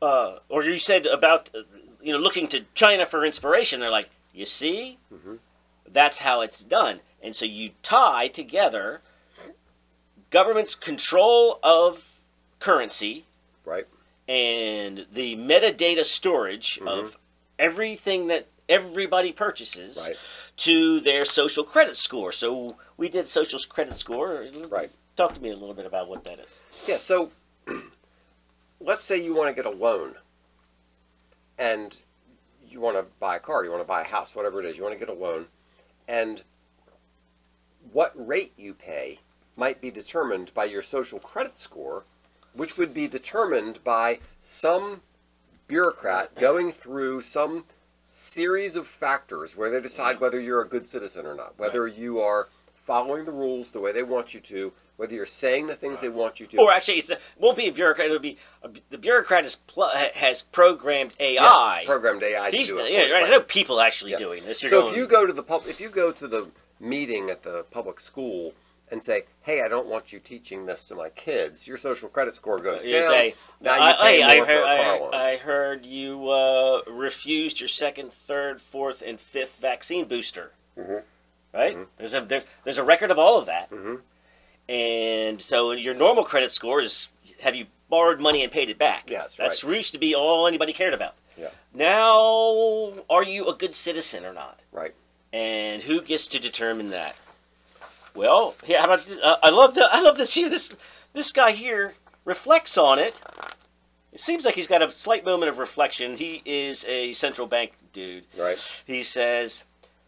uh, 0.00 0.38
or 0.48 0.62
you 0.64 0.78
said 0.78 1.06
about 1.06 1.50
you 2.02 2.12
know 2.12 2.18
looking 2.18 2.48
to 2.48 2.64
China 2.74 3.06
for 3.06 3.24
inspiration. 3.24 3.80
They're 3.80 3.90
like, 3.90 4.10
you 4.32 4.46
see, 4.46 4.98
that's 5.90 6.18
how 6.18 6.40
it's 6.40 6.62
done, 6.64 7.00
and 7.22 7.34
so 7.34 7.44
you 7.44 7.70
tie 7.82 8.28
together 8.28 9.00
government's 10.30 10.74
control 10.74 11.58
of 11.62 12.18
currency 12.58 13.24
Right. 13.64 13.86
and 14.26 15.06
the 15.12 15.36
metadata 15.36 16.04
storage 16.04 16.80
of 16.84 17.16
everything 17.58 18.26
that 18.28 18.48
everybody 18.68 19.30
purchases 19.32 19.96
Right. 19.96 20.16
To 20.56 21.00
their 21.00 21.24
social 21.24 21.64
credit 21.64 21.96
score. 21.96 22.32
So 22.32 22.76
we 22.96 23.08
did 23.08 23.28
social 23.28 23.58
credit 23.68 23.96
score. 23.96 24.46
Right. 24.68 24.90
Talk 25.16 25.34
to 25.34 25.40
me 25.40 25.50
a 25.50 25.56
little 25.56 25.74
bit 25.74 25.86
about 25.86 26.08
what 26.08 26.24
that 26.24 26.38
is. 26.38 26.60
Yeah, 26.86 26.96
so 26.96 27.30
let's 28.80 29.04
say 29.04 29.22
you 29.22 29.34
want 29.34 29.48
to 29.48 29.54
get 29.54 29.72
a 29.72 29.76
loan 29.76 30.14
and 31.58 31.96
you 32.68 32.80
want 32.80 32.96
to 32.96 33.06
buy 33.20 33.36
a 33.36 33.40
car, 33.40 33.64
you 33.64 33.70
want 33.70 33.82
to 33.82 33.86
buy 33.86 34.02
a 34.02 34.04
house, 34.04 34.34
whatever 34.34 34.60
it 34.60 34.66
is, 34.66 34.76
you 34.76 34.82
want 34.82 34.92
to 34.92 34.98
get 34.98 35.08
a 35.08 35.18
loan, 35.18 35.46
and 36.08 36.42
what 37.92 38.12
rate 38.14 38.52
you 38.56 38.74
pay 38.74 39.20
might 39.56 39.80
be 39.80 39.90
determined 39.90 40.52
by 40.54 40.64
your 40.64 40.82
social 40.82 41.20
credit 41.20 41.58
score, 41.58 42.04
which 42.52 42.76
would 42.76 42.92
be 42.92 43.06
determined 43.06 43.82
by 43.84 44.18
some 44.42 45.02
bureaucrat 45.68 46.34
going 46.34 46.70
through 46.70 47.20
some 47.20 47.64
series 48.14 48.76
of 48.76 48.86
factors 48.86 49.56
where 49.56 49.70
they 49.70 49.80
decide 49.80 50.14
mm-hmm. 50.14 50.24
whether 50.24 50.40
you're 50.40 50.62
a 50.62 50.68
good 50.68 50.86
citizen 50.86 51.26
or 51.26 51.34
not, 51.34 51.58
whether 51.58 51.86
you 51.88 52.20
are 52.20 52.48
following 52.74 53.24
the 53.24 53.32
rules 53.32 53.70
the 53.70 53.80
way 53.80 53.92
they 53.92 54.02
want 54.02 54.34
you 54.34 54.40
to, 54.40 54.72
whether 54.96 55.14
you're 55.14 55.26
saying 55.26 55.66
the 55.66 55.74
things 55.74 56.00
they 56.00 56.08
want 56.08 56.38
you 56.38 56.46
to. 56.46 56.58
Or 56.58 56.72
actually, 56.72 56.98
it's, 56.98 57.10
it 57.10 57.20
won't 57.38 57.56
be 57.56 57.66
a 57.66 57.72
bureaucrat. 57.72 58.06
It'll 58.06 58.20
be 58.20 58.36
a, 58.62 58.70
the 58.90 58.98
bureaucrat 58.98 59.44
is 59.44 59.56
pl- 59.56 59.90
has 60.14 60.42
programmed 60.42 61.12
AI. 61.18 61.78
Yes, 61.78 61.86
programmed 61.86 62.22
AI 62.22 62.50
to 62.50 62.56
He's 62.56 62.68
do 62.68 62.78
it. 62.78 62.92
yeah, 62.92 62.98
right. 62.98 63.12
right. 63.12 63.18
There's 63.20 63.30
no 63.30 63.40
people 63.40 63.80
actually 63.80 64.12
Yeah. 64.12 64.18
doing 64.18 64.44
this. 64.44 64.62
You're 64.62 64.70
so 64.70 64.82
going, 64.82 64.92
if 64.92 64.98
you 64.98 65.06
go 65.08 65.26
to 65.26 65.32
the 65.32 65.42
pub, 65.42 65.62
if 65.66 65.80
you 65.80 65.88
go 65.88 66.12
to 66.12 66.28
the 66.28 66.46
meeting 66.78 67.30
at 67.30 67.42
the 67.42 67.64
public 67.72 67.98
school 67.98 68.54
and 68.90 69.02
say, 69.02 69.24
"Hey, 69.42 69.62
I 69.62 69.68
don't 69.68 69.86
want 69.86 70.12
you 70.12 70.18
teaching 70.20 70.66
this 70.66 70.84
to 70.86 70.94
my 70.94 71.08
kids," 71.10 71.66
your 71.66 71.76
social 71.78 72.08
credit 72.08 72.34
score 72.34 72.58
goes 72.58 72.82
you 72.82 72.92
down. 73.00 73.10
say, 73.10 73.34
now 73.60 73.72
I, 73.80 73.88
you 73.90 73.96
pay 73.96 74.16
hey, 74.16 74.22
I 74.22 74.36
more 74.36 74.46
heard, 74.46 74.58
for 74.58 74.64
a 74.64 74.68
I, 74.68 74.76
car 74.76 74.84
heard, 74.86 75.00
loan. 75.00 75.14
I 75.14 75.36
heard 75.36 75.86
you 75.86 76.28
uh, 76.30 76.80
refused 76.88 77.60
your 77.60 77.68
second, 77.68 78.12
third, 78.12 78.60
fourth, 78.60 79.02
and 79.04 79.18
fifth 79.20 79.58
vaccine 79.60 80.06
booster. 80.06 80.52
Mhm. 80.78 81.02
Right? 81.52 81.78
There's 81.98 82.14
a 82.14 82.20
there's, 82.20 82.44
there's 82.64 82.78
a 82.78 82.84
record 82.84 83.10
of 83.10 83.18
all 83.18 83.38
of 83.38 83.46
that. 83.46 83.70
Mhm. 83.70 84.00
And 84.68 85.42
so 85.42 85.72
your 85.72 85.94
normal 85.94 86.24
credit 86.24 86.50
score 86.52 86.80
is 86.80 87.08
have 87.40 87.54
you 87.54 87.66
borrowed 87.90 88.20
money 88.20 88.42
and 88.42 88.50
paid 88.50 88.70
it 88.70 88.78
back? 88.78 89.04
Yes, 89.08 89.36
That's 89.36 89.62
right. 89.62 89.76
used 89.76 89.92
to 89.92 89.98
be 89.98 90.14
all 90.14 90.46
anybody 90.46 90.72
cared 90.72 90.94
about. 90.94 91.14
Yeah. 91.36 91.48
Now, 91.72 92.94
are 93.10 93.22
you 93.24 93.46
a 93.48 93.54
good 93.54 93.74
citizen 93.74 94.24
or 94.24 94.32
not? 94.32 94.60
Right. 94.72 94.94
And 95.32 95.82
who 95.82 96.00
gets 96.00 96.26
to 96.28 96.38
determine 96.38 96.90
that? 96.90 97.16
Well, 98.14 98.54
yeah, 98.66 98.80
how 98.80 98.86
about 98.86 99.06
this? 99.06 99.18
Uh, 99.22 99.36
I 99.42 99.50
love 99.50 99.74
the 99.74 99.88
I 99.90 100.00
love 100.00 100.16
this 100.16 100.34
here. 100.34 100.48
This 100.48 100.74
this 101.12 101.32
guy 101.32 101.52
here 101.52 101.94
reflects 102.24 102.78
on 102.78 102.98
it. 102.98 103.14
It 104.12 104.20
seems 104.20 104.44
like 104.44 104.54
he's 104.54 104.68
got 104.68 104.82
a 104.82 104.90
slight 104.92 105.24
moment 105.24 105.50
of 105.50 105.58
reflection. 105.58 106.16
He 106.16 106.40
is 106.44 106.84
a 106.86 107.12
central 107.14 107.48
bank 107.48 107.72
dude. 107.92 108.24
Right. 108.38 108.58
He 108.86 109.02
says 109.02 109.64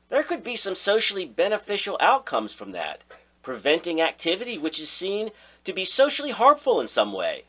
there 0.08 0.22
could 0.22 0.44
be 0.44 0.54
some 0.54 0.76
socially 0.76 1.24
beneficial 1.24 1.98
outcomes 2.00 2.52
from 2.52 2.70
that, 2.72 3.02
preventing 3.42 4.00
activity 4.00 4.56
which 4.58 4.78
is 4.78 4.88
seen 4.88 5.30
to 5.64 5.72
be 5.72 5.84
socially 5.84 6.30
harmful 6.30 6.80
in 6.80 6.86
some 6.86 7.12
way. 7.12 7.44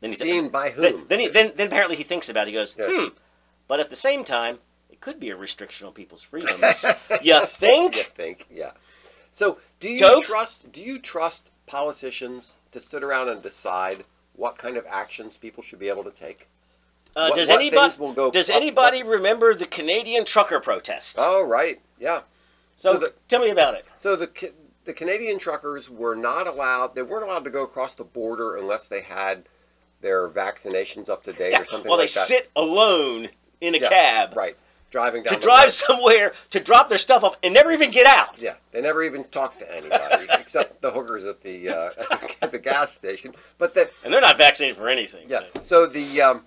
Then 0.00 0.10
he- 0.10 0.16
Seen 0.16 0.48
by 0.48 0.70
then, 0.70 0.92
whom? 0.92 1.06
then, 1.08 1.20
he, 1.20 1.28
then, 1.28 1.52
then 1.54 1.68
apparently 1.68 1.96
he 1.96 2.02
thinks 2.02 2.28
about 2.28 2.48
it. 2.48 2.50
He 2.50 2.54
goes, 2.54 2.74
Yeah. 2.76 2.88
hmm. 2.90 3.06
But 3.68 3.78
at 3.80 3.88
the 3.90 3.96
same 3.96 4.24
time, 4.24 4.58
it 4.90 5.00
could 5.00 5.18
be 5.20 5.30
a 5.30 5.36
restriction 5.36 5.86
on 5.86 5.92
people's 5.92 6.22
freedoms. 6.22 6.84
you 7.22 7.46
think? 7.46 7.96
You 7.96 8.02
think? 8.02 8.46
Yeah. 8.50 8.72
So, 9.30 9.58
do 9.80 9.88
you 9.90 9.98
Dope? 9.98 10.24
trust? 10.24 10.72
Do 10.72 10.82
you 10.82 10.98
trust 10.98 11.50
politicians 11.66 12.56
to 12.72 12.80
sit 12.80 13.02
around 13.02 13.28
and 13.28 13.42
decide 13.42 14.04
what 14.34 14.58
kind 14.58 14.76
of 14.76 14.84
actions 14.88 15.36
people 15.36 15.62
should 15.62 15.78
be 15.78 15.88
able 15.88 16.04
to 16.04 16.10
take? 16.10 16.48
Uh, 17.14 17.28
What- 17.28 17.36
does 17.36 17.48
what 17.48 17.60
anybody 17.60 18.30
does 18.30 18.50
up- 18.50 18.56
anybody 18.56 19.02
remember 19.02 19.54
the 19.54 19.66
Canadian 19.66 20.24
trucker 20.24 20.60
protest? 20.60 21.16
Oh, 21.18 21.42
right. 21.42 21.80
Yeah. 21.98 22.20
so 22.78 22.92
so 22.94 22.98
the- 22.98 23.14
tell 23.28 23.40
me 23.40 23.50
about 23.50 23.74
it. 23.74 23.86
So 23.96 24.16
the 24.16 24.52
the 24.84 24.92
Canadian 24.92 25.38
truckers 25.38 25.90
were 25.90 26.14
not 26.14 26.46
allowed. 26.46 26.94
They 26.94 27.02
weren't 27.02 27.24
allowed 27.24 27.42
to 27.44 27.50
go 27.50 27.62
across 27.64 27.94
the 27.96 28.04
border 28.04 28.56
unless 28.56 28.86
they 28.86 29.00
had 29.00 29.48
their 30.02 30.28
vaccinations 30.28 31.08
up 31.08 31.24
to 31.24 31.32
date 31.32 31.50
Yeah, 31.52 31.62
or 31.62 31.64
something 31.64 31.78
like 31.78 31.84
that. 31.84 31.88
well, 31.90 31.98
like 31.98 32.08
they 32.12 32.20
that. 32.20 32.26
sit 32.28 32.50
alone 32.54 33.30
in 33.60 33.74
a 33.74 33.78
Yeah, 33.78 33.88
cab 33.88 34.36
Right. 34.36 34.56
Driving 34.90 35.24
down 35.24 35.34
to 35.34 35.40
drive 35.40 35.64
road. 35.64 35.72
somewhere 35.72 36.32
to 36.50 36.60
drop 36.60 36.88
their 36.88 36.96
stuff 36.98 37.24
off 37.24 37.34
and 37.42 37.52
never 37.52 37.72
even 37.72 37.90
get 37.90 38.06
out. 38.06 38.38
Yeah, 38.38 38.54
they 38.70 38.80
never 38.80 39.02
even 39.02 39.24
talked 39.24 39.58
to 39.58 39.74
anybody 39.76 40.26
except 40.38 40.80
the 40.80 40.92
hookers 40.92 41.24
at 41.24 41.42
the, 41.42 41.68
uh, 41.68 41.90
at 41.98 42.08
the 42.20 42.34
at 42.42 42.52
the 42.52 42.58
gas 42.58 42.92
station. 42.92 43.34
But 43.58 43.74
the, 43.74 43.90
And 44.04 44.12
they're 44.12 44.20
not 44.20 44.38
vaccinated 44.38 44.76
for 44.76 44.88
anything. 44.88 45.28
Yeah. 45.28 45.40
So 45.60 45.86
the 45.86 46.22
um, 46.22 46.42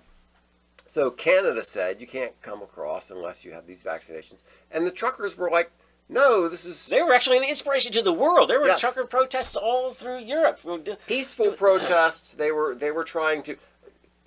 so 0.86 1.10
Canada 1.10 1.62
said 1.62 2.00
you 2.00 2.06
can't 2.06 2.32
come 2.40 2.62
across 2.62 3.10
unless 3.10 3.44
you 3.44 3.52
have 3.52 3.66
these 3.66 3.82
vaccinations, 3.82 4.42
and 4.70 4.86
the 4.86 4.90
truckers 4.90 5.36
were 5.36 5.50
like, 5.50 5.70
"No, 6.08 6.48
this 6.48 6.64
is 6.64 6.86
They 6.88 7.02
were 7.02 7.12
actually 7.12 7.36
an 7.36 7.44
inspiration 7.44 7.92
to 7.92 8.02
the 8.02 8.12
world. 8.12 8.48
There 8.48 8.58
were 8.58 8.66
Yes. 8.68 8.80
trucker 8.80 9.04
protests 9.04 9.54
all 9.54 9.92
through 9.92 10.18
Europe. 10.20 10.60
Peaceful 11.06 11.52
protests. 11.52 12.32
They 12.32 12.50
were 12.50 12.74
they 12.74 12.90
were 12.90 13.04
trying 13.04 13.42
to." 13.44 13.56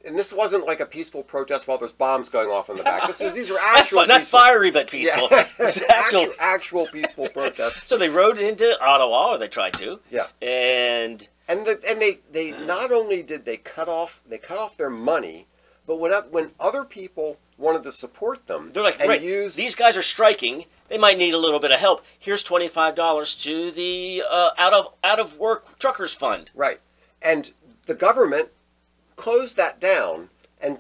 And 0.06 0.20
this 0.20 0.34
wasn't 0.34 0.66
like 0.66 0.80
a 0.82 0.86
peaceful 0.86 1.24
protest 1.24 1.68
while 1.68 1.78
there's 1.78 1.94
bombs 1.94 2.28
going 2.30 2.50
off 2.50 2.70
in 2.70 2.76
the 2.78 2.84
back. 2.84 3.08
This 3.08 3.22
is, 3.22 3.34
these 3.34 3.50
are 3.50 3.54
Not, 3.66 3.80
actual 3.80 4.06
not 4.08 4.20
peaceful, 4.20 4.40
fiery, 4.40 4.70
but 4.72 4.90
peaceful. 4.90 5.28
Yeah, 5.32 5.48
actual, 5.60 5.84
actual- 5.90 6.34
actual 6.40 6.88
peaceful 6.88 7.30
protests. 7.30 7.86
So 7.88 7.98
they 7.98 8.10
rode 8.10 8.38
into 8.38 8.78
Ottawa, 8.82 9.32
or 9.36 9.38
they 9.38 9.48
tried 9.48 9.74
to. 9.80 10.00
Yeah. 10.12 10.28
And 10.42 11.28
And 11.48 11.66
the, 11.66 11.80
and 11.88 12.02
they, 12.02 12.20
they 12.32 12.52
not 12.66 12.92
only 12.92 13.24
did 13.24 13.46
they 13.46 13.58
cut 13.58 13.88
off 13.88 14.22
they 14.28 14.38
cut 14.38 14.58
off 14.58 14.76
their 14.78 14.90
money, 14.90 15.48
but 15.88 15.98
when 16.00 16.12
when 16.32 16.52
other 16.60 16.84
people 16.84 17.38
wanted 17.58 17.84
to 17.84 17.92
support 17.92 18.48
them 18.48 18.72
they're 18.74 18.84
like, 18.84 19.00
right, 19.00 19.22
use 19.22 19.56
these 19.56 19.76
guys 19.76 19.96
are 19.96 20.02
striking. 20.04 20.66
They 20.90 20.98
might 20.98 21.18
need 21.18 21.34
a 21.34 21.38
little 21.38 21.60
bit 21.60 21.72
of 21.72 21.80
help. 21.80 22.04
Here's 22.20 22.44
twenty 22.44 22.68
five 22.68 22.94
dollars 22.96 23.36
to 23.38 23.72
the 23.72 24.24
uh, 24.30 24.50
out 24.58 24.74
of 24.74 24.94
out 25.04 25.20
of 25.20 25.38
work 25.38 25.78
truckers 25.80 26.14
fund. 26.14 26.50
right, 26.54 26.80
and 27.22 27.52
the 27.86 27.96
government 27.96 28.50
closed 29.16 29.58
that 29.58 29.80
down 29.80 30.30
and 30.62 30.80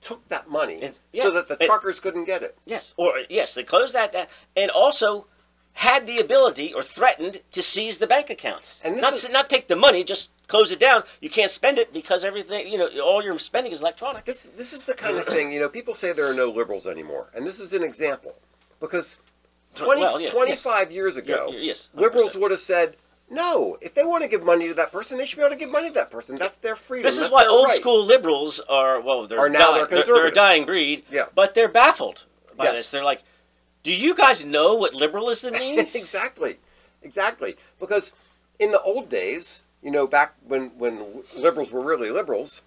took 0.00 0.26
that 0.28 0.48
money 0.48 0.82
And- 0.82 0.98
so 1.14 1.30
that 1.30 1.48
the 1.48 1.56
it- 1.60 1.66
truckers 1.66 2.00
couldn't 2.00 2.24
get 2.24 2.42
it. 2.42 2.56
Yes, 2.64 2.92
or 2.96 3.20
yes, 3.28 3.54
they 3.54 3.62
closed 3.64 3.94
that 3.94 4.12
down, 4.12 4.26
and 4.56 4.70
also 4.70 5.26
had 5.74 6.06
the 6.06 6.18
ability 6.18 6.74
or 6.74 6.82
threatened 6.82 7.40
to 7.50 7.62
seize 7.62 7.96
the 7.98 8.06
bank 8.06 8.28
accounts. 8.28 8.80
And 8.84 8.94
this 8.96 9.02
not 9.02 9.12
is- 9.14 9.30
not 9.30 9.48
take 9.48 9.68
the 9.68 9.76
money, 9.76 10.04
just 10.04 10.30
close 10.48 10.70
it 10.70 10.78
down. 10.78 11.04
You 11.20 11.30
can't 11.30 11.50
spend 11.50 11.78
it 11.78 11.92
because 11.94 12.24
everything 12.24 12.68
you 12.68 12.76
know, 12.76 12.88
all 13.00 13.22
your 13.22 13.38
spending 13.38 13.72
is 13.72 13.80
electronic. 13.80 14.24
This 14.24 14.42
this 14.56 14.72
is 14.72 14.84
the 14.84 14.94
kind 14.94 15.16
of 15.16 15.24
thing 15.24 15.52
you 15.52 15.60
know. 15.60 15.68
People 15.68 15.94
say 15.94 16.12
there 16.12 16.28
are 16.28 16.34
no 16.34 16.50
liberals 16.50 16.86
anymore, 16.86 17.30
and 17.34 17.46
this 17.46 17.58
is 17.58 17.72
an 17.72 17.82
example 17.82 18.34
because 18.80 19.16
20, 19.74 20.02
Well, 20.02 20.20
yeah, 20.20 20.28
25 20.30 20.92
years 20.92 21.16
ago, 21.16 21.48
Yeah, 21.50 21.58
yes, 21.60 21.88
liberals 21.94 22.36
would 22.36 22.50
have 22.50 22.60
said. 22.60 22.96
No, 23.32 23.78
if 23.80 23.94
they 23.94 24.04
want 24.04 24.22
to 24.22 24.28
give 24.28 24.44
money 24.44 24.68
to 24.68 24.74
that 24.74 24.92
person, 24.92 25.16
they 25.16 25.24
should 25.24 25.36
be 25.38 25.42
able 25.42 25.54
to 25.54 25.58
give 25.58 25.70
money 25.70 25.88
to 25.88 25.94
that 25.94 26.10
person. 26.10 26.36
That's 26.36 26.56
their 26.56 26.76
freedom. 26.76 27.04
This 27.04 27.14
is 27.14 27.20
That's 27.22 27.32
why 27.32 27.46
old 27.46 27.64
right. 27.68 27.76
school 27.76 28.04
liberals 28.04 28.60
are 28.68 29.00
well, 29.00 29.26
they're 29.26 29.38
Are 29.40 29.48
now 29.48 29.70
dying. 29.72 29.86
they're 29.88 30.02
they're, 30.04 30.14
they're 30.14 30.26
a 30.26 30.32
dying 30.32 30.66
breed. 30.66 31.04
Yeah. 31.10 31.26
but 31.34 31.54
they're 31.54 31.68
baffled 31.68 32.24
by 32.56 32.64
Yes. 32.64 32.76
this. 32.76 32.90
They're 32.90 33.02
like, 33.04 33.22
"Do 33.82 33.90
you 33.90 34.14
guys 34.14 34.44
know 34.44 34.74
what 34.74 34.92
liberalism 34.92 35.54
means?" 35.58 35.94
exactly, 35.94 36.58
exactly. 37.02 37.56
Because 37.80 38.12
in 38.58 38.70
the 38.70 38.82
old 38.82 39.08
days, 39.08 39.62
you 39.82 39.90
know, 39.90 40.06
back 40.06 40.34
when 40.46 40.68
when 40.78 41.22
liberals 41.34 41.72
were 41.72 41.80
really 41.80 42.10
liberals, 42.10 42.60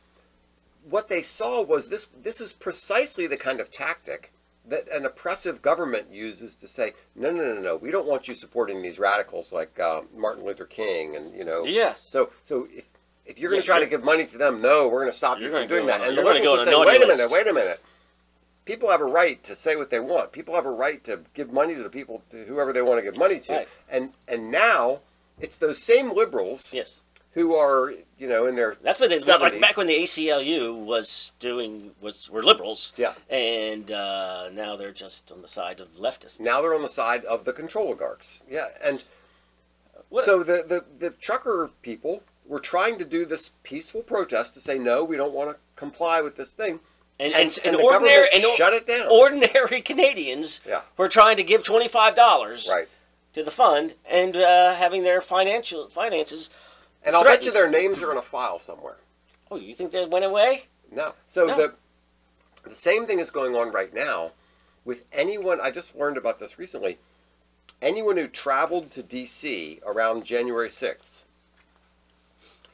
what 0.89 1.10
they 1.10 1.21
saw 1.21 1.62
was 1.62 1.89
this. 1.89 2.08
This 2.23 2.41
is 2.41 2.54
precisely 2.54 3.28
the 3.28 3.38
kind 3.38 3.60
of 3.60 3.69
tactic 3.69 4.32
that 4.69 4.89
an 4.91 5.06
oppressive 5.06 5.62
government 5.62 6.12
uses 6.12 6.56
to 6.56 6.67
say, 6.67 6.93
no, 7.15 7.30
no, 7.32 7.54
no, 7.54 7.62
no, 7.62 7.75
we 7.75 7.91
don't 7.91 8.08
want 8.08 8.28
you 8.28 8.34
supporting 8.34 8.82
these 8.82 8.97
radicals 8.99 9.51
like 9.54 9.80
uh, 9.80 10.01
Martin 10.15 10.43
Luther 10.45 10.65
King, 10.65 11.15
and 11.15 11.34
you 11.36 11.43
know, 11.43 11.63
Yes. 11.65 12.01
So, 12.08 12.32
so 12.43 12.67
if 12.71 12.89
if 13.25 13.39
you're 13.39 13.49
going 13.49 13.60
Yeah, 13.60 13.63
to 13.63 13.67
try 13.67 13.80
to 13.80 13.88
give 13.88 14.04
money 14.04 14.25
to 14.28 14.38
them, 14.38 14.62
no, 14.62 14.88
we're 14.88 14.99
going 15.01 15.12
to 15.12 15.17
stop 15.17 15.39
you 15.39 15.49
from 15.49 15.67
doing 15.67 15.88
that. 15.88 16.01
on- 16.01 16.08
And 16.10 16.17
the 16.17 16.23
liberals 16.23 16.62
are 16.62 16.65
saying, 16.65 16.80
wait 16.86 17.01
a 17.04 17.08
minute, 17.08 17.32
wait 17.32 17.47
a 17.47 17.54
minute. 17.54 17.82
People 18.65 18.89
have 18.89 19.01
a 19.01 19.06
right 19.06 19.43
to 19.43 19.56
say 19.56 19.75
what 19.75 19.89
they 19.91 19.99
want. 19.99 20.32
People 20.32 20.56
have 20.56 20.65
a 20.65 20.71
right 20.71 21.04
to 21.04 21.21
give 21.36 21.51
money 21.51 21.75
to 21.75 21.84
the 21.84 21.89
people, 21.89 22.23
to 22.32 22.45
whoever 22.45 22.73
they 22.73 22.82
want 22.82 22.97
to 22.99 23.04
give 23.04 23.15
money 23.17 23.39
to. 23.41 23.54
Right. 23.54 23.67
And 23.89 24.13
and 24.28 24.51
now 24.51 25.01
it's 25.39 25.56
those 25.56 25.82
same 25.82 26.13
liberals 26.15 26.73
yes, 26.73 27.01
who 27.36 27.54
are, 27.54 27.93
you 28.17 28.28
know, 28.28 28.48
in 28.48 28.56
their 28.56 28.76
that's 28.82 29.00
what 29.00 29.10
they 29.10 29.19
like 29.19 29.62
back 29.62 29.78
when 29.78 29.88
the 29.88 29.98
ACLU 30.04 30.74
was 30.74 31.34
doing 31.39 31.91
was 32.02 32.30
were 32.30 32.43
liberals. 32.43 32.93
Yeah. 32.98 33.13
and 33.30 33.91
uh, 33.91 34.50
now 34.52 34.76
they're 34.76 34.91
just 34.93 35.32
on 35.32 35.41
the 35.43 35.48
side 35.48 35.80
of 35.80 35.89
leftists. 35.98 36.39
now 36.39 36.62
they're 36.62 36.74
on 36.74 36.82
the 36.82 36.89
side 36.89 37.24
of 37.26 37.45
the 37.45 37.54
control 37.54 37.88
oligarchs. 37.88 38.41
Yeah, 38.50 38.67
and 38.84 39.04
What- 40.10 40.24
so 40.24 40.43
the, 40.43 40.63
the 40.67 40.86
the 40.98 41.10
trucker 41.12 41.69
people 41.82 42.24
were 42.48 42.60
trying 42.60 42.98
to 43.00 43.06
do 43.06 43.26
this 43.26 43.52
peaceful 43.63 44.02
protest 44.02 44.54
to 44.54 44.60
say 44.60 44.78
no, 44.80 45.04
we 45.04 45.17
don't 45.17 45.34
want 45.34 45.50
to 45.52 45.58
comply 45.76 46.21
with 46.21 46.38
this 46.38 46.54
thing, 46.54 46.80
and, 47.19 47.34
and, 47.34 47.36
and, 47.43 47.58
and 47.58 47.65
and 47.67 47.76
the 47.80 47.84
ordinary 47.84 48.28
government 48.30 48.45
and 48.45 48.56
shut 48.56 48.74
it 48.74 48.86
down. 48.88 49.08
ordinary 49.10 49.82
Canadians 49.91 50.62
Yeah. 50.65 50.82
were 50.95 51.10
trying 51.10 51.36
to 51.38 51.43
give 51.43 51.63
twenty 51.63 51.89
five 51.89 52.15
dollars 52.15 52.67
right. 52.71 52.88
to 53.34 53.43
the 53.43 53.52
fund 53.52 53.95
and 54.10 54.38
uh, 54.38 54.76
having 54.76 55.04
their 55.04 55.19
financial 55.21 55.89
finances. 55.89 56.50
And 57.05 57.15
I'll 57.15 57.23
bet 57.23 57.45
you 57.45 57.51
their 57.51 57.69
names 57.69 58.01
are 58.01 58.11
in 58.11 58.17
a 58.17 58.21
file 58.21 58.59
somewhere. 58.59 58.97
Oh, 59.51 59.57
you 59.57 59.75
think 59.75 59.91
they 59.91 60.05
went 60.05 60.25
away? 60.25 60.65
No. 60.91 61.13
So 61.27 61.45
No. 61.45 61.55
the 61.55 61.73
the 62.63 62.75
same 62.75 63.05
thing 63.05 63.19
is 63.19 63.29
going 63.29 63.55
on 63.55 63.71
right 63.71 63.93
now 63.93 64.31
with 64.85 65.03
anyone. 65.13 65.61
I 65.61 65.69
just 65.69 65.95
learned 65.95 66.17
about 66.17 66.39
this 66.39 66.57
recently. 66.57 66.97
Anyone 67.81 68.17
who 68.17 68.27
traveled 68.27 68.89
to 68.91 69.03
D.C. 69.03 69.81
around 69.85 70.23
January 70.23 70.69
sixth 70.69 71.25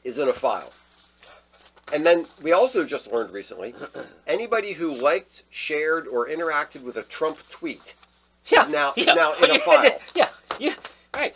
is 0.02 0.16
in 0.18 0.28
a 0.28 0.32
file. 0.32 0.72
And 1.92 2.06
then 2.06 2.24
we 2.40 2.52
also 2.52 2.84
just 2.86 3.12
learned 3.12 3.32
recently, 3.32 3.74
anybody 4.26 4.72
who 4.72 4.94
liked, 4.94 5.42
shared, 5.50 6.06
or 6.08 6.26
interacted 6.26 6.82
with 6.82 6.96
a 6.96 7.02
Trump 7.02 7.46
tweet 7.50 7.94
Yeah. 8.46 8.66
now- 8.70 8.94
yeah. 8.96 9.12
now 9.12 9.32
in 9.42 9.44
a 9.50 9.54
You 9.54 9.60
had 9.60 9.82
to- 9.82 9.90
file. 9.90 9.98
Yeah. 10.14 10.28
You 10.58 10.74
right. 11.14 11.34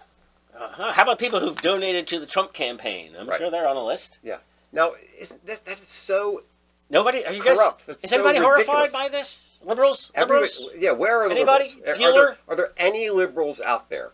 Uh-huh. 0.59 0.93
How 0.93 1.03
about 1.03 1.19
people 1.19 1.41
who've 1.41 1.61
donated 1.61 2.07
to 2.09 2.19
the 2.19 2.27
Trump 2.27 2.53
campaign? 2.53 3.15
I'm 3.19 3.29
Right. 3.29 3.39
sure 3.39 3.51
they're 3.51 3.69
on 3.69 3.77
the 3.77 3.83
list. 3.85 4.19
Yeah. 4.23 4.39
Now, 4.73 4.93
isn't 5.19 5.45
that, 5.47 5.65
that 5.67 5.81
is 5.81 5.89
so 5.89 6.43
Nobody? 6.89 7.25
Are 7.27 7.33
you 7.33 7.41
Corrupt. 7.43 7.81
guys? 7.81 7.87
That's 7.87 8.05
is 8.05 8.11
so 8.11 8.17
anybody 8.17 8.39
ridiculous. 8.39 8.67
horrified 8.93 8.93
by 8.93 9.09
this? 9.09 9.43
Liberals? 9.63 10.13
Everybody, 10.15 10.51
yeah, 10.79 10.93
where 10.93 11.21
are 11.23 11.29
the 11.29 11.35
Anybody? 11.35 11.65
liberals? 11.85 11.99
Are- 12.01 12.13
there, 12.13 12.39
are 12.49 12.55
there 12.57 12.73
any 12.77 13.11
liberals 13.11 13.61
out 13.61 13.91
there? 13.91 14.13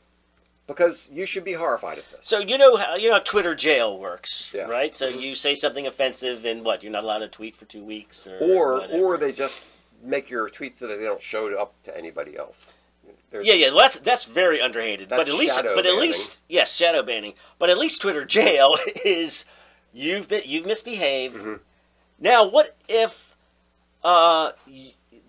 Because 0.66 1.10
you 1.12 1.26
should 1.26 1.44
be 1.44 1.52
horrified 1.54 1.98
at 1.98 2.10
this. 2.10 2.24
So 2.26 2.38
you 2.38 2.56
know 2.56 2.76
how 2.76 2.94
you 2.94 3.08
know 3.08 3.14
how 3.14 3.20
Twitter 3.20 3.54
jail 3.54 3.98
works, 3.98 4.50
Yeah. 4.54 4.62
right? 4.62 4.94
So 4.94 5.12
Mhm. 5.12 5.20
you 5.20 5.34
say 5.34 5.54
something 5.54 5.86
offensive, 5.86 6.44
and 6.46 6.64
what? 6.64 6.82
You're 6.82 6.92
not 6.92 7.04
allowed 7.04 7.18
to 7.18 7.28
tweet 7.28 7.56
for 7.56 7.66
two 7.66 7.84
weeks, 7.84 8.26
or 8.26 8.38
Or 8.38 8.86
or 8.90 9.16
they 9.18 9.32
just 9.32 9.62
make 10.02 10.30
your 10.30 10.48
tweets 10.48 10.78
so 10.78 10.86
that 10.86 10.96
they 10.96 11.04
don't 11.04 11.20
show 11.20 11.48
it 11.48 11.54
up 11.54 11.74
to 11.84 11.94
anybody 11.96 12.36
else. 12.38 12.72
There's, 13.32 13.46
Yeah, 13.46 13.54
yeah, 13.54 13.68
well, 13.70 13.78
that's 13.80 13.98
that's 13.98 14.24
very 14.24 14.60
underhanded. 14.60 15.08
but 15.08 15.26
at 15.28 15.34
least, 15.34 15.60
but 15.62 15.86
at 15.86 15.96
least, 15.96 16.38
yes, 16.48 16.72
shadow 16.74 17.02
banning. 17.02 17.34
But 17.58 17.70
at 17.70 17.78
least 17.78 18.00
Twitter 18.02 18.24
jail 18.24 18.76
is 19.04 19.44
you've 19.92 20.28
been 20.28 20.42
you've 20.44 20.66
misbehaved. 20.66 21.36
Mhm. 21.36 21.60
Now, 22.20 22.46
what 22.46 22.76
if 22.88 23.34
uh, 24.04 24.52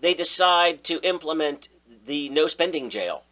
they 0.00 0.14
decide 0.14 0.84
to 0.84 1.00
implement 1.02 1.68
the 2.06 2.28
no 2.28 2.46
spending 2.46 2.90
jail? 2.90 3.24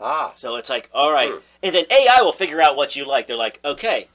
Ah, 0.00 0.32
So 0.36 0.56
it's 0.56 0.68
like, 0.70 0.90
all 0.92 1.12
right, 1.12 1.30
Hmm. 1.30 1.38
and 1.62 1.74
then 1.74 1.84
AI 1.90 2.20
will 2.22 2.32
figure 2.32 2.60
out 2.60 2.74
what 2.76 2.96
you 2.96 3.04
like. 3.06 3.28
They're 3.28 3.36
like, 3.36 3.60
okay, 3.64 4.08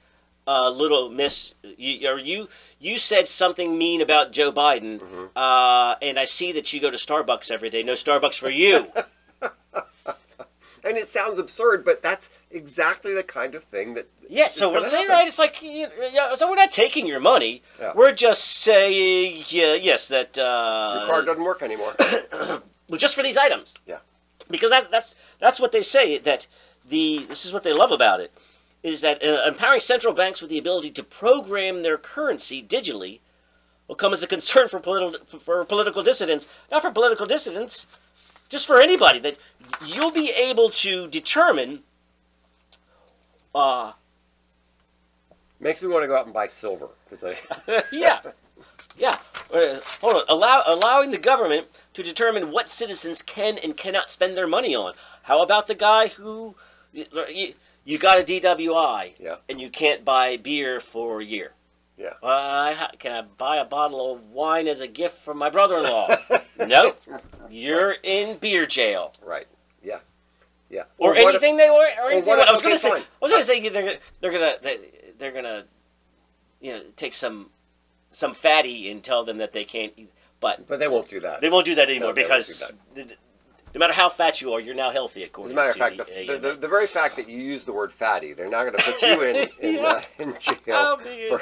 uh, 0.45 0.69
little 0.71 1.09
miss, 1.09 1.53
you, 1.63 2.09
or 2.09 2.17
you 2.19 2.49
you 2.79 2.97
said 2.97 3.27
something 3.29 3.77
mean 3.77 4.01
about 4.01 4.31
Joe 4.33 4.51
Biden, 4.51 4.99
Mm-hmm. 4.99 5.25
uh, 5.37 5.95
and 6.01 6.19
I 6.19 6.25
see 6.25 6.51
that 6.53 6.73
you 6.73 6.81
go 6.81 6.89
to 6.91 6.97
Starbucks 6.97 7.49
every 7.51 7.69
day. 7.69 7.83
No 7.83 7.93
Starbucks 7.93 8.37
for 8.39 8.49
you. 8.49 8.91
and 10.83 10.97
it 10.97 11.07
sounds 11.07 11.39
absurd, 11.39 11.83
but 11.85 12.01
that's 12.01 12.29
exactly 12.51 13.13
the 13.13 13.23
kind 13.23 13.55
of 13.55 13.63
thing 13.63 13.93
that. 13.95 14.07
Yeah, 14.29 14.47
so 14.47 14.71
we're 14.71 14.87
saying, 14.87 15.07
right? 15.07 15.27
It's 15.27 15.39
like, 15.39 15.61
you 15.61 15.87
yeah, 16.11 16.35
so 16.35 16.49
we're 16.49 16.55
not 16.55 16.71
taking 16.71 17.07
your 17.07 17.19
money. 17.19 17.63
Yeah. 17.79 17.93
We're 17.95 18.13
just 18.13 18.43
saying, 18.43 19.45
yeah, 19.47 19.73
yes, 19.73 20.07
that 20.09 20.37
uh, 20.37 20.99
Your 20.99 21.11
card 21.11 21.25
doesn't 21.25 21.43
work 21.43 21.63
anymore. 21.63 21.95
well, 21.99 22.61
just 22.97 23.15
for 23.15 23.23
these 23.23 23.37
items. 23.37 23.73
Yeah. 23.87 23.97
Because 24.49 24.69
that, 24.69 24.91
that's 24.91 25.15
that's 25.39 25.59
what 25.59 25.71
they 25.71 25.83
say 25.83 26.17
that 26.19 26.47
the 26.87 27.25
this 27.27 27.45
is 27.45 27.53
what 27.53 27.63
they 27.63 27.73
love 27.73 27.91
about 27.91 28.19
it 28.19 28.31
is 28.83 29.01
that 29.01 29.23
uh, 29.23 29.43
empowering 29.47 29.79
central 29.81 30.13
banks 30.13 30.41
with 30.41 30.49
the 30.49 30.57
ability 30.57 30.91
to 30.91 31.03
program 31.03 31.83
their 31.83 31.97
currency 31.97 32.63
digitally 32.63 33.19
will 33.87 33.95
come 33.95 34.13
as 34.13 34.23
a 34.23 34.27
concern 34.27 34.67
for 34.67 34.79
political 34.79 35.39
for 35.39 35.65
political 35.65 36.03
dissidents, 36.03 36.47
not 36.71 36.81
for 36.81 36.91
political 36.91 37.25
dissidents, 37.25 37.85
just 38.49 38.67
for 38.67 38.81
anybody 38.81 39.19
that 39.19 39.37
you'll 39.85 40.11
be 40.11 40.29
able 40.31 40.69
to 40.71 41.07
determine. 41.07 41.83
Uh, 43.53 43.93
Makes 45.59 45.81
me 45.81 45.87
want 45.89 46.03
to 46.03 46.07
go 46.07 46.15
out 46.15 46.25
and 46.25 46.33
buy 46.33 46.47
silver. 46.47 46.89
Yeah, 47.91 48.21
yeah. 48.97 49.17
Hold 50.01 50.15
on. 50.17 50.21
Allow, 50.29 50.63
allowing 50.65 51.11
the 51.11 51.17
government 51.17 51.67
to 51.93 52.03
determine 52.03 52.51
what 52.51 52.69
citizens 52.69 53.21
can 53.21 53.57
and 53.57 53.75
cannot 53.75 54.09
spend 54.11 54.37
their 54.37 54.47
money 54.47 54.75
on. 54.75 54.93
How 55.23 55.41
about 55.41 55.67
the 55.67 55.75
guy 55.75 56.07
who 56.07 56.55
you, 56.93 57.53
you 57.83 57.97
got 57.97 58.19
a 58.19 58.23
DWI 58.23 59.13
Yeah. 59.19 59.35
and 59.49 59.59
you 59.59 59.69
can't 59.69 60.05
buy 60.05 60.37
beer 60.37 60.79
for 60.79 61.19
a 61.21 61.25
year? 61.25 61.51
Yeah. 61.97 62.13
Uh, 62.23 62.87
can 62.97 63.11
I 63.11 63.21
buy 63.23 63.57
a 63.57 63.65
bottle 63.65 64.13
of 64.13 64.29
wine 64.31 64.67
as 64.67 64.79
a 64.79 64.87
gift 64.87 65.17
from 65.23 65.37
my 65.37 65.49
brother-in-law? 65.49 66.15
nope. 66.67 67.01
You're 67.49 67.95
in 68.03 68.37
beer 68.37 68.65
jail. 68.65 69.13
right. 69.23 69.47
Yeah. 69.83 69.99
Yeah. 70.69 70.83
Or 70.97 71.15
if- 71.15 71.25
anything 71.25 71.57
they 71.57 71.69
want. 71.69 71.97
Or 71.99 72.11
anything. 72.11 72.27
what 72.27 72.39
if- 72.39 72.47
I 72.47 72.51
was 72.51 72.59
okay, 72.59 72.69
gonna 72.69 72.77
say. 72.77 72.89
fine. 72.89 73.01
I 73.01 73.05
was 73.21 73.31
gonna 73.31 73.43
say 73.43 73.69
they're 73.69 73.97
they're 74.21 74.31
gonna 74.31 74.55
they, 74.61 74.79
they're 75.17 75.31
gonna 75.31 75.65
you 76.61 76.73
know 76.73 76.81
take 76.95 77.13
some 77.13 77.49
some 78.11 78.33
fatty 78.33 78.89
and 78.89 79.03
tell 79.03 79.23
them 79.23 79.37
that 79.37 79.53
they 79.53 79.63
can't. 79.63 79.93
But 80.39 80.67
but 80.67 80.79
they 80.79 80.87
won't 80.87 81.07
do 81.09 81.19
that. 81.19 81.41
they 81.41 81.49
won't 81.49 81.65
do 81.65 81.75
that 81.75 81.89
anymore 81.89 82.07
won't 82.07 82.15
because 82.15 82.63
no 83.73 83.79
matter 83.79 83.93
how 83.93 84.09
fat 84.09 84.41
you 84.41 84.51
are, 84.53 84.59
you're 84.59 84.75
now 84.75 84.89
healthy. 84.89 85.23
As 85.23 85.51
a 85.51 85.53
matter 85.53 85.69
of 85.69 85.75
fact, 85.75 85.97
the, 85.97 86.03
the, 86.25 86.37
the, 86.37 86.55
the, 86.55 86.67
very 86.67 86.87
fact 86.87 87.15
that 87.17 87.29
you 87.29 87.37
use 87.37 87.63
the 87.63 87.73
word 87.73 87.91
fatty, 87.91 88.33
they're 88.33 88.49
not 88.49 88.63
going 88.65 88.77
to 88.77 88.83
put 88.83 89.01
you 89.01 89.21
in 89.21 89.35
in, 89.61 89.75
Yeah. 89.75 89.81
uh, 89.83 90.01
in 90.17 90.35
jail. 90.39 90.97
Man. 90.97 91.29
For, 91.29 91.41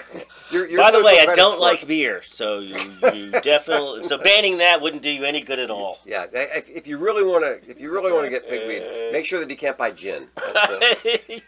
your, 0.51 0.67
your 0.67 0.77
By 0.77 0.91
the 0.91 1.01
way, 1.01 1.19
I 1.21 1.33
don't 1.33 1.53
score- 1.53 1.59
like 1.61 1.87
beer, 1.87 2.21
so 2.23 2.59
you, 2.59 2.77
you 3.13 3.31
definitely 3.31 4.03
so 4.05 4.17
banning 4.17 4.57
that 4.57 4.81
wouldn't 4.81 5.03
do 5.03 5.09
you 5.09 5.23
any 5.23 5.41
good 5.41 5.59
at 5.59 5.71
all. 5.71 5.99
Yeah, 6.05 6.25
if, 6.33 6.69
if 6.69 6.87
you 6.87 6.97
really 6.97 7.23
want 7.23 7.43
to, 7.43 7.69
if 7.69 7.79
you 7.79 7.91
really 7.91 8.11
want 8.11 8.25
to 8.25 8.29
get 8.29 8.49
pigweed, 8.49 9.11
make 9.13 9.25
sure 9.25 9.39
that 9.39 9.49
you 9.49 9.57
can't 9.57 9.77
buy 9.77 9.91
gin. 9.91 10.27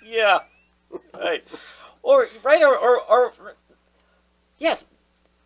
Yeah, 0.06 0.40
right. 1.14 1.44
Or 2.02 2.28
right, 2.44 2.64
or, 2.64 2.76
or 2.78 3.02
or 3.02 3.34
yeah, 4.58 4.78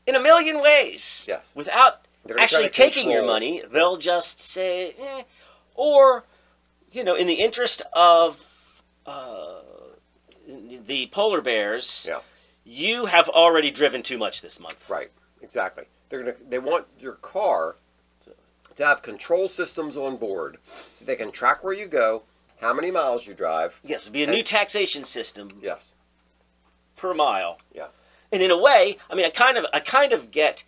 in 0.07 0.15
a 0.15 0.19
million 0.21 0.61
ways. 0.61 1.25
Yes. 1.27 1.51
Without 1.55 2.01
They're 2.03 2.03
gonna 2.03 2.03
try 2.03 2.12
actually 2.39 2.69
taking 2.69 3.09
your 3.11 3.23
money, 3.25 3.61
they'll 3.71 3.97
just 3.97 4.41
say, 4.41 4.95
eh. 4.99 5.23
or 5.75 6.23
you 6.91 7.03
know, 7.03 7.15
in 7.15 7.25
the 7.27 7.33
interest 7.35 7.81
of 7.93 8.63
uh, 9.05 9.59
the 10.85 11.07
polar 11.07 11.41
bears, 11.41 12.05
Yeah. 12.07 12.19
you 12.63 13.05
have 13.07 13.27
already 13.29 13.71
driven 13.71 14.03
too 14.03 14.17
much 14.17 14.41
this 14.41 14.59
month. 14.59 14.87
Right, 14.89 15.11
exactly. 15.41 15.85
They're 16.09 16.19
gonna, 16.23 16.35
they 16.47 16.59
want 16.59 16.85
your 16.99 17.13
car 17.13 17.75
to 18.75 18.85
have 18.85 19.01
control 19.01 19.47
systems 19.47 19.97
on 19.97 20.17
board, 20.17 20.57
so 20.93 21.03
they 21.05 21.15
can 21.15 21.31
track 21.31 21.63
where 21.63 21.73
you 21.73 21.87
go, 21.87 22.23
how 22.61 22.73
many 22.73 22.91
miles 22.91 23.25
you 23.27 23.33
drive. 23.33 23.79
Yes, 23.83 24.03
it'd 24.03 24.13
be 24.13 24.21
a 24.23 24.27
And- 24.27 24.35
new 24.35 24.43
taxation 24.43 25.03
system 25.03 25.59
Yes. 25.61 25.93
per 26.95 27.13
mile. 27.13 27.59
Yeah. 27.73 27.87
And 28.31 28.41
in 28.41 28.49
a 28.51 28.57
way, 28.57 28.97
I 29.09 29.15
mean, 29.15 29.25
I 29.25 29.29
kind 29.29 29.57
of, 29.57 29.65
I 29.73 29.79
kind 29.79 30.11
of 30.13 30.31
get 30.31 30.63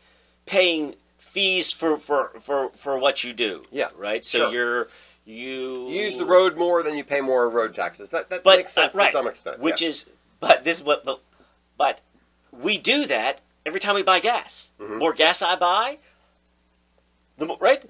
paying 0.46 0.96
fees 1.36 1.70
for 1.70 1.98
for 1.98 2.32
for 2.40 2.70
for 2.78 2.98
what 2.98 3.24
you 3.26 3.34
do. 3.34 3.66
Yeah, 3.70 3.90
Right. 3.98 4.24
So 4.24 4.38
sure. 4.38 4.52
you're 4.54 4.88
you 5.26 5.90
You 5.90 6.04
use 6.06 6.18
the 6.18 6.26
road 6.26 6.56
more 6.56 6.82
than 6.82 6.96
you 6.96 7.04
pay 7.04 7.20
more 7.20 7.50
road 7.50 7.76
taxes. 7.76 8.10
That, 8.12 8.30
that 8.30 8.44
but 8.44 8.58
makes 8.58 8.72
sense 8.72 8.96
uh, 8.96 9.00
right, 9.00 9.08
to 9.08 9.12
some 9.12 9.28
extent. 9.28 9.60
Which 9.60 9.82
yeah. 9.82 9.90
is, 9.90 10.06
but 10.40 10.64
this 10.64 10.78
is 10.78 10.84
what, 10.84 11.04
but, 11.04 11.20
but 11.78 12.00
we 12.52 12.78
do 12.78 13.06
that 13.08 13.42
every 13.66 13.82
time 13.82 13.96
we 13.96 14.04
buy 14.04 14.20
gas. 14.20 14.72
Mhm. 14.80 14.98
More 14.98 15.14
gas 15.14 15.42
I 15.42 15.56
buy, 15.58 15.98
the 17.38 17.46
more 17.46 17.58
right. 17.60 17.84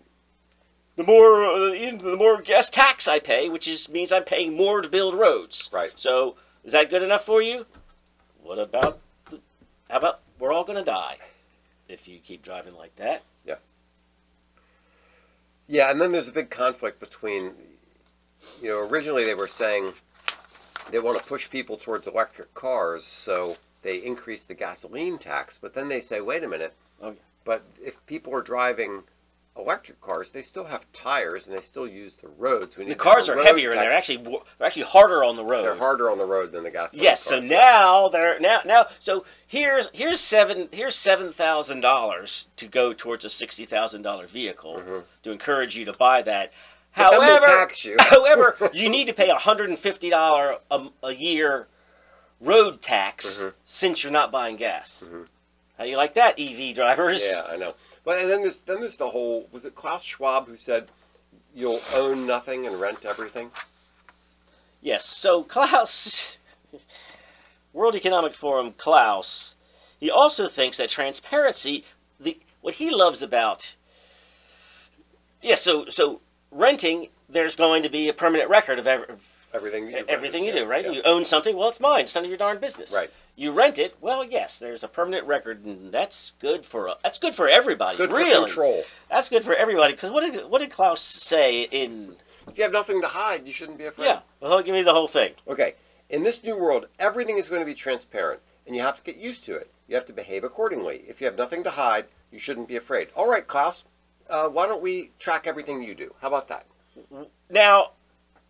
The 0.96 1.04
more 1.04 1.44
uh, 1.44 1.70
the 1.70 2.16
more 2.18 2.42
gas 2.42 2.70
tax 2.70 3.08
I 3.08 3.20
pay, 3.20 3.48
which 3.50 3.68
is 3.68 3.90
means 3.90 4.12
I'm 4.12 4.24
paying 4.24 4.56
more 4.56 4.82
to 4.82 4.90
build 4.90 5.14
roads. 5.14 5.70
Right. 5.72 5.92
So 5.96 6.36
is 6.64 6.72
that 6.72 6.90
good 6.90 7.04
enough 7.04 7.26
for 7.26 7.44
you? 7.44 7.68
What 8.42 8.58
about? 8.58 9.00
The, 9.30 9.40
how 9.90 9.98
about 9.98 10.22
we're 10.40 10.54
all 10.54 10.64
gonna 10.64 10.86
die 10.86 11.18
if 11.88 12.08
you 12.08 12.18
keep 12.20 12.42
driving 12.42 12.76
like 12.76 12.96
that? 12.96 13.22
Yeah, 15.68 15.90
and 15.90 16.00
then 16.00 16.12
there's 16.12 16.28
a 16.28 16.32
big 16.34 16.50
conflict 16.50 17.00
between, 17.00 17.54
you 18.62 18.70
know, 18.70 18.80
originally 18.88 19.26
they 19.26 19.34
were 19.34 19.48
saying 19.48 19.94
they 20.92 21.00
want 21.00 21.20
to 21.22 21.28
push 21.28 21.50
people 21.50 21.78
towards 21.78 22.08
electric 22.08 22.54
cars, 22.54 23.04
so 23.04 23.58
they 23.82 23.98
increase 23.98 24.46
the 24.46 24.54
gasoline 24.54 25.18
tax. 25.18 25.58
But 25.58 25.74
then 25.74 25.88
they 25.88 26.02
say, 26.02 26.22
wait 26.22 26.44
a 26.44 26.48
minute, 26.48 26.74
Oh, 27.02 27.10
yeah. 27.10 27.16
but 27.44 27.64
if 27.84 28.04
people 28.06 28.34
are 28.36 28.42
driving 28.42 29.04
electric 29.58 30.02
cars, 30.02 30.32
they 30.32 30.42
still 30.42 30.66
have 30.66 30.86
tires 30.92 31.48
and 31.48 31.56
they 31.56 31.62
still 31.62 31.88
use 31.88 32.14
the 32.16 32.28
roads. 32.28 32.78
We 32.78 32.84
The 32.84 32.90
need 32.90 32.98
cars 32.98 33.30
are 33.30 33.42
heavier 33.42 33.70
and 33.72 33.80
they're 33.80 33.92
actually 33.92 34.18
they're 34.18 34.68
actually 34.68 34.84
harder 34.84 35.24
on 35.24 35.36
the 35.38 35.44
road. 35.46 35.64
they're 35.64 35.76
harder 35.78 36.10
on 36.12 36.18
the 36.18 36.26
road 36.26 36.52
than 36.52 36.64
the 36.64 36.72
gasoline 36.72 37.04
Yes, 37.04 37.22
so 37.22 37.38
cars. 37.38 37.50
now 37.50 38.10
they're 38.10 38.40
now 38.40 38.60
now 38.66 38.88
so 39.00 39.24
here's 39.48 39.90
here's 39.94 40.20
seven 40.20 40.68
here's 40.72 40.96
seven 40.96 41.32
thousand 41.32 41.82
dollars 41.82 42.48
to 42.58 42.68
go 42.68 42.92
towards 42.94 43.24
a 43.24 43.30
sixty 43.30 43.66
thousand 43.66 44.02
dollar 44.02 44.28
vehicle 44.28 44.76
Mhm. 44.86 45.04
to 45.24 45.32
encourage 45.32 45.76
you 45.78 45.86
to 45.86 45.94
buy 45.94 46.22
that. 46.22 46.52
But 46.98 47.14
However, 47.14 47.46
tax 47.46 47.84
you. 47.86 47.96
however, 48.00 48.58
you 48.74 48.90
need 48.90 49.06
to 49.08 49.14
pay 49.14 49.30
a 49.30 49.36
hundred 49.36 49.70
and 49.70 49.80
fifty 49.80 50.10
dollar 50.10 50.58
a 51.04 51.14
year 51.14 51.68
road 52.42 52.82
tax 52.82 53.40
Mhm. 53.42 53.54
since 53.64 54.04
you're 54.04 54.12
not 54.12 54.32
buying 54.32 54.58
gas. 54.58 55.02
Mhm. 55.06 55.28
How 55.78 55.84
you 55.84 55.98
like 55.98 56.14
that, 56.14 56.40
EV 56.40 56.74
drivers? 56.74 57.26
Yeah, 57.26 57.44
I 57.50 57.58
know. 57.58 57.74
But 58.06 58.20
and 58.20 58.30
then 58.30 58.44
there's 58.44 58.60
then 58.62 58.80
there's 58.80 58.96
the 58.96 59.10
whole 59.10 59.50
was 59.52 59.66
it 59.66 59.76
Klaus 59.76 60.04
Schwab 60.04 60.48
who 60.48 60.56
said 60.56 60.88
you'll 61.54 61.82
own 61.94 62.26
nothing 62.28 62.68
and 62.68 62.80
rent 62.80 63.04
everything? 63.04 63.50
Yes. 64.80 65.06
So 65.06 65.44
Klaus, 65.44 66.38
World 67.74 67.96
Economic 67.96 68.36
Forum 68.36 68.74
Klaus, 68.78 69.56
he 70.00 70.12
also 70.12 70.48
thinks 70.48 70.78
that 70.78 70.90
transparency, 70.90 71.84
the 72.20 72.38
what 72.62 72.76
he 72.76 72.92
loves 72.92 73.24
about, 73.24 73.74
yeah. 75.42 75.56
So 75.56 75.90
so 75.90 76.22
renting, 76.52 77.10
there's 77.28 77.56
going 77.56 77.82
to 77.82 77.90
be 77.90 78.08
a 78.08 78.14
permanent 78.14 78.52
record 78.52 78.78
of 78.78 78.86
every, 78.86 79.16
Everything 79.56 79.88
you've 79.90 80.10
everything 80.10 80.44
you 80.44 80.50
rented, 80.50 80.66
do, 80.66 80.70
right? 80.70 80.86
yeah, 80.86 80.92
You 80.92 81.02
own 81.04 81.24
something, 81.24 81.56
well, 81.56 81.70
it's 81.70 81.80
mine. 81.80 82.02
It's 82.02 82.16
none 82.16 82.26
of 82.26 82.30
your 82.30 82.38
darn 82.38 82.60
business. 82.60 82.94
Right. 82.94 83.10
You 83.38 83.52
rent 83.52 83.80
it, 83.80 83.96
well, 84.02 84.24
yes, 84.24 84.60
there's 84.60 84.84
a 84.84 84.88
permanent 84.88 85.26
record, 85.26 85.64
and 85.66 85.92
that's 85.92 86.34
good 86.42 86.66
for 86.66 86.94
that's 87.04 87.18
good 87.18 87.34
for 87.34 87.48
everybody. 87.48 87.92
It's 87.92 87.98
good 87.98 88.12
really, 88.12 88.34
for 88.34 88.46
control. 88.46 88.84
that's 89.10 89.30
good 89.30 89.44
for 89.46 89.54
everybody. 89.56 89.94
Because 89.94 90.12
what 90.12 90.22
did 90.22 90.50
what 90.50 90.60
did 90.60 90.72
Klaus 90.72 91.02
say 91.02 91.64
in? 91.64 92.16
If 92.48 92.58
you 92.58 92.64
have 92.64 92.74
nothing 92.74 93.02
to 93.02 93.08
hide, 93.08 93.48
you 93.48 93.54
shouldn't 93.54 93.78
be 93.78 93.86
afraid. 93.86 94.06
Yeah, 94.06 94.20
well, 94.40 94.62
give 94.62 94.74
me 94.74 94.84
the 94.84 94.94
whole 94.94 95.08
thing. 95.08 95.34
Okay. 95.48 95.76
In 96.10 96.22
this 96.24 96.44
new 96.44 96.56
world, 96.56 96.86
everything 97.00 97.38
is 97.38 97.50
going 97.50 97.62
to 97.62 97.66
be 97.66 97.74
transparent, 97.74 98.40
and 98.68 98.76
you 98.76 98.82
have 98.84 98.98
to 98.98 99.04
get 99.04 99.18
used 99.18 99.44
to 99.46 99.56
it. 99.56 99.72
You 99.88 99.96
have 99.96 100.06
to 100.06 100.14
behave 100.14 100.44
accordingly. 100.44 101.04
If 101.08 101.20
you 101.20 101.26
have 101.26 101.38
nothing 101.38 101.64
to 101.64 101.72
hide, 101.72 102.06
you 102.32 102.38
shouldn't 102.40 102.68
be 102.68 102.76
afraid. 102.76 103.08
All 103.16 103.28
right, 103.30 103.46
Klaus, 103.46 103.84
uh, 104.30 104.48
why 104.48 104.68
don't 104.68 104.82
we 104.82 105.12
track 105.18 105.48
everything 105.48 105.82
you 105.82 105.96
do? 105.96 106.14
How 106.22 106.28
about 106.28 106.48
that? 106.50 106.66
Now, 107.50 107.92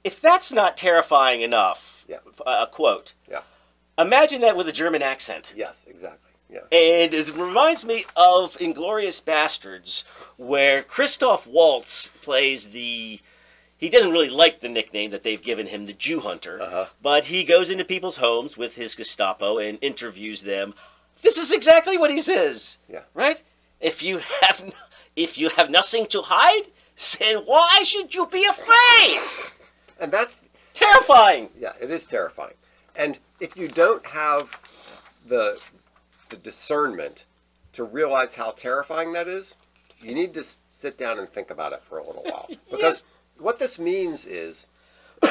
if 0.06 0.22
that's 0.22 0.52
not 0.52 0.78
terrifying 0.78 1.42
enough, 1.42 2.06
Yeah. 2.08 2.20
a 2.46 2.68
quote. 2.68 3.14
Yeah. 3.30 3.42
Imagine 3.98 4.40
that 4.42 4.56
with 4.56 4.68
a 4.70 4.72
German 4.72 5.02
accent. 5.02 5.52
Yes, 5.56 5.86
exactly. 5.90 6.32
Yeah. 6.50 6.60
And 6.72 7.14
it 7.14 7.28
reminds 7.36 7.84
me 7.86 8.06
of 8.16 8.56
Inglourious 8.60 9.22
Basterds, 9.22 10.04
where 10.38 10.84
Christoph 10.84 11.48
Waltz 11.48 12.08
plays 12.22 12.70
the. 12.70 13.20
He 13.78 13.90
doesn't 13.90 14.12
really 14.12 14.30
like 14.30 14.62
the 14.62 14.70
nickname 14.70 15.12
that 15.12 15.24
they've 15.24 15.42
given 15.44 15.68
him, 15.68 15.86
the 15.86 15.94
Jew 15.94 16.20
Hunter, 16.22 16.62
Uh-huh. 16.62 16.86
but 17.02 17.26
he 17.26 17.44
goes 17.44 17.70
into 17.70 17.84
people's 17.84 18.18
homes 18.18 18.56
with 18.56 18.76
his 18.76 18.96
Gestapo 18.96 19.58
and 19.58 19.78
interviews 19.82 20.44
them. 20.44 20.74
This 21.24 21.38
is 21.38 21.52
exactly 21.52 21.98
what 21.98 22.12
he 22.12 22.22
says. 22.22 22.78
Yeah. 22.88 23.02
Right? 23.14 23.42
If 23.82 24.02
you 24.04 24.20
have, 24.42 24.74
if 25.16 25.38
you 25.38 25.50
have 25.58 25.70
nothing 25.70 26.06
to 26.08 26.22
hide, 26.22 26.68
then 27.20 27.38
why 27.46 27.82
should 27.84 28.14
you 28.16 28.26
be 28.28 28.46
afraid? 28.46 29.20
And 30.00 30.12
that's 30.12 30.40
Terrifying. 30.74 31.50
Yeah, 31.58 31.72
it 31.80 31.90
is 31.90 32.06
terrifying. 32.06 32.54
And 32.98 33.18
if 33.40 33.56
you 33.56 33.68
don't 33.70 34.06
have 34.08 34.60
the 35.26 35.60
the 36.30 36.36
discernment 36.36 37.26
to 37.74 37.84
realize 37.84 38.36
how 38.36 38.52
terrifying 38.52 39.14
that 39.14 39.28
is, 39.28 39.56
you 40.02 40.14
need 40.14 40.34
to 40.34 40.44
sit 40.70 40.98
down 40.98 41.18
and 41.20 41.30
think 41.30 41.50
about 41.50 41.72
it 41.72 41.82
for 41.84 41.98
a 42.00 42.06
little 42.06 42.24
while. 42.26 42.50
Because 42.70 43.04
what 43.38 43.58
this 43.60 43.80
means 43.80 44.26
is 44.26 44.68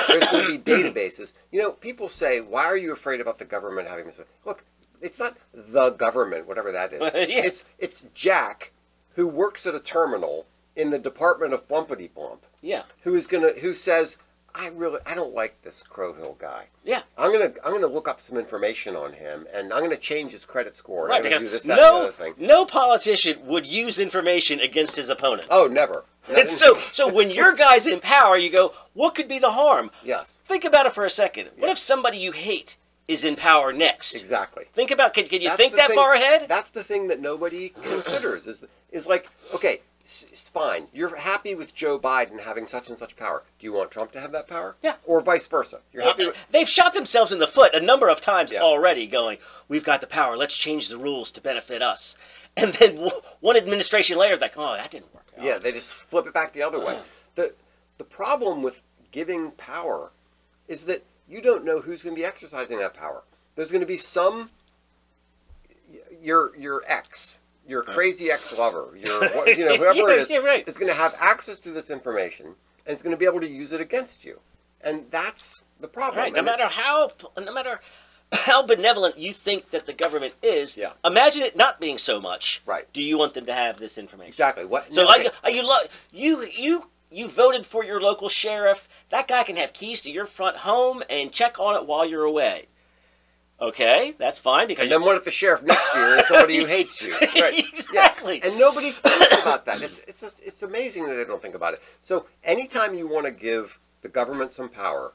there's 0.09 0.29
going 0.29 0.47
to 0.47 0.59
be 0.59 0.73
databases. 0.73 1.35
You 1.53 1.61
know, 1.61 1.73
people 1.73 2.09
say, 2.09 2.41
"Why 2.41 2.65
are 2.65 2.77
you 2.77 2.93
afraid 2.93 3.21
about 3.21 3.39
the 3.39 3.45
government 3.45 3.87
having 3.89 4.07
this?" 4.07 4.21
Look, 4.47 4.65
it's 5.03 5.19
not 5.19 5.37
the 5.53 5.91
government, 5.91 6.47
whatever 6.47 6.73
that 6.73 6.93
is. 6.95 7.01
Yeah. 7.15 7.45
It's 7.45 7.65
it's 7.79 8.07
Jack 8.15 8.73
who 9.15 9.27
works 9.27 9.67
at 9.67 9.75
a 9.75 9.81
terminal 9.81 10.47
in 10.75 10.89
the 10.91 10.99
Department 10.99 11.53
of 11.53 11.69
Bumpity 11.69 12.09
Bump 12.15 12.45
Yeah. 12.63 12.83
who 13.03 13.15
is 13.15 13.27
gonna 13.27 13.51
who 13.61 13.75
says 13.75 14.17
I 14.57 14.69
really 14.69 15.01
I 15.05 15.15
don't 15.15 15.35
like 15.35 15.61
this 15.63 15.83
Crowhill 15.83 16.39
guy. 16.39 16.67
Yeah. 16.85 17.03
I'm 17.19 17.33
gonna 17.33 17.53
I'm 17.65 17.73
gonna 17.73 17.87
look 17.89 18.07
up 18.09 18.21
some 18.21 18.39
information 18.39 18.95
on 18.95 19.13
him 19.13 19.47
and 19.53 19.73
I'm 19.73 19.83
gonna 19.83 19.97
change 19.97 20.33
his 20.33 20.45
credit 20.45 20.77
score. 20.77 21.09
Right, 21.09 21.17
I'm 21.17 21.23
because 21.25 21.43
do 21.43 21.49
this, 21.49 21.65
that, 21.65 21.79
and 21.79 21.87
the 21.87 21.91
no, 21.91 22.03
other 22.03 22.13
thing. 22.13 22.35
no 22.39 22.65
politician 22.65 23.45
would 23.47 23.67
use 23.67 23.99
information 23.99 24.61
against 24.61 24.95
his 24.97 25.09
opponent. 25.09 25.49
Oh, 25.51 25.67
never. 25.71 26.05
And 26.27 26.49
so, 26.49 26.79
so 26.91 27.13
when 27.13 27.31
your 27.31 27.53
guy's 27.53 27.87
in 27.87 28.01
power, 28.01 28.39
you 28.39 28.49
go, 28.49 28.73
what 28.95 29.15
could 29.15 29.29
be 29.29 29.39
the 29.39 29.51
harm? 29.51 29.91
yes, 30.03 30.41
Think 30.49 30.65
about 30.65 30.87
it 30.87 30.95
for 30.95 31.05
a 31.05 31.11
second. 31.11 31.51
What 31.59 31.69
if 31.69 31.77
somebody 31.77 32.17
you 32.17 32.33
hate 32.33 32.77
is 33.07 33.25
in 33.25 33.37
power 33.37 33.75
next? 33.75 34.15
exactly. 34.15 34.65
Think 34.73 34.91
about, 34.91 35.13
can, 35.13 35.27
can 35.27 35.43
you 35.43 35.49
That's 35.49 35.59
think 35.61 35.75
that 35.75 35.89
thing- 35.89 35.97
far 35.97 36.15
ahead? 36.15 36.47
That's 36.49 36.71
the 36.71 36.83
thing 36.83 37.09
that 37.09 37.21
nobody 37.21 37.69
considers. 37.83 38.47
Is 38.47 38.65
is 38.91 39.07
like 39.07 39.29
okay, 39.55 39.83
it's 40.05 40.49
fine. 40.51 40.89
You're 40.93 41.17
happy 41.17 41.55
with 41.55 41.75
Joe 41.75 41.99
Biden 41.99 42.41
having 42.41 42.67
such 42.67 42.91
and 42.91 42.99
such 42.99 43.17
power. 43.17 43.43
Do 43.59 43.67
you 43.67 43.73
want 43.73 43.91
Trump 43.91 44.13
to 44.13 44.21
have 44.21 44.33
that 44.33 44.47
power? 44.47 44.77
Yeah. 44.83 44.97
Or 45.07 45.21
vice 45.23 45.47
versa. 45.49 45.81
You're 45.93 46.03
happy 46.03 46.27
with 46.27 46.37
They've 46.51 46.69
shot 46.69 46.93
themselves 46.93 47.33
in 47.33 47.39
the 47.39 47.47
foot 47.47 47.75
a 47.75 47.81
number 47.81 48.09
of 48.09 48.21
times 48.21 48.53
Yeah. 48.53 48.61
already, 48.61 49.07
going, 49.07 49.39
"We've 49.67 49.85
got 49.85 50.01
the 50.03 50.07
power. 50.07 50.37
Let's 50.37 50.57
change 50.57 50.89
the 50.89 50.99
rules 50.99 51.31
to 51.33 51.41
benefit 51.41 51.83
us." 51.83 52.17
And 52.57 52.73
then 52.75 53.11
one 53.41 53.57
administration 53.57 54.17
later, 54.17 54.37
like, 54.37 54.57
"Oh, 54.57 54.75
that 54.77 54.91
didn't 54.93 55.13
work." 55.13 55.27
out." 55.37 55.43
Yeah, 55.45 55.59
they 55.59 55.73
just 55.73 55.93
flip 55.93 56.25
it 56.27 56.33
back 56.35 56.53
the 56.53 56.63
other 56.63 56.79
way. 56.79 57.01
The 57.35 57.55
the 57.99 58.05
problem 58.05 58.63
with 58.63 58.83
giving 59.11 59.51
power 59.53 60.13
is 60.69 60.85
that 60.85 61.03
you 61.29 61.41
don't 61.41 61.65
know 61.65 61.81
who's 61.81 62.03
going 62.03 62.15
to 62.15 62.21
be 62.21 62.25
exercising 62.25 62.79
that 62.79 62.95
power. 62.95 63.25
There's 63.57 63.73
going 63.73 63.81
to 63.81 63.87
be 63.87 63.99
some 63.99 64.51
your 66.21 66.55
your 66.57 66.83
ex, 66.87 67.39
your 67.67 67.83
crazy 67.83 68.31
ex 68.31 68.57
lover, 68.57 68.91
your 68.97 69.25
you 69.49 69.65
know 69.65 69.77
whoever 69.77 70.11
it 70.11 70.19
is 70.19 70.31
Yeah, 70.31 70.39
right. 70.39 70.67
is 70.69 70.77
going 70.77 70.89
to 70.91 70.95
have 70.99 71.17
access 71.19 71.59
to 71.61 71.71
this 71.71 71.91
information 71.91 72.47
and 72.87 72.95
is 72.97 73.03
going 73.03 73.13
to 73.13 73.17
be 73.17 73.25
able 73.27 73.41
to 73.41 73.49
use 73.49 73.73
it 73.73 73.81
against 73.81 74.25
you, 74.25 74.41
and 74.81 75.05
that's 75.11 75.63
the 75.81 75.89
problem. 75.89 76.19
Right. 76.19 76.33
No 76.33 76.39
And 76.41 76.49
it- 76.49 76.51
matter 76.51 76.67
how, 76.69 77.11
no 77.39 77.53
matter 77.53 77.81
how 78.33 78.67
benevolent 78.67 79.19
you 79.19 79.33
think 79.33 79.71
that 79.71 79.87
the 79.87 79.93
government 79.93 80.35
is, 80.43 80.77
Yeah. 80.77 80.93
imagine 81.05 81.43
it 81.43 81.57
not 81.57 81.79
being 81.81 81.99
so 81.99 82.21
much. 82.21 82.63
Right. 82.67 82.91
Do 82.93 83.03
you 83.03 83.17
want 83.19 83.35
them 83.35 83.47
to 83.47 83.55
have 83.55 83.79
this 83.79 83.97
information? 83.99 84.29
exactly 84.31 84.65
what. 84.65 84.93
So 84.93 85.03
no, 85.03 85.09
like, 85.09 85.27
okay. 85.27 85.37
are 85.45 85.51
you 85.51 85.63
lo- 85.67 85.87
you 86.13 86.43
you 86.47 86.89
you 87.11 87.29
voted 87.29 87.65
for 87.65 87.85
your 87.85 88.01
local 88.01 88.29
sheriff. 88.29 88.89
That 89.11 89.29
guy 89.29 89.45
can 89.45 89.55
have 89.57 89.73
keys 89.73 90.01
to 90.03 90.11
your 90.11 90.27
front 90.27 90.57
home 90.57 91.03
and 91.09 91.31
check 91.31 91.61
on 91.61 91.77
it 91.77 91.87
while 91.87 92.05
you're 92.05 92.25
away. 92.25 92.67
Okay, 93.61 94.15
that's 94.19 94.39
fine 94.39 94.67
because 94.67 94.83
And 94.83 94.93
then 94.93 95.03
what 95.03 95.17
if 95.17 95.25
the 95.25 95.31
sheriff 95.31 95.63
next 95.63 95.95
year 95.95 96.19
is 96.19 96.27
somebody 96.27 96.59
who 96.59 96.67
hates 96.67 97.01
you? 97.01 97.13
Right. 97.21 97.55
Yeah. 97.57 97.63
Exactly. 97.79 98.43
And 98.43 98.59
nobody 98.59 98.91
thinks 98.91 99.33
about 99.41 99.65
that. 99.67 99.81
It's 99.81 99.99
it's 100.01 100.21
just, 100.21 100.41
it's 100.45 100.63
amazing 100.63 101.07
that 101.07 101.15
they 101.15 101.25
don't 101.25 101.41
think 101.41 101.55
about 101.55 101.75
it. 101.75 101.83
So 102.01 102.27
anytime 102.43 102.95
you 102.95 103.07
want 103.07 103.27
to 103.27 103.33
give 103.33 103.79
the 104.03 104.09
government 104.09 104.53
some 104.53 104.69
power, 104.69 105.13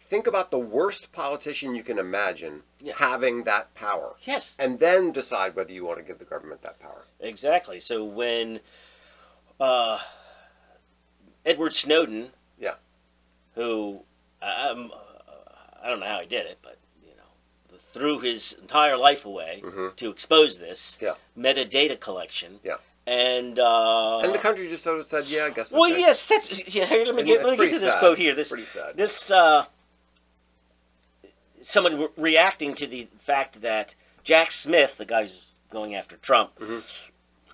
think 0.00 0.26
about 0.26 0.50
the 0.50 0.58
worst 0.58 1.12
politician 1.12 1.74
you 1.74 1.82
can 1.82 1.98
imagine 1.98 2.62
Yeah. 2.80 2.94
having 2.96 3.44
that 3.44 3.74
power. 3.74 4.16
Yes. 4.24 4.54
And 4.58 4.78
then 4.78 5.12
decide 5.12 5.54
whether 5.54 5.72
you 5.72 5.84
want 5.84 5.98
to 5.98 6.04
give 6.04 6.18
the 6.18 6.24
government 6.24 6.62
that 6.62 6.78
power. 6.80 7.04
exactly. 7.20 7.80
So 7.80 8.02
when 8.04 8.60
uh, 9.60 9.98
Edward 11.44 11.74
Snowden, 11.74 12.30
Yeah. 12.58 12.74
who 13.54 14.00
um, 14.42 14.90
I 15.82 15.88
don't 15.88 16.00
know 16.00 16.06
how 16.06 16.20
he 16.20 16.26
did 16.26 16.46
it, 16.46 16.58
but 16.62 16.78
threw 17.94 18.18
his 18.18 18.52
entire 18.60 18.96
life 18.96 19.24
away 19.24 19.62
Mhm. 19.64 19.94
to 19.96 20.10
expose 20.10 20.58
this 20.58 20.98
Yeah. 21.00 21.14
metadata 21.38 21.98
collection. 21.98 22.58
Yeah. 22.64 22.78
And 23.06 23.58
uh, 23.58 24.18
And 24.18 24.34
the 24.34 24.38
country 24.38 24.66
just 24.66 24.82
sort 24.82 24.98
of 24.98 25.06
said, 25.06 25.26
"Yeah, 25.26 25.44
I 25.44 25.50
guess." 25.50 25.70
Well, 25.72 25.84
okay. 25.90 26.00
yes, 26.00 26.22
that's 26.24 26.74
yeah. 26.74 26.86
Here, 26.86 27.04
let 27.04 27.14
me 27.14 27.20
And 27.22 27.28
get, 27.30 27.44
let 27.44 27.50
me 27.52 27.56
get 27.68 27.74
to 27.74 27.78
this 27.80 27.92
sad. 27.92 27.98
quote 28.00 28.18
here. 28.18 28.34
This 28.34 28.48
Pretty 28.48 28.64
sad. 28.64 28.96
This 28.96 29.30
uh, 29.30 29.66
someone 31.62 31.98
re- 32.00 32.08
reacting 32.16 32.74
to 32.74 32.86
the 32.86 33.08
fact 33.20 33.60
that 33.62 33.94
Jack 34.24 34.52
Smith, 34.52 34.96
the 34.96 35.04
guy 35.04 35.22
who's 35.22 35.52
going 35.70 35.94
after 35.94 36.16
Trump, 36.16 36.58
Mm-hmm. 36.58 36.78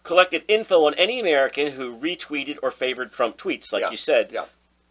collected 0.04 0.44
info 0.48 0.84
on 0.86 0.94
any 0.94 1.20
American 1.20 1.72
who 1.72 1.94
retweeted 1.96 2.58
or 2.62 2.70
favored 2.70 3.12
Trump 3.12 3.36
tweets, 3.36 3.72
like 3.72 3.82
Yeah. 3.82 3.90
you 3.90 3.96
said. 3.96 4.30
Yeah. 4.32 4.46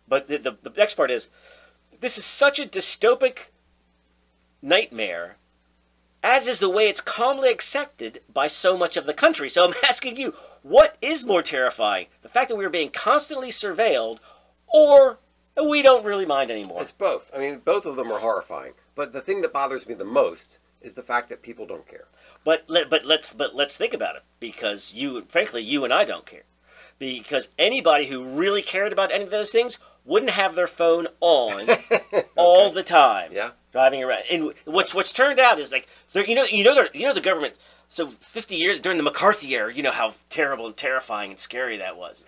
But 0.07 0.27
the, 0.27 0.37
the 0.37 0.51
the 0.61 0.69
next 0.77 0.95
part 0.95 1.09
is, 1.09 1.29
this 2.01 2.17
is 2.17 2.25
such 2.25 2.59
a 2.59 2.65
dystopic 2.67 3.49
nightmare. 4.61 5.37
As 6.21 6.47
is 6.47 6.59
the 6.59 6.69
way 6.69 6.87
it's 6.87 7.01
calmly 7.01 7.49
accepted 7.49 8.21
by 8.33 8.47
so 8.47 8.77
much 8.77 8.97
of 8.97 9.05
the 9.05 9.13
country. 9.13 9.49
So 9.49 9.65
I'm 9.65 9.73
asking 9.87 10.17
you, 10.17 10.33
what 10.61 10.97
is 11.01 11.25
more 11.25 11.41
terrifying? 11.41 12.07
The 12.21 12.29
fact 12.29 12.49
that 12.49 12.57
we're 12.57 12.69
being 12.69 12.89
constantly 12.89 13.49
surveilled, 13.49 14.19
or 14.67 15.19
we 15.63 15.81
don't 15.81 16.05
really 16.05 16.25
mind 16.25 16.51
anymore? 16.51 16.81
It's 16.81 16.91
both. 16.91 17.31
I 17.33 17.39
mean, 17.39 17.59
both 17.63 17.85
of 17.85 17.95
them 17.95 18.11
are 18.11 18.19
horrifying. 18.19 18.73
But 18.95 19.13
the 19.13 19.21
thing 19.21 19.41
that 19.41 19.53
bothers 19.53 19.87
me 19.87 19.93
the 19.93 20.03
most 20.03 20.59
is 20.81 20.93
the 20.93 21.03
fact 21.03 21.29
that 21.29 21.41
people 21.41 21.65
don't 21.65 21.87
care. 21.87 22.07
But 22.43 22.65
let, 22.67 22.89
but 22.89 23.05
let's 23.05 23.33
but 23.33 23.55
let's 23.55 23.77
think 23.77 23.93
about 23.93 24.15
it 24.15 24.23
because 24.39 24.93
you 24.93 25.25
frankly 25.27 25.61
you 25.61 25.83
and 25.83 25.93
I 25.93 26.05
don't 26.05 26.25
care 26.25 26.43
because 26.97 27.49
anybody 27.57 28.07
who 28.07 28.23
really 28.23 28.61
cared 28.61 28.93
about 28.93 29.11
any 29.11 29.23
of 29.23 29.31
those 29.31 29.51
things 29.51 29.77
wouldn't 30.05 30.31
have 30.31 30.55
their 30.55 30.67
phone 30.67 31.07
on 31.19 31.67
all 32.35 32.71
the 32.71 32.83
time 32.83 33.31
Yeah. 33.33 33.51
Driving 33.71 34.03
around 34.03 34.23
and 34.31 34.53
what's 34.65 34.93
what's 34.93 35.13
turned 35.13 35.39
out 35.39 35.59
is 35.59 35.71
like 35.71 35.87
they're, 36.13 36.25
you 36.25 36.35
know 36.35 36.43
you 36.43 36.63
know 36.63 36.73
they're, 36.75 36.89
you 36.93 37.03
know 37.03 37.13
the 37.13 37.21
government 37.21 37.53
so 37.87 38.07
50 38.07 38.55
years 38.55 38.79
during 38.79 38.97
the 38.97 39.03
McCarthy 39.03 39.53
era 39.55 39.73
you 39.73 39.83
know 39.83 39.91
how 39.91 40.13
terrible 40.29 40.67
and 40.67 40.77
terrifying 40.77 41.31
and 41.31 41.39
scary 41.39 41.77
that 41.77 41.97
was 41.97 42.23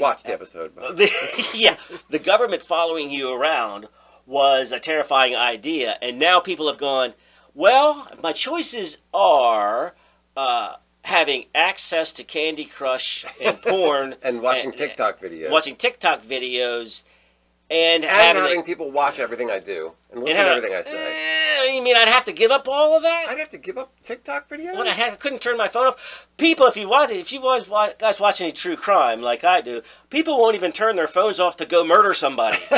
Watch 0.00 0.22
the 0.22 0.32
episode. 0.32 0.74
The, 0.74 1.10
yeah, 1.54 1.76
the 2.10 2.18
government 2.18 2.62
following 2.62 3.10
you 3.10 3.32
around 3.32 3.88
was 4.26 4.72
a 4.72 4.78
terrifying 4.78 5.34
idea, 5.34 5.96
and 6.02 6.18
now 6.18 6.40
people 6.40 6.68
have 6.68 6.78
gone. 6.78 7.14
Well, 7.54 8.06
my 8.22 8.32
choices 8.32 8.98
are 9.14 9.94
uh, 10.36 10.74
having 11.02 11.46
access 11.54 12.12
to 12.14 12.24
Candy 12.24 12.66
Crush 12.66 13.24
and 13.40 13.60
porn, 13.62 14.16
and 14.22 14.42
watching 14.42 14.72
TikTok 14.72 15.20
videos. 15.20 15.50
watching 15.50 15.74
TikTok 15.74 16.22
videos, 16.22 17.04
and, 17.70 18.04
and 18.04 18.04
having, 18.04 18.42
having 18.42 18.62
people 18.62 18.90
watch 18.90 19.18
everything 19.18 19.50
I 19.50 19.58
do 19.58 19.92
and 20.10 20.18
and 20.18 20.24
listen 20.24 20.44
to 20.44 20.50
everything 20.50 20.74
I 20.76 20.82
say. 20.82 21.66
Eh, 21.66 21.74
you 21.74 21.82
mean 21.82 21.96
I'd 21.96 22.08
have 22.08 22.24
to 22.24 22.32
give 22.32 22.50
up 22.50 22.66
all 22.66 22.96
of 22.96 23.02
that? 23.02 23.26
I'd 23.28 23.38
have 23.38 23.50
to 23.50 23.58
give 23.58 23.76
up 23.76 23.92
TikTok 24.02 24.48
videos. 24.48 24.76
When 24.76 24.86
I 24.88 24.92
had, 24.92 25.20
couldn't 25.20 25.40
turn 25.42 25.56
my 25.56 25.68
phone 25.68 25.88
off. 25.88 26.26
People, 26.38 26.66
if 26.66 26.76
you 26.76 26.88
watch, 26.88 27.10
if 27.10 27.30
you 27.32 27.40
guys 27.40 27.68
wa- 27.68 27.92
guys 27.98 28.18
watch 28.20 28.40
any 28.40 28.52
true 28.52 28.76
crime 28.76 29.20
like 29.20 29.44
I 29.44 29.60
do, 29.60 29.82
people 30.08 30.38
won't 30.38 30.54
even 30.54 30.72
turn 30.72 30.96
their 30.96 31.08
phones 31.08 31.38
off 31.40 31.56
to 31.58 31.66
go 31.66 31.84
murder 31.84 32.14
somebody. 32.14 32.58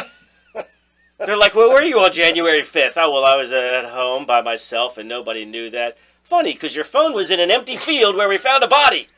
They're 1.18 1.36
like, 1.36 1.55
"Well, 1.55 1.68
where 1.68 1.82
were 1.82 1.86
you 1.86 2.01
on 2.01 2.12
January 2.12 2.62
5th? 2.62 2.95
Oh, 2.97 3.12
well, 3.12 3.24
I 3.26 3.36
was 3.36 3.53
at 3.53 3.84
home 3.84 4.24
by 4.24 4.41
myself, 4.41 4.97
and 4.97 5.09
nobody 5.09 5.45
knew 5.45 5.68
that." 5.70 5.99
Funny, 6.24 6.53
because 6.55 6.74
your 6.74 6.84
phone 6.84 7.12
was 7.12 7.30
in 7.30 7.41
an 7.41 7.51
empty 7.51 7.76
field 7.76 8.16
where 8.16 8.28
we 8.28 8.38
found 8.38 8.62
a 8.64 8.68
body. 8.68 9.09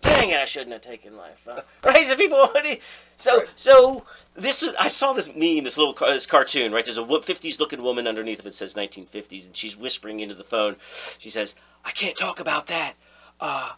Dang 0.00 0.30
it! 0.30 0.36
I 0.36 0.44
shouldn't 0.44 0.72
have 0.72 0.82
taken 0.82 1.14
my 1.14 1.30
phone. 1.44 1.62
Right? 1.84 2.06
So 2.06 2.14
people, 2.16 2.48
So 3.18 3.38
Right. 3.38 3.46
so 3.56 4.04
this 4.36 4.62
is 4.62 4.74
I 4.78 4.88
saw 4.88 5.12
this 5.12 5.28
meme, 5.34 5.64
this 5.64 5.76
little 5.76 5.94
this 5.94 6.26
cartoon, 6.26 6.72
right? 6.72 6.84
There's 6.84 6.98
a 6.98 7.02
50s 7.02 7.58
looking 7.58 7.82
woman 7.82 8.06
underneath 8.06 8.40
of 8.40 8.46
it 8.46 8.54
says 8.54 8.74
1950s, 8.74 9.46
and 9.46 9.56
she's 9.56 9.76
whispering 9.76 10.20
into 10.20 10.34
the 10.34 10.44
phone. 10.44 10.76
She 11.18 11.30
says, 11.30 11.54
"I 11.84 11.90
can't 11.90 12.16
talk 12.16 12.40
about 12.40 12.66
that. 12.68 12.94
Uh, 13.40 13.72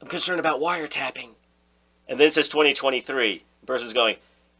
I'm 0.00 0.08
concerned 0.08 0.40
about 0.40 0.60
wiretapping." 0.60 1.30
And 2.08 2.20
then 2.20 2.28
it 2.28 2.34
says 2.34 2.48
2023. 2.48 3.44
The 3.60 3.66
person's 3.66 3.92
going, 3.92 4.16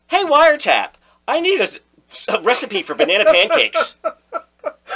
"Hey, 0.09 0.25
wiretap, 0.25 0.93
I 1.29 1.41
need 1.41 1.61
a 1.61 2.41
recipe 2.41 2.83
for 2.83 2.95
banana 2.95 3.25
pancakes." 3.25 3.97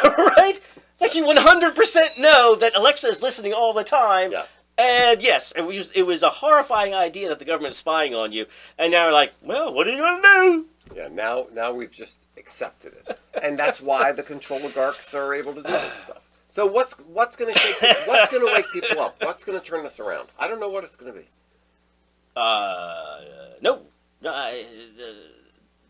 right? 0.05 0.61
It's 0.93 1.03
like 1.03 1.15
you 1.15 1.27
100% 1.27 2.21
know 2.21 2.55
that 2.55 2.75
Alexa 2.75 3.07
is 3.09 3.21
listening 3.21 3.53
all 3.53 3.75
the 3.75 3.85
time. 3.85 4.33
Yes. 4.33 4.63
And 4.79 5.23
yes, 5.23 5.53
it 5.57 5.63
was, 5.63 5.91
it 5.93 6.03
was 6.03 6.23
a 6.23 6.29
horrifying 6.29 6.95
idea 6.95 7.29
that 7.29 7.39
the 7.39 7.45
government 7.45 7.73
is 7.73 7.79
spying 7.79 8.15
on 8.15 8.33
you. 8.33 8.47
And 8.79 8.93
now 8.93 9.05
you're 9.05 9.13
like, 9.13 9.33
well, 9.43 9.73
what 9.73 9.87
are 9.87 9.91
you 9.91 9.97
going 9.97 10.23
to 10.23 10.29
do? 10.29 10.67
Yeah, 10.95 11.09
now 11.09 11.47
now 11.53 11.73
we've 11.73 11.91
just 11.91 12.19
accepted 12.39 12.93
it, 12.95 13.19
and 13.43 13.59
that's 13.59 13.81
why 13.81 14.13
the 14.13 14.23
Controligarchs 14.23 15.15
are 15.15 15.35
able 15.35 15.53
to 15.55 15.63
do 15.63 15.69
this 15.69 15.97
stuff. 16.03 16.21
So 16.49 16.65
what's 16.65 16.93
what's 17.01 17.35
going 17.35 17.53
to 17.53 17.59
shake? 17.59 17.97
What's 18.07 18.31
going 18.31 18.47
to 18.47 18.53
wake 18.55 18.67
people 18.73 19.03
up? 19.03 19.17
What's 19.23 19.43
going 19.45 19.59
to 19.59 19.65
turn 19.65 19.83
this 19.83 19.99
around? 19.99 20.29
I 20.39 20.47
don't 20.47 20.61
know 20.61 20.69
what 20.69 20.85
it's 20.85 20.95
going 20.95 21.13
to 21.13 21.19
be. 21.19 21.27
Uh, 22.37 23.21
no. 23.61 23.81
Uh, 24.25 24.53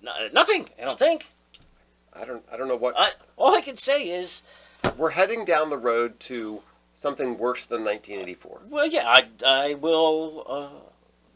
no- 0.03 0.29
nothing, 0.33 0.69
I 0.81 0.85
don't 0.85 0.99
think. 0.99 1.27
I 2.13 2.25
don't 2.25 2.43
I 2.51 2.57
don't 2.57 2.69
know 2.69 2.77
what 2.77 2.95
I, 2.99 3.11
all 3.37 3.55
I 3.55 3.61
can 3.61 3.77
say 3.77 4.09
is, 4.09 4.43
we're 4.97 5.11
heading 5.11 5.45
down 5.45 5.69
the 5.69 5.77
road 5.77 6.19
to 6.21 6.63
something 6.97 7.39
worse 7.39 7.67
than 7.67 7.85
1984. 7.85 8.61
well, 8.71 8.87
yeah, 8.87 9.07
I, 9.07 9.29
I 9.47 9.75
will. 9.75 10.45
Uh, 10.49 10.69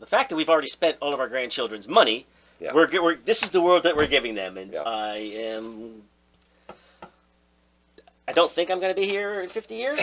the 0.00 0.06
fact 0.06 0.30
that 0.30 0.36
we've 0.36 0.48
already 0.50 0.66
spent 0.68 0.96
all 1.00 1.14
of 1.14 1.20
our 1.20 1.28
grandchildren's 1.28 1.86
money, 1.86 2.26
Yeah. 2.58 2.72
we're, 2.74 2.88
we're 3.00 3.16
this 3.16 3.42
is 3.44 3.50
the 3.50 3.60
world 3.60 3.82
that 3.84 3.96
we're 3.96 4.06
giving 4.08 4.34
them, 4.34 4.56
and 4.58 4.72
Yeah. 4.72 4.82
I 4.82 5.16
am. 5.16 6.02
I 8.28 8.32
don't 8.32 8.50
think 8.50 8.70
I'm 8.70 8.78
going 8.80 8.94
to 8.94 9.00
be 9.00 9.06
here 9.08 9.40
in 9.40 9.48
50 9.48 9.74
years, 9.74 10.00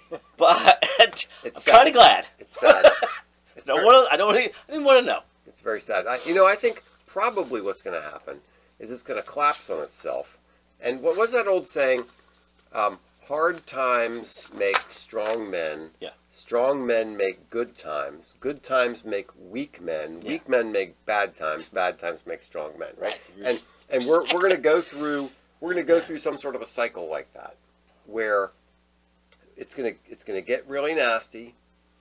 but 0.36 0.84
It's 0.98 1.28
I'm 1.68 1.74
kind 1.74 1.88
of 1.88 1.94
glad. 1.94 2.26
It's 2.38 2.58
sad. 2.58 2.86
It's 3.56 3.68
I, 3.68 3.74
very, 3.74 3.84
wanna, 3.84 4.06
I 4.10 4.16
don't. 4.16 4.34
I 4.34 4.50
didn't 4.70 4.84
want 4.84 5.00
to 5.00 5.06
know. 5.06 5.20
it's 5.46 5.60
very 5.60 5.80
sad. 5.80 6.06
I, 6.06 6.18
you 6.24 6.34
know, 6.34 6.46
I 6.46 6.54
think 6.54 6.82
probably 7.06 7.60
what's 7.60 7.82
going 7.82 8.00
to 8.00 8.08
happen 8.08 8.38
is 8.78 8.90
it's 8.90 9.02
going 9.02 9.20
to 9.20 9.26
collapse 9.26 9.68
on 9.68 9.82
itself. 9.82 10.38
And 10.80 11.02
what 11.02 11.18
was 11.18 11.32
that 11.32 11.46
old 11.46 11.66
saying? 11.66 12.04
Um, 12.72 12.98
hard 13.30 13.64
times 13.64 14.48
make 14.58 14.90
strong 14.90 15.48
men. 15.48 15.88
Yeah. 16.00 16.10
Strong 16.30 16.84
men 16.84 17.16
make 17.16 17.48
good 17.48 17.76
times. 17.76 18.34
Good 18.40 18.64
times 18.64 19.04
make 19.04 19.28
weak 19.48 19.80
men. 19.80 20.18
Weak 20.20 20.48
men 20.48 20.72
make 20.72 20.96
bad 21.06 21.36
times. 21.36 21.68
Bad 21.68 21.96
times 21.96 22.24
make 22.26 22.42
strong 22.42 22.76
men. 22.76 22.88
Right. 22.98 23.20
Right. 23.38 23.46
And 23.46 23.60
and 23.88 24.04
we're 24.04 24.24
we're 24.34 24.40
going 24.40 24.56
to 24.56 24.60
go 24.60 24.80
through 24.82 25.30
we're 25.60 25.72
going 25.72 25.86
to 25.86 25.92
go 25.92 26.00
through 26.00 26.18
some 26.18 26.36
sort 26.36 26.56
of 26.56 26.60
a 26.60 26.66
cycle 26.66 27.08
like 27.08 27.32
that, 27.34 27.54
where 28.06 28.50
it's 29.56 29.74
going 29.74 29.94
to 29.94 29.98
it's 30.10 30.24
going 30.24 30.40
to 30.40 30.44
get 30.44 30.68
really 30.68 30.92
nasty. 30.92 31.54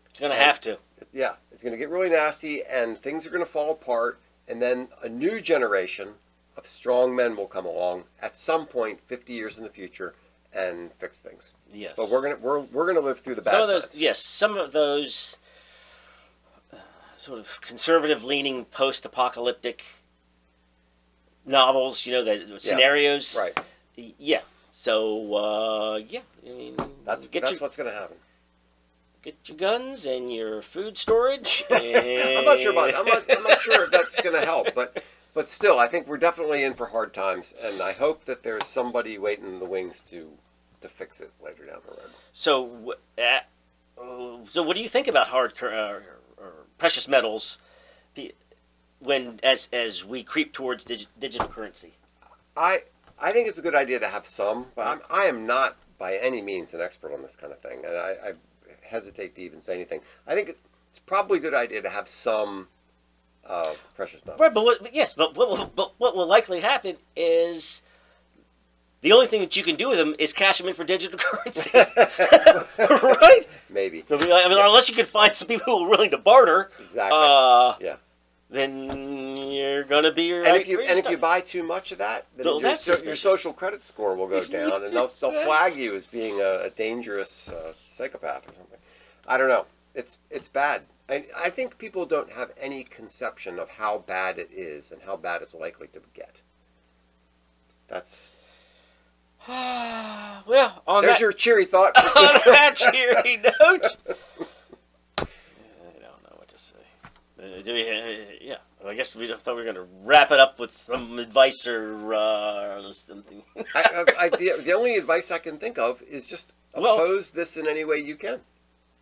It's 0.09 0.19
going 0.19 0.32
to 0.32 0.38
have 0.38 0.59
to. 0.61 0.80
Yeah, 1.13 1.36
it's 1.51 1.61
going 1.61 1.73
to 1.73 1.77
get 1.77 1.89
really 1.89 2.09
nasty, 2.09 2.63
and 2.63 2.97
things 2.97 3.27
are 3.27 3.30
going 3.30 3.45
to 3.45 3.49
fall 3.49 3.71
apart, 3.71 4.19
and 4.47 4.59
then 4.59 4.88
a 5.03 5.09
new 5.09 5.39
generation 5.39 6.09
of 6.57 6.65
strong 6.65 7.15
men 7.15 7.36
will 7.36 7.47
come 7.47 7.67
along 7.67 8.05
at 8.21 8.36
some 8.36 8.65
point, 8.65 8.99
50 9.05 9.32
years 9.32 9.57
in 9.57 9.63
the 9.63 9.69
future, 9.69 10.13
and 10.53 10.91
fix 10.93 11.19
things. 11.19 11.53
Yes. 11.73 11.93
But 11.95 12.09
we're 12.09 12.21
gonna 12.21 12.37
we're 12.41 12.59
we're 12.59 12.87
gonna 12.87 13.05
live 13.05 13.19
through 13.19 13.35
the 13.35 13.41
bad 13.41 13.51
some 13.51 13.61
of 13.61 13.69
those, 13.69 13.83
times. 13.83 14.01
yes, 14.01 14.19
some 14.19 14.57
of 14.57 14.71
those 14.71 15.37
uh, 16.73 16.77
sort 17.19 17.39
of 17.39 17.59
conservative-leaning 17.61 18.65
post-apocalyptic 18.65 19.83
novels, 21.45 22.05
you 22.05 22.13
know, 22.13 22.23
the 22.23 22.59
scenarios. 22.59 23.37
Right. 23.37 23.57
Yeah. 24.17 24.41
So 24.71 25.35
uh, 25.35 25.97
yeah, 25.97 26.21
I 26.45 26.49
mean, 26.49 26.75
That's 27.05 27.27
that's 27.27 27.51
your 27.51 27.59
what's 27.59 27.75
gonna 27.75 27.91
happen. 27.91 28.15
get 29.21 29.35
your 29.45 29.57
guns 29.57 30.05
and 30.05 30.33
your 30.33 30.61
food 30.61 30.97
storage. 30.97 31.63
And... 31.69 32.37
I'm 32.37 32.45
not 32.45 32.59
sure 32.59 32.71
about 32.71 32.95
I'm 32.95 33.05
not 33.05 33.25
I'm 33.29 33.43
not 33.43 33.59
sure 33.59 33.83
if 33.83 33.91
that's 33.91 34.15
gonna 34.21 34.45
help, 34.45 34.73
but 34.73 35.03
but 35.34 35.49
still, 35.49 35.80
I 35.80 35.88
think 35.88 36.07
we're 36.07 36.17
definitely 36.17 36.63
in 36.63 36.73
for 36.73 36.88
hard 36.88 37.13
times, 37.13 37.53
and 37.61 37.82
I 37.82 37.93
hope 37.93 38.25
that 38.25 38.43
there's 38.43 38.65
somebody 38.65 39.17
waiting 39.17 39.45
in 39.45 39.59
the 39.59 39.65
wings 39.65 40.01
to 40.09 40.32
to 40.82 40.88
fix 40.88 41.19
it 41.19 41.32
later 41.43 41.65
down 41.65 41.80
the 41.86 41.91
road. 41.91 42.11
So, 42.32 42.95
uh, 43.17 43.39
so 44.47 44.63
what 44.63 44.75
do 44.75 44.82
you 44.82 44.89
think 44.89 45.07
about 45.07 45.27
hard 45.27 45.53
uh, 45.61 45.99
or 46.38 46.53
precious 46.77 47.07
metals 47.07 47.57
when 48.99 49.39
as 49.43 49.69
as 49.73 50.05
we 50.05 50.23
creep 50.23 50.53
towards 50.53 50.84
dig- 50.84 51.07
digital 51.19 51.47
currency? 51.47 51.93
I 52.55 52.80
I 53.19 53.32
think 53.32 53.47
it's 53.47 53.59
a 53.59 53.61
good 53.61 53.75
idea 53.75 53.99
to 53.99 54.07
have 54.07 54.25
some, 54.25 54.67
but 54.75 54.88
I'm, 54.88 54.99
I 55.09 55.25
am 55.25 55.45
not 55.45 55.75
by 55.97 56.15
any 56.15 56.41
means 56.41 56.73
an 56.73 56.82
expert 56.82 57.13
on 57.13 57.21
this 57.21 57.36
kind 57.36 57.51
of 57.51 57.59
thing, 57.59 57.84
and 57.86 57.95
I, 57.95 58.11
I 58.11 58.34
hesitate 58.84 59.36
to 59.36 59.41
even 59.41 59.61
say 59.61 59.73
anything. 59.75 60.01
I 60.25 60.34
think 60.34 60.49
it's 60.49 60.99
probably 61.05 61.39
a 61.39 61.41
good 61.41 61.53
idea 61.53 61.82
to 61.82 61.89
have 61.89 62.07
some 62.07 62.69
uh, 63.47 63.73
precious 63.95 64.25
metals. 64.25 64.39
Right, 64.39 64.53
but 64.53 64.63
what, 64.63 64.93
yes, 64.93 65.13
but 65.13 65.35
what, 65.35 65.49
will, 65.49 65.71
but 65.75 65.93
what 65.97 66.15
will 66.15 66.27
likely 66.27 66.59
happen 66.61 66.97
is 67.15 67.81
the 69.01 69.11
only 69.11 69.27
thing 69.27 69.41
that 69.41 69.55
you 69.55 69.63
can 69.63 69.75
do 69.75 69.89
with 69.89 69.97
them 69.97 70.15
is 70.19 70.33
cash 70.33 70.57
them 70.57 70.67
in 70.67 70.73
for 70.73 70.83
digital 70.83 71.17
currency, 71.21 71.71
right? 72.77 73.41
Maybe 73.69 74.03
I 74.09 74.15
mean, 74.15 74.29
mean, 74.29 74.57
unless 74.57 74.89
you 74.89 74.95
can 74.95 75.05
find 75.05 75.35
some 75.35 75.47
people 75.47 75.77
who 75.77 75.85
are 75.85 75.89
willing 75.89 76.11
to 76.11 76.17
barter, 76.17 76.71
exactly. 76.79 77.17
uh, 77.17 77.75
yeah, 77.79 77.95
then 78.49 79.37
you're 79.37 79.83
gonna 79.83 80.11
be 80.11 80.33
and 80.33 80.57
if 80.57 80.67
you 80.67 80.81
and 80.81 80.97
if 80.97 81.09
you 81.09 81.17
buy 81.17 81.39
too 81.39 81.63
much 81.63 81.91
of 81.91 81.99
that, 81.99 82.25
then 82.35 82.45
Well, 82.45 82.61
your, 82.61 82.75
so, 82.75 82.97
your 82.97 83.15
social 83.15 83.53
credit 83.53 83.81
score 83.81 84.15
will 84.15 84.27
go 84.27 84.43
down, 84.43 84.83
and 84.83 84.95
they'll 84.95 85.07
they'll 85.07 85.45
flag 85.45 85.75
you 85.75 85.95
as 85.95 86.05
being 86.05 86.41
a, 86.41 86.63
a 86.65 86.69
dangerous 86.71 87.51
uh, 87.51 87.73
psychopath 87.91 88.49
or 88.49 88.53
something. 88.55 88.79
I 89.27 89.37
don't 89.37 89.49
know. 89.49 89.65
It's 89.93 90.17
it's 90.29 90.47
bad. 90.47 90.81
I, 91.10 91.26
I 91.36 91.49
think 91.49 91.78
people 91.80 92.05
don't 92.05 92.32
have 92.32 92.51
any 92.60 92.84
conception 92.84 93.57
of 93.60 93.70
how 93.70 93.97
bad 93.99 94.38
it 94.38 94.49
is 94.51 94.91
and 94.91 95.01
how 95.01 95.18
bad 95.18 95.41
it's 95.41 95.55
likely 95.55 95.88
to 95.88 96.01
get. 96.14 96.41
That's 97.88 98.32
well, 99.47 100.84
on 100.86 101.03
there's 101.03 101.16
that, 101.16 101.22
your 101.22 101.32
cheery 101.32 101.66
thought. 101.66 101.97
on 101.97 102.39
that 102.45 102.76
cheery 102.76 103.38
note, 103.43 103.97
I 105.18 105.26
don't 105.99 106.24
know 106.24 106.36
what 106.36 106.47
to 106.49 106.57
say. 106.57 106.86
Uh, 107.57 107.62
do 107.64 107.74
we, 107.74 107.89
uh, 107.89 108.26
yeah, 108.41 108.57
I 108.86 108.93
guess 108.93 109.16
we 109.16 109.28
thought 109.28 109.47
we 109.47 109.53
were 109.53 109.64
going 109.64 109.76
to 109.76 109.88
wrap 110.03 110.32
it 110.32 110.39
up 110.39 110.60
with 110.60 110.78
some 110.78 111.18
advice 111.18 111.66
or, 111.66 112.14
uh, 112.14 112.82
or 112.86 112.93
something. 112.93 113.41
I, 113.57 113.64
I, 113.76 114.26
I, 114.26 114.30
the, 114.30 114.62
the 114.64 114.74
only 114.74 114.95
advice 114.97 115.32
I 115.32 115.39
can 115.39 115.57
think 115.57 115.78
of 115.80 116.01
is 116.03 116.28
just 116.28 116.53
Well- 116.76 116.95
oppose 116.95 117.32
this 117.32 117.57
in 117.57 117.66
any 117.68 117.86
way 117.86 117.97
you 117.97 118.16
can. 118.16 118.41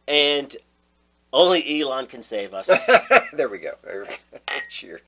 and 0.07 0.55
only 1.33 1.81
Elon 1.81 2.07
can 2.07 2.21
save 2.21 2.53
us. 2.53 2.69
there 3.33 3.49
we 3.49 3.59
go. 3.59 3.73
Cheers. 4.69 5.01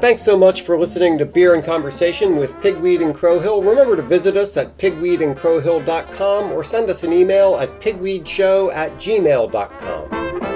Thanks 0.00 0.22
so 0.22 0.36
much 0.38 0.62
for 0.62 0.78
listening 0.78 1.18
to 1.18 1.26
Beer 1.26 1.54
and 1.54 1.64
Conversation 1.64 2.36
with 2.36 2.54
Pigweed 2.60 3.02
and 3.02 3.14
Crowhill. 3.14 3.66
Remember 3.66 3.96
to 3.96 4.02
visit 4.02 4.36
us 4.36 4.56
at 4.56 4.78
pigweedandcrowhill.com 4.78 6.52
or 6.52 6.64
send 6.64 6.88
us 6.88 7.02
an 7.02 7.12
email 7.12 7.56
at 7.56 7.80
pigweedshow 7.80 8.72
at 8.72 8.92
gmail.com. 8.94 10.55